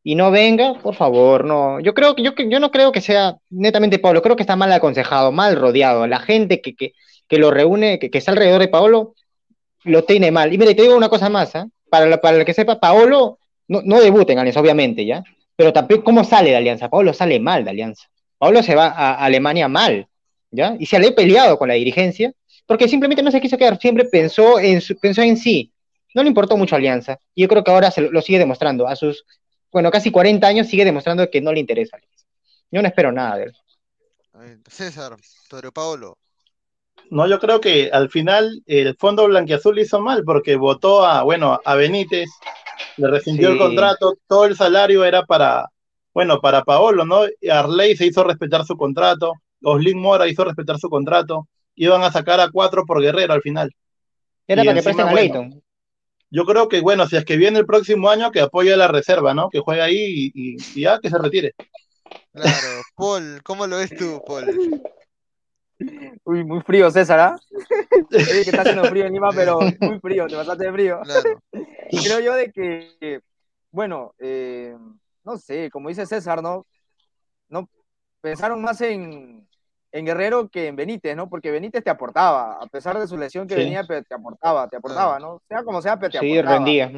y 0.02 0.14
no 0.14 0.30
venga, 0.30 0.74
por 0.80 0.94
favor, 0.94 1.44
no, 1.44 1.78
yo 1.80 1.94
creo 1.94 2.14
que 2.16 2.22
yo, 2.22 2.32
yo 2.34 2.58
no 2.58 2.70
creo 2.70 2.90
que 2.90 3.00
sea 3.00 3.38
netamente 3.50 3.98
Pablo, 3.98 4.22
creo 4.22 4.34
que 4.34 4.42
está 4.42 4.56
mal 4.56 4.72
aconsejado, 4.72 5.30
mal 5.30 5.56
rodeado, 5.56 6.06
la 6.06 6.18
gente 6.20 6.60
que, 6.60 6.74
que, 6.74 6.94
que 7.28 7.38
lo 7.38 7.50
reúne, 7.50 7.98
que, 7.98 8.10
está 8.12 8.32
alrededor 8.32 8.60
de 8.60 8.68
Pablo, 8.68 9.14
lo 9.84 10.04
tiene 10.04 10.30
mal. 10.30 10.52
Y 10.52 10.58
mire, 10.58 10.74
te 10.74 10.82
digo 10.82 10.96
una 10.96 11.08
cosa 11.08 11.28
más, 11.28 11.54
¿eh? 11.54 11.64
para, 11.90 12.20
para 12.20 12.38
el 12.38 12.44
que 12.44 12.54
sepa, 12.54 12.80
Paolo 12.80 13.38
no, 13.68 13.82
no 13.84 14.00
debuta 14.00 14.32
en 14.32 14.38
Alianza, 14.38 14.60
obviamente, 14.60 15.04
¿ya? 15.04 15.22
Pero 15.60 15.74
también 15.74 16.00
cómo 16.00 16.24
sale 16.24 16.48
de 16.48 16.56
Alianza. 16.56 16.88
Pablo 16.88 17.12
sale 17.12 17.38
mal 17.38 17.64
de 17.64 17.70
Alianza. 17.70 18.08
Pablo 18.38 18.62
se 18.62 18.74
va 18.74 18.86
a 18.86 19.22
Alemania 19.22 19.68
mal, 19.68 20.08
¿ya? 20.50 20.74
Y 20.80 20.86
se 20.86 20.98
le 20.98 21.08
ha 21.08 21.14
peleado 21.14 21.58
con 21.58 21.68
la 21.68 21.74
dirigencia, 21.74 22.32
porque 22.64 22.88
simplemente 22.88 23.22
no 23.22 23.30
se 23.30 23.42
quiso 23.42 23.58
quedar, 23.58 23.78
siempre 23.78 24.06
pensó 24.06 24.58
en, 24.58 24.80
pensó 25.02 25.20
en 25.20 25.36
sí. 25.36 25.70
No 26.14 26.22
le 26.22 26.30
importó 26.30 26.56
mucho 26.56 26.76
Alianza. 26.76 27.20
Y 27.34 27.42
yo 27.42 27.48
creo 27.48 27.62
que 27.62 27.70
ahora 27.70 27.90
se 27.90 28.00
lo, 28.00 28.22
sigue 28.22 28.38
demostrando. 28.38 28.88
A 28.88 28.96
sus, 28.96 29.26
bueno, 29.70 29.90
casi 29.90 30.10
40 30.10 30.46
años 30.46 30.66
sigue 30.66 30.86
demostrando 30.86 31.28
que 31.28 31.42
no 31.42 31.52
le 31.52 31.60
interesa 31.60 31.98
Alianza. 31.98 32.24
Yo 32.70 32.80
no 32.80 32.88
espero 32.88 33.12
nada 33.12 33.36
de 33.36 33.44
él. 33.44 34.62
César, 34.66 35.14
sobre 35.20 35.70
Pablo. 35.72 36.16
No, 37.10 37.28
yo 37.28 37.38
creo 37.38 37.60
que 37.60 37.90
al 37.92 38.08
final 38.08 38.62
el 38.64 38.96
Fondo 38.96 39.26
Blanquiazul 39.26 39.78
hizo 39.78 40.00
mal 40.00 40.24
porque 40.24 40.56
votó 40.56 41.04
a, 41.04 41.22
bueno, 41.22 41.60
a 41.66 41.74
Benítez, 41.74 42.30
le 42.96 43.08
rescindió 43.08 43.50
el 43.50 43.58
contrato, 43.58 44.14
todo 44.26 44.44
el 44.44 44.56
salario 44.56 45.04
era 45.04 45.24
para, 45.24 45.68
bueno, 46.14 46.40
para 46.40 46.62
Paolo, 46.62 47.04
¿no? 47.04 47.22
Arley 47.50 47.96
se 47.96 48.06
hizo 48.06 48.24
respetar 48.24 48.64
su 48.64 48.76
contrato, 48.76 49.34
Oslin 49.62 49.98
Mora 49.98 50.28
hizo 50.28 50.44
respetar 50.44 50.78
su 50.78 50.88
contrato, 50.88 51.48
iban 51.74 52.02
a 52.02 52.12
sacar 52.12 52.40
a 52.40 52.50
cuatro 52.50 52.84
por 52.84 53.00
Guerrero 53.00 53.32
al 53.32 53.42
final. 53.42 53.70
Era 54.46 54.64
para 54.64 54.74
que 54.74 54.82
presten 54.82 55.08
a 55.08 55.12
Leighton. 55.12 55.62
Yo 56.30 56.44
creo 56.44 56.68
que, 56.68 56.80
bueno, 56.80 57.06
si 57.08 57.16
es 57.16 57.24
que 57.24 57.36
viene 57.36 57.58
el 57.58 57.66
próximo 57.66 58.08
año, 58.08 58.30
que 58.30 58.40
apoye 58.40 58.72
a 58.72 58.76
la 58.76 58.86
reserva, 58.86 59.34
¿no? 59.34 59.50
Que 59.50 59.58
juegue 59.60 59.82
ahí 59.82 60.30
y, 60.32 60.80
ya 60.80 61.00
que 61.00 61.10
se 61.10 61.18
retire. 61.18 61.54
Claro, 62.32 62.82
Paul, 62.96 63.40
¿cómo 63.42 63.66
lo 63.66 63.78
ves 63.78 63.96
tú, 63.96 64.22
Paul? 64.26 64.80
Uy, 66.24 66.44
muy 66.44 66.60
frío, 66.60 66.90
César, 66.90 67.18
¿ah? 67.20 67.36
Que 68.10 68.40
está 68.40 68.62
haciendo 68.62 68.84
frío 68.84 69.06
en 69.06 69.12
Lima, 69.14 69.30
pero 69.34 69.58
muy 69.80 69.98
frío, 70.00 70.26
te 70.26 70.36
pasaste 70.36 70.64
de 70.64 70.72
frío. 70.72 71.00
Claro. 71.02 71.40
Creo 72.04 72.20
yo 72.20 72.34
de 72.34 72.52
que, 72.52 73.20
bueno, 73.70 74.12
eh, 74.18 74.76
no 75.24 75.36
sé, 75.38 75.70
como 75.70 75.88
dice 75.88 76.06
César, 76.06 76.42
¿no? 76.42 76.66
No 77.48 77.68
pensaron 78.20 78.60
más 78.62 78.80
en, 78.82 79.46
en 79.92 80.06
Guerrero 80.06 80.48
que 80.48 80.68
en 80.68 80.76
Benítez, 80.76 81.16
¿no? 81.16 81.28
Porque 81.28 81.50
Benítez 81.50 81.82
te 81.82 81.90
aportaba, 81.90 82.58
a 82.62 82.66
pesar 82.66 82.98
de 82.98 83.06
su 83.08 83.16
lesión 83.16 83.46
que 83.48 83.54
Sí. 83.54 83.60
venía, 83.62 83.84
pero 83.88 84.04
te 84.04 84.14
aportaba, 84.14 84.68
te 84.68 84.76
aportaba, 84.76 85.18
¿no? 85.18 85.40
Sea 85.48 85.62
como 85.64 85.80
sea, 85.82 85.98
pero 85.98 86.12
te 86.12 86.18
Sí, 86.20 86.32
aportaba. 86.38 86.56
rendía. 86.56 86.90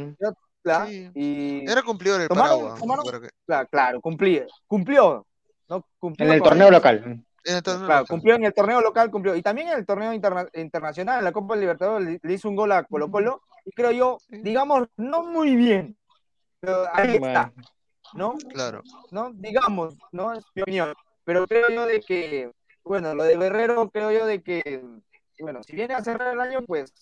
Sí. 0.87 1.11
Y 1.15 1.71
Era 1.71 1.83
cumplidor 1.83 2.21
el 2.21 2.29
Tomaron- 2.29 2.59
Paraguas. 2.61 2.81
tomaron- 2.81 3.21
que- 3.23 3.29
claro, 3.47 3.69
claro, 3.71 4.01
cumplí, 4.01 4.43
cumplió, 4.67 5.27
¿no? 5.69 5.85
Cumplió 5.99 6.27
En 6.29 6.35
el 6.35 6.43
torneo 6.43 6.71
local. 6.71 7.25
En 7.45 7.57
el 7.57 7.63
torneo 7.63 7.87
Claro, 7.87 8.01
local. 8.01 8.09
cumplió 8.09 8.35
en 8.35 8.45
el 8.45 8.55
torneo 8.55 8.81
local, 8.81 9.11
cumplió. 9.11 9.35
Y 9.37 9.43
también 9.43 9.69
en 9.69 9.79
el 9.79 9.87
torneo 9.87 10.13
interna- 10.13 10.49
internacional, 10.55 11.19
en 11.19 11.25
la 11.25 11.33
Copa 11.33 11.55
del 11.55 11.61
Libertadores, 11.63 12.07
le, 12.09 12.21
le 12.23 12.33
hizo 12.35 12.49
un 12.49 12.57
gol 12.57 12.73
a 12.73 12.85
Colo 12.85 13.11
Colo. 13.11 13.43
Y 13.65 13.71
creo 13.73 13.91
yo, 13.91 14.19
digamos, 14.29 14.89
no 14.97 15.25
muy 15.25 15.57
bien. 15.57 15.97
Pero 16.61 16.85
ahí 16.93 17.17
está, 17.17 17.53
¿no? 18.15 18.35
Claro. 18.51 18.83
¿no? 19.11 19.31
Digamos, 19.35 19.97
¿no? 20.13 20.33
Es 20.33 20.45
mi 20.55 20.63
opinión. 20.63 20.95
Pero 21.25 21.47
creo 21.47 21.69
yo 21.71 21.87
de 21.87 22.01
que, 22.01 22.51
bueno, 22.85 23.15
lo 23.15 23.25
de 23.25 23.37
Guerrero, 23.37 23.91
creo 23.91 24.11
yo 24.11 24.27
de 24.27 24.43
que, 24.43 24.85
bueno, 25.39 25.63
si 25.63 25.75
viene 25.75 25.95
a 25.95 26.03
cerrar 26.03 26.35
el 26.35 26.41
año, 26.41 26.63
pues, 26.67 26.93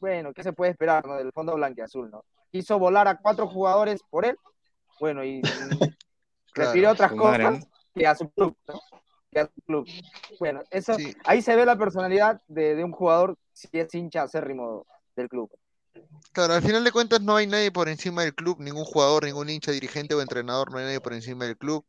bueno, 0.00 0.32
¿qué 0.32 0.42
se 0.42 0.52
puede 0.52 0.70
esperar, 0.72 1.06
¿no? 1.06 1.16
Del 1.16 1.32
fondo 1.32 1.54
blanqueazul, 1.54 2.10
¿no? 2.10 2.24
Quiso 2.50 2.78
volar 2.78 3.08
a 3.08 3.18
cuatro 3.18 3.46
jugadores 3.46 4.02
por 4.08 4.24
él, 4.24 4.38
bueno, 5.00 5.24
y 5.24 5.42
Claro, 6.52 6.70
refirió 6.70 6.90
otras 6.90 7.12
cosas 7.12 7.66
que 7.94 8.06
a 8.06 8.14
su 8.14 8.30
club, 8.30 8.56
¿no? 8.66 8.80
Club. 9.66 9.86
Bueno, 10.38 10.62
eso, 10.70 10.94
Sí. 10.94 11.14
ahí 11.24 11.42
se 11.42 11.54
ve 11.56 11.64
la 11.66 11.76
personalidad 11.76 12.40
de, 12.48 12.74
de 12.74 12.84
un 12.84 12.92
jugador 12.92 13.36
si 13.52 13.68
es 13.72 13.94
hincha 13.94 14.22
acérrimo 14.22 14.86
del 15.16 15.28
club. 15.28 15.50
Claro, 16.32 16.54
al 16.54 16.62
final 16.62 16.84
de 16.84 16.92
cuentas 16.92 17.20
no 17.20 17.34
hay 17.36 17.46
nadie 17.46 17.72
por 17.72 17.88
encima 17.88 18.22
del 18.22 18.34
club, 18.34 18.60
ningún 18.60 18.84
jugador, 18.84 19.24
ningún 19.24 19.50
hincha, 19.50 19.72
dirigente 19.72 20.14
o 20.14 20.20
entrenador, 20.20 20.70
no 20.70 20.78
hay 20.78 20.84
nadie 20.84 21.00
por 21.00 21.12
encima 21.12 21.44
del 21.46 21.56
club. 21.56 21.84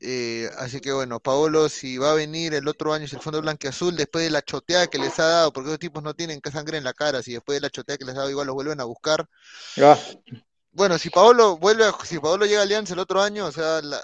Eh, 0.00 0.48
así 0.58 0.80
que 0.80 0.92
bueno, 0.92 1.20
Paolo, 1.20 1.68
si 1.68 1.98
va 1.98 2.12
a 2.12 2.14
venir 2.14 2.54
el 2.54 2.68
otro 2.68 2.92
año, 2.92 3.08
si 3.08 3.16
el 3.16 3.22
Fondo 3.22 3.40
Blanquiazul, 3.42 3.96
después 3.96 4.24
de 4.24 4.30
la 4.30 4.42
choteada 4.42 4.86
que 4.86 4.98
les 4.98 5.18
ha 5.18 5.26
dado, 5.26 5.52
porque 5.52 5.70
esos 5.70 5.78
tipos 5.80 6.02
no 6.02 6.14
tienen 6.14 6.40
sangre 6.52 6.78
en 6.78 6.84
la 6.84 6.92
cara, 6.92 7.22
si 7.22 7.32
después 7.32 7.56
de 7.56 7.62
la 7.62 7.70
choteada 7.70 7.98
que 7.98 8.04
les 8.04 8.14
ha 8.14 8.18
dado 8.18 8.30
igual 8.30 8.46
los 8.46 8.54
vuelven 8.54 8.80
a 8.80 8.84
buscar. 8.84 9.26
ah, 9.78 9.98
Bueno, 10.72 10.98
si 10.98 11.10
Paolo 11.10 11.56
vuelve, 11.58 11.84
a- 11.84 11.94
si 12.04 12.18
Paolo 12.20 12.46
llega 12.46 12.60
a 12.60 12.62
Alianza 12.62 12.94
el 12.94 13.00
otro 13.00 13.20
año, 13.20 13.46
o 13.46 13.52
sea, 13.52 13.80
la- 13.82 14.00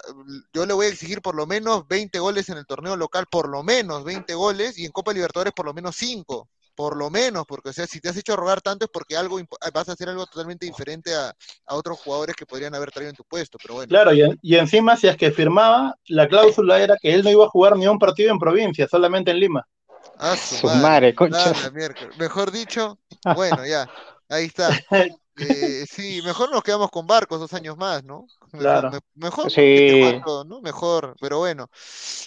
yo 0.53 0.65
le 0.65 0.73
voy 0.73 0.87
a 0.87 0.89
exigir 0.89 1.21
por 1.21 1.33
lo 1.35 1.47
menos 1.47 1.87
20 1.87 2.19
goles 2.19 2.49
en 2.49 2.57
el 2.57 2.65
torneo 2.65 2.95
local, 2.97 3.25
por 3.31 3.47
lo 3.49 3.63
menos 3.63 4.03
20 4.03 4.33
goles, 4.33 4.77
y 4.77 4.85
en 4.85 4.91
Copa 4.91 5.13
Libertadores 5.13 5.53
por 5.53 5.65
lo 5.65 5.73
menos 5.73 5.95
5, 5.95 6.49
por 6.75 6.97
lo 6.97 7.09
menos, 7.09 7.45
porque 7.47 7.69
o 7.69 7.73
sea, 7.73 7.87
si 7.87 8.01
te 8.01 8.09
has 8.09 8.17
hecho 8.17 8.35
rogar 8.35 8.61
tanto 8.61 8.85
es 8.85 8.91
porque 8.91 9.15
algo 9.15 9.39
imp- 9.39 9.57
vas 9.73 9.87
a 9.89 9.93
hacer 9.93 10.09
algo 10.09 10.25
totalmente 10.25 10.65
diferente 10.65 11.15
a, 11.15 11.29
a 11.67 11.75
otros 11.75 11.99
jugadores 11.99 12.35
que 12.35 12.45
podrían 12.45 12.75
haber 12.75 12.91
traído 12.91 13.09
en 13.11 13.15
tu 13.15 13.23
puesto, 13.23 13.57
pero 13.61 13.75
bueno. 13.75 13.89
Claro, 13.89 14.13
y, 14.13 14.21
en- 14.21 14.37
y 14.41 14.55
encima, 14.57 14.97
si 14.97 15.07
es 15.07 15.15
que 15.15 15.31
firmaba, 15.31 15.95
la 16.07 16.27
cláusula 16.27 16.79
era 16.81 16.97
que 17.01 17.13
él 17.13 17.23
no 17.23 17.31
iba 17.31 17.45
a 17.45 17.49
jugar 17.49 17.77
ni 17.77 17.87
un 17.87 17.97
partido 17.97 18.31
en 18.31 18.39
provincia, 18.39 18.87
solamente 18.89 19.31
en 19.31 19.39
Lima. 19.39 19.65
A 20.19 20.35
su 20.35 20.55
su 20.55 20.67
madre. 20.67 20.81
madre, 20.81 21.15
concha. 21.15 21.51
Ah. 21.51 21.71
Mejor 22.17 22.51
dicho, 22.51 22.99
bueno, 23.35 23.65
ya, 23.65 23.89
ahí 24.29 24.45
está. 24.45 24.69
Eh, 25.39 25.85
sí, 25.89 26.21
mejor 26.23 26.51
nos 26.51 26.63
quedamos 26.63 26.89
con 26.89 27.05
Barcos 27.05 27.39
dos 27.39 27.53
años 27.53 27.77
más, 27.77 28.03
¿no? 28.03 28.25
Mejor, 28.53 28.59
Claro. 28.61 28.91
me- 28.91 28.99
mejor 29.15 29.51
Sí. 29.51 30.21
¿no? 30.47 30.61
Mejor, 30.61 31.15
pero 31.21 31.39
bueno. 31.39 31.69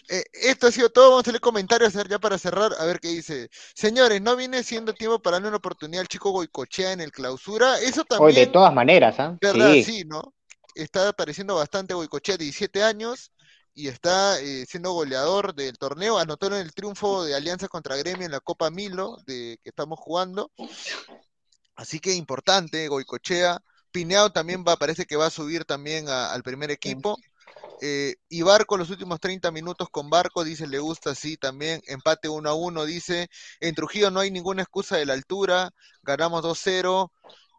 Eh, 0.09 0.23
esto 0.33 0.69
ha 0.69 0.73
sido 0.73 0.91
todo, 0.91 1.11
vamos 1.11 1.27
a 1.27 1.31
leer 1.31 1.41
comentarios 1.41 1.93
ya 1.93 2.19
para 2.19 2.39
cerrar, 2.39 2.73
a 2.79 2.85
ver 2.85 3.01
qué 3.01 3.09
dice. 3.09 3.49
Señores, 3.75 4.21
¿no 4.23 4.37
viene 4.37 4.63
siendo 4.63 4.93
tiempo 4.93 5.19
para 5.21 5.37
darle 5.37 5.49
una 5.49 5.57
oportunidad 5.59 6.03
al 6.03 6.09
chico 6.09 6.31
Goicochea 6.31 6.93
en 6.93 7.01
el 7.01 7.11
clausura? 7.13 7.79
Eso 7.81 8.05
Hoy 8.19 8.33
de 8.35 8.47
también, 8.47 8.53
todas 8.53 8.73
maneras, 8.75 9.19
¿ah? 9.19 9.37
Sí. 9.41 9.83
sí, 9.85 10.05
¿no? 10.05 10.35
Está 10.75 11.09
apareciendo 11.09 11.55
bastante 11.57 11.95
Goicochea, 11.95 12.37
17 12.37 12.83
años, 12.83 13.33
y 13.75 13.89
está 13.89 14.41
eh, 14.41 14.65
siendo 14.69 14.93
goleador 14.93 15.55
del 15.55 15.79
torneo. 15.79 16.19
Anotó 16.19 16.47
en 16.47 16.55
el 16.55 16.73
triunfo 16.73 17.25
de 17.25 17.35
Alianza 17.35 17.69
contra 17.69 17.97
Gremio 17.97 18.27
en 18.27 18.33
la 18.33 18.41
Copa 18.41 18.71
Milo 18.71 19.17
de 19.27 19.59
que 19.63 19.69
estamos 19.71 19.99
jugando. 19.99 20.51
Así 21.81 21.99
que 21.99 22.13
importante, 22.13 22.89
Goicochea. 22.89 23.59
Pineado 23.91 24.31
también 24.33 24.63
va, 24.69 24.77
parece 24.77 25.07
que 25.07 25.17
va 25.17 25.27
a 25.27 25.31
subir 25.31 25.65
también 25.65 26.11
a- 26.11 26.31
al 26.31 26.43
primer 26.43 26.71
equipo. 26.71 27.17
Eh, 27.81 28.17
y 28.29 28.43
Barco, 28.43 28.77
los 28.77 28.91
últimos 28.91 29.19
30 29.19 29.51
minutos 29.51 29.89
con 29.91 30.11
Barco, 30.11 30.45
dice, 30.45 30.67
le 30.67 30.79
gusta, 30.79 31.15
sí, 31.15 31.39
también. 31.39 31.81
Empate 31.87 32.29
1 32.29 32.51
a 32.51 32.55
1, 32.55 32.85
dice. 32.85 33.31
En 33.61 33.75
Trujillo 33.75 34.11
no 34.11 34.21
hay 34.21 34.31
ninguna 34.31 34.61
excusa 34.61 34.99
de 34.99 35.07
la 35.07 35.15
altura. 35.15 35.71
Ganamos 36.03 36.43
2-0. 36.43 37.13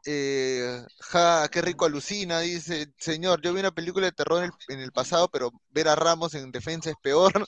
Eh, 0.06 0.84
ja, 0.99 1.47
qué 1.52 1.62
rico 1.62 1.86
alucina, 1.86 2.39
dice. 2.39 2.91
Señor, 2.97 3.41
yo 3.41 3.54
vi 3.54 3.60
una 3.60 3.72
película 3.72 4.08
de 4.08 4.12
terror 4.12 4.52
en 4.70 4.80
el, 4.80 4.91
pasado, 4.91 5.30
pero 5.30 5.52
ver 5.70 5.88
a 5.88 5.95
Ramos 5.95 6.34
en 6.34 6.52
defensa 6.52 6.89
es 6.89 6.95
peor. 7.02 7.47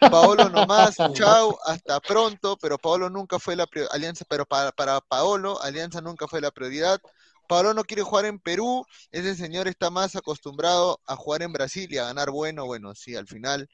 Paolo 0.36 0.48
nomás, 0.50 0.96
chao, 1.14 1.58
hasta 1.64 2.00
pronto, 2.00 2.56
pero 2.58 2.78
Paolo 2.78 3.10
nunca 3.10 3.38
fue 3.38 3.56
la 3.56 3.66
alianza, 3.90 4.24
pero 4.28 4.44
para, 4.46 4.70
para 4.72 5.00
Paolo, 5.00 5.60
Alianza 5.62 6.00
nunca 6.00 6.28
fue 6.28 6.40
la 6.40 6.50
prioridad. 6.50 7.00
Paolo 7.48 7.72
no 7.72 7.82
quiere 7.84 8.02
jugar 8.02 8.26
en 8.26 8.38
Perú, 8.38 8.84
ese 9.10 9.34
señor 9.34 9.68
está 9.68 9.88
más 9.90 10.14
acostumbrado 10.14 11.00
a 11.06 11.16
jugar 11.16 11.42
en 11.42 11.52
Brasil 11.52 11.88
y 11.90 11.96
a 11.96 12.04
ganar 12.04 12.30
bueno, 12.30 12.66
bueno, 12.66 12.94
sí, 12.94 13.16
al 13.16 13.26
final 13.26 13.70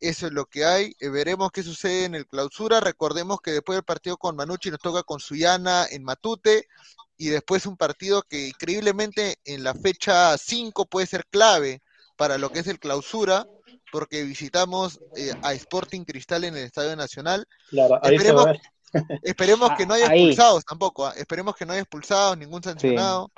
eso 0.00 0.26
es 0.26 0.32
lo 0.32 0.46
que 0.46 0.64
hay. 0.64 0.92
Eh, 0.98 1.08
veremos 1.08 1.52
qué 1.52 1.62
sucede 1.62 2.06
en 2.06 2.16
el 2.16 2.26
clausura. 2.26 2.80
Recordemos 2.80 3.40
que 3.40 3.52
después 3.52 3.76
del 3.76 3.84
partido 3.84 4.16
con 4.16 4.34
Manucci 4.34 4.70
nos 4.70 4.80
toca 4.80 5.04
con 5.04 5.20
Suyana 5.20 5.86
en 5.88 6.02
Matute 6.02 6.66
y 7.18 7.28
después 7.28 7.66
un 7.66 7.76
partido 7.76 8.22
que 8.22 8.48
increíblemente 8.48 9.36
en 9.44 9.64
la 9.64 9.74
fecha 9.74 10.38
5 10.38 10.86
puede 10.86 11.06
ser 11.06 11.26
clave 11.26 11.82
para 12.16 12.38
lo 12.38 12.50
que 12.50 12.60
es 12.60 12.68
el 12.68 12.78
clausura, 12.78 13.44
porque 13.92 14.22
visitamos 14.22 15.00
eh, 15.16 15.32
a 15.42 15.52
Sporting 15.52 16.04
Cristal 16.04 16.44
en 16.44 16.56
el 16.56 16.64
Estadio 16.64 16.94
Nacional. 16.94 17.46
Claro, 17.70 17.98
ahí 18.02 18.18
se 18.18 18.32
va 18.32 18.42
a 18.42 18.46
ver. 18.52 18.60
Esperemos 19.22 19.70
que 19.76 19.84
no 19.84 19.94
haya 19.94 20.06
ahí. 20.10 20.28
expulsados 20.28 20.64
tampoco, 20.64 21.06
¿ah? 21.06 21.14
esperemos 21.16 21.56
que 21.56 21.66
no 21.66 21.72
haya 21.72 21.82
expulsados, 21.82 22.38
ningún 22.38 22.62
sancionado 22.62 23.30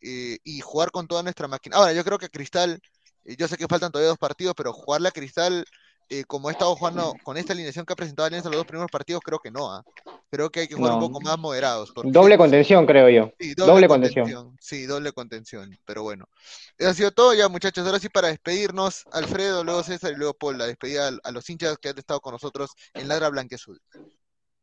eh, 0.00 0.38
y 0.44 0.60
jugar 0.60 0.92
con 0.92 1.08
toda 1.08 1.22
nuestra 1.24 1.48
máquina. 1.48 1.76
Ahora, 1.76 1.92
yo 1.92 2.04
creo 2.04 2.18
que 2.18 2.28
Cristal, 2.28 2.80
eh, 3.24 3.36
yo 3.36 3.48
sé 3.48 3.56
que 3.56 3.66
faltan 3.66 3.90
todavía 3.90 4.10
dos 4.10 4.18
partidos, 4.18 4.54
pero 4.56 4.72
jugarle 4.72 5.08
a 5.08 5.12
Cristal 5.12 5.64
eh, 6.08 6.24
como 6.24 6.48
he 6.48 6.52
estado 6.52 6.74
jugando 6.76 7.14
con 7.22 7.36
esta 7.36 7.52
alineación 7.52 7.84
que 7.86 7.92
ha 7.92 7.96
presentado 7.96 8.26
Alianza 8.26 8.48
los 8.48 8.58
dos 8.58 8.66
primeros 8.66 8.90
partidos, 8.90 9.22
creo 9.24 9.38
que 9.38 9.50
no. 9.50 9.72
¿ah? 9.72 9.84
Creo 10.30 10.50
que 10.50 10.60
hay 10.60 10.68
que 10.68 10.74
jugar 10.74 10.94
un 10.94 11.00
poco 11.00 11.20
más 11.20 11.38
moderados. 11.38 11.92
porque- 11.92 12.10
Doble 12.10 12.36
contención, 12.36 12.86
creo 12.86 13.08
yo. 13.08 13.32
Sí, 13.38 13.54
doble 13.54 13.88
contención. 13.88 14.56
Sí, 14.60 14.86
doble 14.86 15.12
contención. 15.12 15.76
Pero 15.84 16.02
bueno. 16.02 16.28
Eso 16.76 16.90
ha 16.90 16.94
sido 16.94 17.10
todo 17.12 17.34
ya, 17.34 17.48
muchachos. 17.48 17.86
Ahora 17.86 17.98
sí, 17.98 18.08
para 18.08 18.28
despedirnos, 18.28 19.04
Alfredo, 19.12 19.64
luego 19.64 19.82
César 19.82 20.12
y 20.12 20.16
luego 20.16 20.34
Paul, 20.34 20.58
la 20.58 20.66
despedida 20.66 21.10
a, 21.22 21.30
los 21.30 21.48
hinchas 21.48 21.78
que 21.78 21.88
han 21.88 21.98
estado 21.98 22.20
con 22.20 22.32
nosotros 22.32 22.70
en 22.94 23.08
Ladra 23.08 23.28
Blanqueazul. 23.30 23.80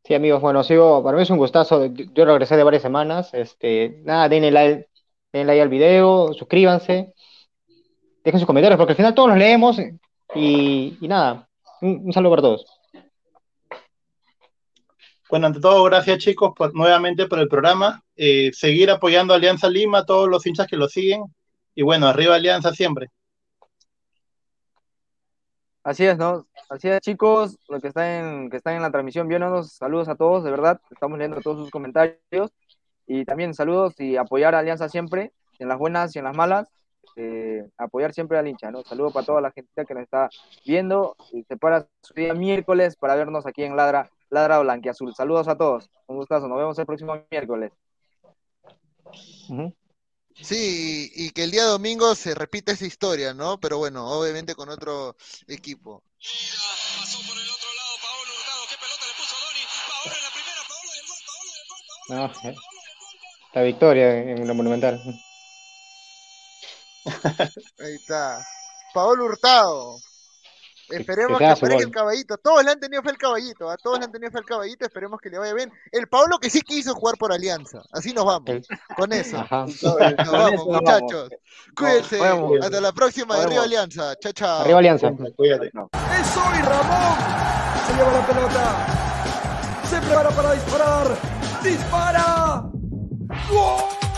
Sí, 0.04 0.14
amigos, 0.14 0.42
bueno, 0.42 0.64
sigo, 0.64 1.04
para 1.04 1.16
mí 1.16 1.24
es 1.24 1.30
un 1.30 1.38
gustazo. 1.38 1.86
Yo 1.86 2.06
yo 2.14 2.26
regresé 2.26 2.58
de 2.58 2.64
varias 2.64 2.82
semanas. 2.82 3.30
Este, 3.34 4.02
nada, 4.04 4.28
denle 4.30 4.52
like, 4.52 4.90
denle 5.32 5.46
like 5.46 5.62
al 5.62 5.70
video, 5.70 6.34
suscríbanse, 6.34 7.14
dejen 8.24 8.40
sus 8.40 8.48
comentarios, 8.48 8.78
porque 8.78 8.94
al 8.94 8.98
final 8.98 9.14
todos 9.14 9.30
los 9.30 9.38
leemos 9.38 9.78
y, 10.36 10.98
y 11.02 11.08
nada, 11.08 11.48
un, 11.82 12.02
un 12.06 12.14
saludo 12.14 12.32
para 12.32 12.42
todos. 12.42 12.66
Bueno, 15.30 15.48
ante 15.48 15.62
todo, 15.62 15.84
gracias 15.86 16.18
chicos 16.18 16.52
por, 16.56 16.76
nuevamente 16.76 17.26
por 17.28 17.40
el 17.40 17.48
programa. 17.48 18.04
Eh, 18.18 18.52
seguir 18.54 18.92
apoyando 18.92 19.34
a 19.34 19.38
Alianza 19.38 19.70
Lima, 19.70 20.06
todos 20.06 20.28
los 20.28 20.46
hinchas 20.46 20.68
que 20.68 20.76
lo 20.76 20.90
siguen. 20.90 21.24
Y 21.74 21.84
bueno, 21.84 22.08
arriba 22.08 22.36
Alianza 22.36 22.74
siempre. 22.74 23.08
Así 25.84 26.06
es, 26.06 26.18
¿no? 26.18 26.48
Así 26.70 26.90
es, 26.90 27.00
chicos, 27.02 27.58
los 27.68 27.82
que 27.82 27.88
están 27.88 28.06
en, 28.06 28.50
que 28.50 28.58
están 28.58 28.76
en 28.76 28.82
la 28.82 28.92
transmisión, 28.92 29.28
viéndonos, 29.28 29.72
saludos 29.72 30.10
a 30.10 30.16
todos, 30.16 30.44
de 30.44 30.52
verdad, 30.52 30.80
estamos 30.92 31.18
leyendo 31.18 31.42
todos 31.42 31.58
sus 31.58 31.72
comentarios, 31.72 32.52
y 33.08 33.26
también 33.26 33.56
saludos 33.56 34.00
y 34.00 34.16
apoyar 34.16 34.54
a 34.54 34.60
Alianza 34.60 34.90
siempre, 34.90 35.32
en 35.58 35.70
las 35.70 35.80
buenas 35.80 36.16
y 36.16 36.20
en 36.20 36.26
las 36.26 36.36
malas, 36.36 36.70
eh, 37.16 37.70
apoyar 37.78 38.14
siempre 38.14 38.38
al 38.38 38.48
hincha, 38.48 38.72
¿no? 38.72 38.84
Saludos 38.84 39.14
para 39.14 39.26
toda 39.26 39.42
la 39.42 39.52
gente 39.52 39.86
que 39.86 39.94
nos 39.94 40.04
está 40.04 40.30
viendo, 40.66 41.16
y 41.34 41.44
se 41.44 41.58
para 41.58 41.88
su 42.02 42.14
día 42.14 42.34
miércoles 42.34 42.96
para 42.96 43.16
vernos 43.16 43.46
aquí 43.46 43.64
en 43.64 43.76
Ladra, 43.76 44.10
Ladra 44.30 44.60
Blanquiazul. 44.60 45.14
Saludos 45.16 45.48
a 45.48 45.58
todos, 45.58 45.90
un 46.08 46.18
gustazo, 46.18 46.48
nos 46.48 46.58
vemos 46.58 46.80
el 46.80 46.86
próximo 46.86 47.16
miércoles. 47.30 47.72
Sí, 50.36 51.12
y, 51.14 51.32
que 51.32 51.44
el 51.44 51.52
día 51.52 51.66
domingo 51.66 52.16
se 52.16 52.34
repita 52.34 52.72
esa 52.72 52.86
historia, 52.86 53.34
¿no? 53.34 53.60
Pero 53.60 53.78
bueno, 53.78 54.08
obviamente 54.08 54.56
con 54.56 54.70
otro 54.70 55.16
equipo. 55.48 56.04
No, 62.10 62.26
eh, 62.44 62.56
la 63.54 63.62
victoria 63.62 64.32
en 64.32 64.48
lo 64.48 64.54
monumental. 64.56 65.02
Ahí 67.80 67.96
está. 67.96 68.46
Paolo 68.94 69.26
Hurtado. 69.26 69.98
Esperemos 70.90 71.38
que 71.40 71.46
que, 71.46 71.52
aparezca 71.52 71.76
gol. 71.76 71.84
el 71.84 71.92
caballito. 71.92 72.38
Todos 72.38 72.66
le 72.66 72.72
han 72.72 72.80
tenido 72.80 73.02
fe 73.02 73.10
al 73.10 73.18
caballito. 73.18 73.70
A 73.70 73.78
todos 73.78 74.00
le 74.00 74.06
han 74.06 74.12
tenido 74.12 74.32
fe 74.32 74.40
al 74.40 74.46
caballito. 74.46 74.86
Esperemos 74.86 75.22
que 75.22 75.30
le 75.30 75.40
vaya 75.40 75.54
bien. 75.54 75.72
El 75.92 76.08
Pablo 76.08 76.38
que 76.38 76.50
sí 76.50 76.62
quiso 76.62 76.94
jugar 76.94 77.18
por 77.18 77.32
Alianza. 77.32 77.82
Así 77.94 78.14
nos 78.14 78.26
vamos. 78.26 78.68
Con 78.98 79.14
eso. 79.14 79.38
Ajá. 79.38 79.66
Nos 79.68 79.80
Con 79.80 79.98
vamos, 79.98 80.14
eso 80.20 80.32
nos 80.32 80.32
vamos. 80.34 80.66
muchachos. 80.68 81.30
Cuídense. 81.76 82.20
Hasta 82.62 82.82
la 82.82 82.92
próxima 82.92 83.38
de 83.38 83.48
vemos. 83.48 83.64
Alianza. 83.64 84.16
Chao, 84.18 84.34
chao. 84.34 84.62
Arriba 84.62 84.80
Alianza. 84.80 85.12
Cuídate. 85.36 85.68
Es 85.68 86.38
hoy 86.38 86.62
Ramón. 86.62 87.18
Se 87.88 87.94
lleva 87.94 88.12
la 88.12 88.28
pelota. 88.28 89.02
Se 89.90 90.02
prepara 90.02 90.30
para 90.30 90.54
disparar. 90.54 91.18
¡Dispara! 91.64 92.64
¡Gol! 93.50 94.01